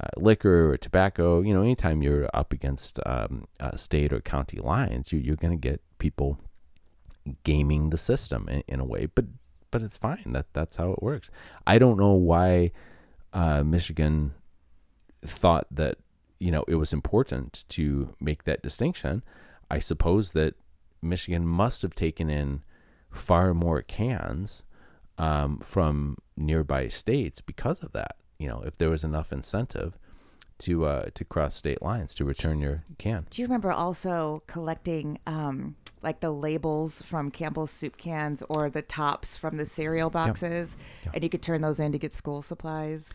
uh, 0.00 0.08
liquor 0.16 0.72
or 0.72 0.76
tobacco. 0.76 1.40
You 1.40 1.54
know, 1.54 1.62
anytime 1.62 2.02
you're 2.02 2.28
up 2.34 2.52
against 2.52 3.00
um, 3.06 3.46
uh, 3.60 3.76
state 3.76 4.12
or 4.12 4.20
county 4.20 4.58
lines, 4.58 5.12
you, 5.12 5.18
you're 5.18 5.36
going 5.36 5.58
to 5.58 5.68
get 5.68 5.80
people 5.98 6.38
gaming 7.44 7.90
the 7.90 7.98
system 7.98 8.48
in, 8.48 8.62
in 8.68 8.80
a 8.80 8.84
way. 8.84 9.06
But 9.06 9.26
but 9.70 9.82
it's 9.82 9.96
fine. 9.96 10.32
That 10.32 10.46
that's 10.52 10.76
how 10.76 10.92
it 10.92 11.02
works. 11.02 11.30
I 11.66 11.78
don't 11.78 11.98
know 11.98 12.12
why 12.12 12.72
uh, 13.32 13.62
Michigan 13.62 14.32
thought 15.22 15.66
that 15.70 15.98
you 16.38 16.50
know 16.50 16.64
it 16.68 16.76
was 16.76 16.92
important 16.92 17.64
to 17.70 18.14
make 18.20 18.44
that 18.44 18.62
distinction. 18.62 19.22
I 19.70 19.78
suppose 19.80 20.32
that 20.32 20.54
Michigan 21.02 21.46
must 21.46 21.82
have 21.82 21.94
taken 21.94 22.30
in 22.30 22.62
far 23.10 23.54
more 23.54 23.82
cans 23.82 24.64
um, 25.18 25.58
from 25.58 26.18
nearby 26.36 26.88
states 26.88 27.40
because 27.40 27.80
of 27.80 27.92
that. 27.92 28.16
You 28.38 28.48
know, 28.48 28.62
if 28.66 28.76
there 28.76 28.90
was 28.90 29.04
enough 29.04 29.32
incentive 29.32 29.98
to 30.58 30.86
uh, 30.86 31.06
to 31.14 31.24
cross 31.24 31.54
state 31.54 31.82
lines 31.82 32.14
to 32.14 32.24
return 32.24 32.60
your 32.60 32.82
can. 32.98 33.26
Do 33.30 33.42
you 33.42 33.46
remember 33.46 33.70
also 33.72 34.42
collecting 34.46 35.18
um, 35.26 35.76
like 36.02 36.20
the 36.20 36.30
labels 36.30 37.02
from 37.02 37.30
Campbell's 37.30 37.70
soup 37.70 37.96
cans 37.98 38.42
or 38.48 38.70
the 38.70 38.82
tops 38.82 39.36
from 39.36 39.56
the 39.58 39.66
cereal 39.66 40.08
boxes, 40.10 40.76
Yeah. 41.04 41.10
and 41.14 41.22
you 41.22 41.28
could 41.30 41.42
turn 41.42 41.60
those 41.60 41.78
in 41.80 41.92
to 41.92 41.98
get 41.98 42.12
school 42.12 42.40
supplies? 42.42 43.10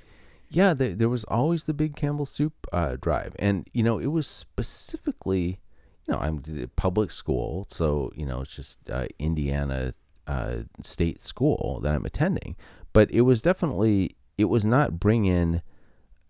Yeah, 0.50 0.74
there, 0.74 0.94
there 0.94 1.10
was 1.10 1.24
always 1.26 1.64
the 1.64 1.74
big 1.74 1.96
Campbell 1.96 2.26
Soup 2.26 2.54
uh, 2.74 2.98
drive, 3.02 3.36
and 3.40 3.68
you 3.74 3.84
know 3.84 3.98
it 4.00 4.08
was 4.08 4.28
specifically, 4.28 5.60
you 6.08 6.14
know, 6.14 6.20
I'm 6.20 6.40
d- 6.42 6.68
public 6.76 7.12
school, 7.12 7.66
so 7.70 8.12
you 8.16 8.26
know 8.26 8.42
it's 8.42 8.56
just 8.56 8.78
uh, 8.90 9.06
Indiana 9.18 9.94
uh, 10.28 10.58
state 10.82 11.24
school 11.24 11.80
that 11.84 11.94
I'm 11.96 12.06
attending, 12.06 12.56
but 12.94 13.10
it 13.12 13.22
was 13.22 13.42
definitely 13.42 14.16
it 14.42 14.50
was 14.50 14.66
not 14.66 15.00
bring 15.00 15.26
in 15.26 15.62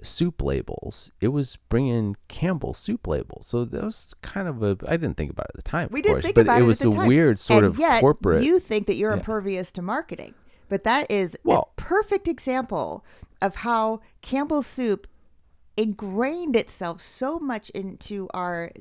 soup 0.03 0.41
labels, 0.41 1.11
it 1.21 1.27
was 1.29 1.57
bring 1.69 1.87
in 1.87 2.15
Campbell 2.27 2.73
soup 2.73 3.07
labels. 3.07 3.47
So 3.47 3.65
that 3.65 3.83
was 3.83 4.13
kind 4.21 4.47
of 4.47 4.61
a 4.63 4.77
I 4.87 4.97
didn't 4.97 5.15
think 5.17 5.31
about 5.31 5.45
it 5.47 5.57
at 5.59 5.63
the 5.63 5.69
time, 5.69 5.89
We 5.91 5.99
of 5.99 6.03
didn't 6.03 6.15
course, 6.15 6.23
think 6.25 6.35
but 6.35 6.41
about 6.41 6.59
it 6.59 6.63
it 6.63 6.67
was 6.67 6.81
a 6.81 6.89
time. 6.91 7.07
weird 7.07 7.39
sort 7.39 7.63
and 7.63 7.73
of 7.73 7.79
yet 7.79 8.01
corporate. 8.01 8.43
You 8.43 8.59
think 8.59 8.87
that 8.87 8.95
you're 8.95 9.11
Yeah. 9.11 9.17
impervious 9.17 9.71
to 9.73 9.81
marketing, 9.81 10.33
but 10.69 10.83
that 10.83 11.09
is 11.11 11.37
Well- 11.43 11.69
a 11.77 11.81
perfect 11.81 12.27
example 12.27 13.05
of 13.41 13.57
how 13.57 14.01
Campbell's 14.21 14.67
soup 14.67 15.07
ingrained 15.77 16.55
itself 16.55 17.01
so 17.01 17.39
much 17.39 17.69
into 17.71 18.27
our 18.33 18.71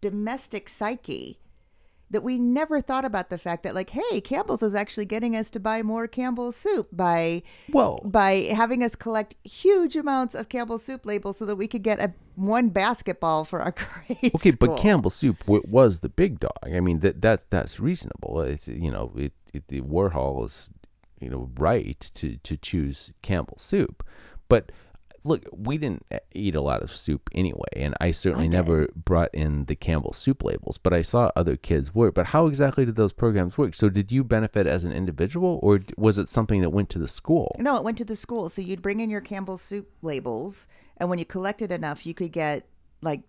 domestic 0.00 0.68
psyche 0.68 1.38
that 2.12 2.22
we 2.22 2.38
never 2.38 2.80
thought 2.80 3.04
about 3.04 3.28
the 3.30 3.38
fact 3.38 3.64
that 3.64 3.74
like 3.74 3.90
hey 3.90 4.20
campbell's 4.20 4.62
is 4.62 4.74
actually 4.74 5.04
getting 5.04 5.34
us 5.34 5.50
to 5.50 5.58
buy 5.58 5.82
more 5.82 6.06
campbell's 6.06 6.56
soup 6.56 6.88
by 6.92 7.42
well, 7.70 8.00
by 8.04 8.34
having 8.54 8.82
us 8.82 8.94
collect 8.94 9.34
huge 9.44 9.96
amounts 9.96 10.34
of 10.34 10.48
campbell's 10.48 10.84
soup 10.84 11.04
labels 11.04 11.38
so 11.38 11.44
that 11.44 11.56
we 11.56 11.66
could 11.66 11.82
get 11.82 11.98
a 11.98 12.12
one 12.36 12.68
basketball 12.68 13.44
for 13.44 13.60
our 13.60 13.72
grade 14.06 14.32
Okay, 14.34 14.50
school. 14.52 14.68
but 14.74 14.78
campbell's 14.78 15.14
Soup 15.16 15.38
w- 15.40 15.62
was 15.68 16.00
the 16.00 16.08
big 16.08 16.40
dog. 16.40 16.52
I 16.64 16.80
mean, 16.80 17.00
that 17.00 17.20
that 17.22 17.50
that's 17.50 17.78
reasonable. 17.80 18.40
It's 18.40 18.68
you 18.68 18.90
know, 18.90 19.12
it, 19.16 19.32
it 19.52 19.68
the 19.68 19.80
Warhol 19.82 20.44
is 20.46 20.70
you 21.20 21.28
know 21.28 21.50
right 21.58 22.00
to 22.14 22.36
to 22.38 22.56
choose 22.56 23.12
campbell's 23.22 23.62
Soup, 23.62 24.02
but 24.48 24.72
look, 25.24 25.44
we 25.52 25.78
didn't 25.78 26.04
eat 26.34 26.54
a 26.54 26.60
lot 26.60 26.82
of 26.82 26.94
soup 26.94 27.30
anyway, 27.32 27.68
and 27.76 27.94
I 28.00 28.10
certainly 28.10 28.46
I 28.46 28.48
never 28.48 28.88
brought 28.96 29.32
in 29.34 29.66
the 29.66 29.76
Campbell 29.76 30.12
Soup 30.12 30.42
labels. 30.42 30.78
But 30.78 30.92
I 30.92 31.02
saw 31.02 31.30
other 31.36 31.56
kids 31.56 31.94
work. 31.94 32.14
But 32.14 32.26
how 32.26 32.46
exactly 32.46 32.84
did 32.84 32.96
those 32.96 33.12
programs 33.12 33.56
work? 33.56 33.74
So 33.74 33.88
did 33.88 34.10
you 34.10 34.24
benefit 34.24 34.66
as 34.66 34.84
an 34.84 34.92
individual, 34.92 35.60
or 35.62 35.80
was 35.96 36.18
it 36.18 36.28
something 36.28 36.60
that 36.62 36.70
went 36.70 36.90
to 36.90 36.98
the 36.98 37.08
school? 37.08 37.56
No, 37.58 37.76
it 37.76 37.84
went 37.84 37.98
to 37.98 38.04
the 38.04 38.16
school. 38.16 38.48
So 38.48 38.62
you'd 38.62 38.82
bring 38.82 39.00
in 39.00 39.10
your 39.10 39.20
Campbell 39.20 39.58
soup 39.58 39.90
labels, 40.02 40.66
and 40.96 41.08
when 41.08 41.18
you 41.18 41.24
collected 41.24 41.70
enough, 41.70 42.04
you 42.06 42.14
could 42.14 42.32
get 42.32 42.66
like 43.00 43.22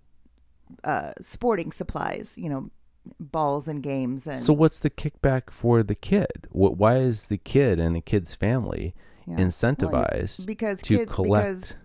uh, 0.84 1.12
sporting 1.22 1.72
supplies, 1.72 2.36
you 2.38 2.50
know, 2.50 2.72
balls 3.20 3.68
and 3.68 3.84
games. 3.84 4.26
And 4.28 4.40
So 4.40 4.54
what's 4.54 4.80
the 4.80 4.90
kickback 4.90 5.50
for 5.52 5.84
the 5.84 5.96
kid? 5.96 6.48
What? 6.52 6.78
Why 6.78 6.98
is 6.98 7.26
the 7.26 7.38
kid 7.38 7.80
and 7.80 7.96
the 7.96 8.02
kid's 8.02 8.34
family 8.34 8.96
Yeah. 9.28 9.36
Well, 9.36 9.46
incentivized 9.48 10.46
because 10.46 10.82
to 10.84 10.98
kids, 10.98 11.12
collect? 11.12 11.46
because 11.46 11.76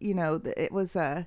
you 0.00 0.14
know 0.14 0.40
it 0.56 0.72
was 0.72 0.96
a 0.96 1.26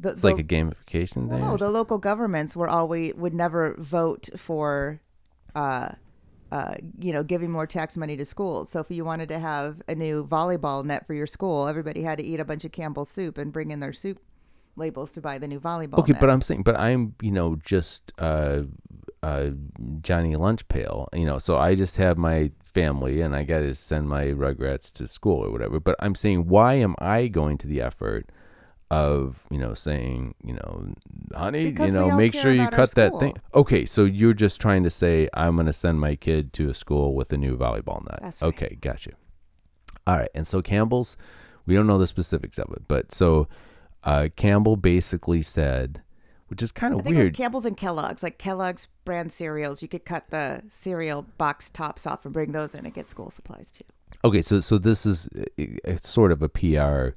the, 0.00 0.10
It's 0.10 0.24
like 0.24 0.38
a 0.38 0.44
gamification 0.44 1.28
thing. 1.28 1.40
no, 1.40 1.56
the 1.56 1.70
local 1.70 1.98
governments 1.98 2.56
were 2.56 2.68
always 2.68 3.14
would 3.14 3.34
never 3.34 3.76
vote 3.78 4.28
for. 4.36 5.00
Uh, 5.54 5.90
uh, 6.52 6.76
you 7.00 7.12
know, 7.12 7.24
giving 7.24 7.50
more 7.50 7.66
tax 7.66 7.96
money 7.96 8.16
to 8.16 8.24
schools. 8.24 8.70
So 8.70 8.78
if 8.78 8.88
you 8.88 9.04
wanted 9.04 9.28
to 9.30 9.40
have 9.40 9.82
a 9.88 9.94
new 9.96 10.24
volleyball 10.24 10.84
net 10.84 11.04
for 11.04 11.12
your 11.12 11.26
school, 11.26 11.66
everybody 11.66 12.02
had 12.02 12.18
to 12.18 12.24
eat 12.24 12.38
a 12.38 12.44
bunch 12.44 12.64
of 12.64 12.70
Campbell's 12.70 13.10
soup 13.10 13.38
and 13.38 13.52
bring 13.52 13.72
in 13.72 13.80
their 13.80 13.92
soup 13.92 14.20
labels 14.76 15.10
to 15.12 15.20
buy 15.20 15.38
the 15.38 15.48
new 15.48 15.58
volleyball. 15.58 15.98
Okay, 15.98 16.12
net. 16.12 16.20
but 16.20 16.30
I'm 16.30 16.42
saying, 16.42 16.62
but 16.62 16.78
I'm, 16.78 17.16
you 17.20 17.32
know, 17.32 17.56
just 17.64 18.12
uh, 18.18 18.62
uh, 19.24 19.50
Johnny 20.00 20.36
Lunch 20.36 20.68
Pail, 20.68 21.08
you 21.12 21.24
know, 21.24 21.38
so 21.38 21.56
I 21.56 21.74
just 21.74 21.96
have 21.96 22.18
my 22.18 22.52
family 22.74 23.20
and 23.20 23.34
I 23.34 23.44
got 23.44 23.60
to 23.60 23.74
send 23.74 24.08
my 24.08 24.26
Rugrats 24.26 24.92
to 24.94 25.08
school 25.08 25.44
or 25.44 25.50
whatever. 25.50 25.80
But 25.80 25.96
I'm 26.00 26.14
saying, 26.14 26.48
why 26.48 26.74
am 26.74 26.94
I 26.98 27.28
going 27.28 27.56
to 27.58 27.66
the 27.66 27.80
effort 27.80 28.30
of, 28.90 29.46
you 29.50 29.58
know, 29.58 29.74
saying, 29.74 30.34
you 30.44 30.54
know, 30.54 30.94
honey, 31.34 31.70
Because 31.70 31.94
you 31.94 32.00
know, 32.00 32.16
make 32.16 32.34
sure 32.34 32.52
you 32.52 32.68
cut 32.68 32.90
that 32.92 33.18
thing. 33.18 33.36
Okay, 33.54 33.86
so 33.86 34.04
you're 34.04 34.34
just 34.34 34.60
trying 34.60 34.82
to 34.82 34.90
say 34.90 35.28
I'm 35.32 35.56
going 35.56 35.66
to 35.66 35.72
send 35.72 36.00
my 36.00 36.16
kid 36.16 36.52
to 36.54 36.68
a 36.68 36.74
school 36.74 37.14
with 37.14 37.32
a 37.32 37.36
new 37.36 37.56
volleyball 37.56 38.04
net. 38.08 38.20
That's 38.22 38.42
right. 38.42 38.48
Okay, 38.48 38.78
got 38.80 39.06
you. 39.06 39.12
All 40.06 40.16
right, 40.16 40.28
and 40.34 40.46
so 40.46 40.60
Campbell's, 40.60 41.16
we 41.64 41.74
don't 41.74 41.86
know 41.86 41.98
the 41.98 42.06
specifics 42.06 42.58
of 42.58 42.70
it, 42.72 42.82
but 42.86 43.10
so 43.10 43.48
uh, 44.04 44.28
Campbell 44.36 44.76
basically 44.76 45.42
said, 45.42 46.02
which 46.48 46.62
is 46.62 46.72
kind 46.72 46.94
I 46.94 46.98
of 46.98 47.04
think 47.04 47.16
it 47.16 47.18
was 47.18 47.26
weird. 47.26 47.34
Campbell's 47.34 47.64
and 47.64 47.76
Kellogg's, 47.76 48.22
like 48.22 48.38
Kellogg's 48.38 48.88
brand 49.04 49.32
cereals. 49.32 49.82
You 49.82 49.88
could 49.88 50.04
cut 50.04 50.30
the 50.30 50.62
cereal 50.68 51.22
box 51.38 51.70
tops 51.70 52.06
off 52.06 52.24
and 52.24 52.32
bring 52.32 52.52
those 52.52 52.74
in 52.74 52.84
and 52.84 52.94
get 52.94 53.08
school 53.08 53.30
supplies 53.30 53.70
too. 53.70 53.84
Okay, 54.24 54.42
so 54.42 54.60
so 54.60 54.78
this 54.78 55.04
is 55.04 55.28
it's 55.56 56.08
sort 56.08 56.32
of 56.32 56.42
a 56.42 56.48
PR 56.48 57.16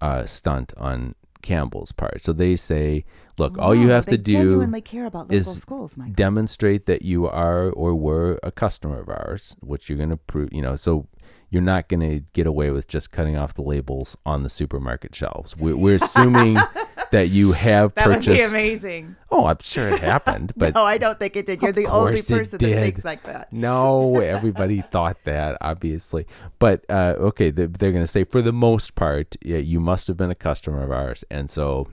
uh, 0.00 0.26
stunt 0.26 0.72
on 0.76 1.14
Campbell's 1.42 1.92
part. 1.92 2.22
So 2.22 2.32
they 2.32 2.56
say, 2.56 3.04
look, 3.36 3.58
all 3.58 3.74
you 3.74 3.88
have 3.88 4.06
to 4.06 4.18
do 4.18 4.66
care 4.82 5.06
about 5.06 5.30
local 5.30 5.36
is 5.36 5.60
schools, 5.60 5.94
demonstrate 6.12 6.86
that 6.86 7.02
you 7.02 7.26
are 7.26 7.70
or 7.70 7.94
were 7.94 8.38
a 8.42 8.50
customer 8.50 9.00
of 9.00 9.08
ours, 9.08 9.56
which 9.60 9.88
you're 9.88 9.98
going 9.98 10.10
to 10.10 10.16
prove, 10.16 10.52
you 10.52 10.62
know, 10.62 10.76
so 10.76 11.06
you're 11.50 11.62
not 11.62 11.88
going 11.88 12.00
to 12.00 12.24
get 12.32 12.46
away 12.46 12.70
with 12.70 12.88
just 12.88 13.10
cutting 13.10 13.36
off 13.36 13.54
the 13.54 13.62
labels 13.62 14.16
on 14.26 14.42
the 14.42 14.50
supermarket 14.50 15.14
shelves. 15.14 15.56
We're, 15.56 15.76
we're 15.76 15.96
assuming 15.96 16.58
that 17.10 17.28
you 17.28 17.52
have 17.52 17.94
that 17.94 18.08
would 18.08 18.24
be 18.24 18.40
amazing. 18.40 19.16
Oh, 19.30 19.46
I'm 19.46 19.58
sure 19.62 19.88
it 19.88 20.00
happened, 20.00 20.52
but 20.56 20.74
no, 20.74 20.84
I 20.84 20.98
don't 20.98 21.18
think 21.18 21.36
it 21.36 21.46
did. 21.46 21.62
You're 21.62 21.72
the 21.72 21.86
only 21.86 22.22
person 22.22 22.58
that 22.58 22.60
thinks 22.60 23.04
like 23.04 23.24
that. 23.24 23.52
No, 23.52 24.20
everybody 24.20 24.80
thought 24.92 25.18
that, 25.24 25.58
obviously. 25.60 26.26
But 26.58 26.84
uh, 26.88 27.14
okay, 27.18 27.50
they're, 27.50 27.66
they're 27.66 27.92
going 27.92 28.04
to 28.04 28.10
say 28.10 28.24
for 28.24 28.42
the 28.42 28.52
most 28.52 28.94
part, 28.94 29.36
yeah, 29.42 29.58
you 29.58 29.80
must 29.80 30.06
have 30.06 30.16
been 30.16 30.30
a 30.30 30.36
customer 30.36 30.82
of 30.82 30.90
ours, 30.90 31.24
and 31.30 31.48
so 31.48 31.88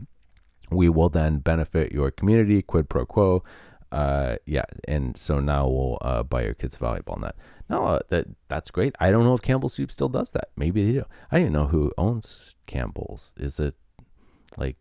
we 0.70 0.90
will 0.90 1.10
then 1.10 1.40
benefit 1.40 1.92
your 1.92 2.12
community, 2.12 2.62
quid 2.62 2.90
pro 2.90 3.06
quo. 3.06 3.44
Uh, 3.92 4.36
yeah, 4.46 4.66
and 4.88 5.16
so 5.16 5.40
now 5.40 5.68
we'll 5.68 5.98
uh, 6.02 6.24
buy 6.24 6.44
your 6.44 6.54
kids 6.54 6.76
a 6.76 6.80
volleyball 6.80 7.20
net. 7.20 7.36
No, 7.70 7.86
uh, 7.86 8.00
that 8.10 8.28
that's 8.48 8.70
great. 8.70 8.96
I 9.00 9.10
don't 9.12 9.24
know 9.24 9.34
if 9.34 9.42
Campbell 9.42 9.70
Soup 9.70 9.92
still 9.92 10.10
does 10.10 10.32
that. 10.32 10.50
Maybe 10.56 10.86
they 10.86 10.92
do. 11.00 11.06
I 11.32 11.38
don't 11.38 11.42
even 11.42 11.54
know 11.54 11.68
who 11.68 11.92
owns 11.98 12.58
Campbell's. 12.66 13.34
Is 13.38 13.60
it 13.60 13.76
like 14.58 14.78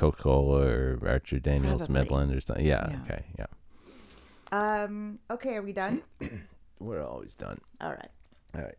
Coca 0.00 0.22
Cola 0.22 0.66
or 0.66 0.98
Archer 1.06 1.38
Daniels 1.38 1.86
Probably. 1.86 2.02
Midland 2.02 2.34
or 2.34 2.40
something? 2.40 2.64
Yeah, 2.64 2.88
Yeah. 2.90 3.02
Okay. 3.02 3.24
Yeah. 3.38 4.82
Um. 4.82 5.18
Okay, 5.30 5.56
are 5.56 5.62
we 5.62 5.74
done? 5.74 6.02
We're 6.80 7.04
always 7.04 7.34
done. 7.34 7.60
All 7.82 7.90
right. 7.90 8.10
All 8.54 8.62
right. 8.62 8.78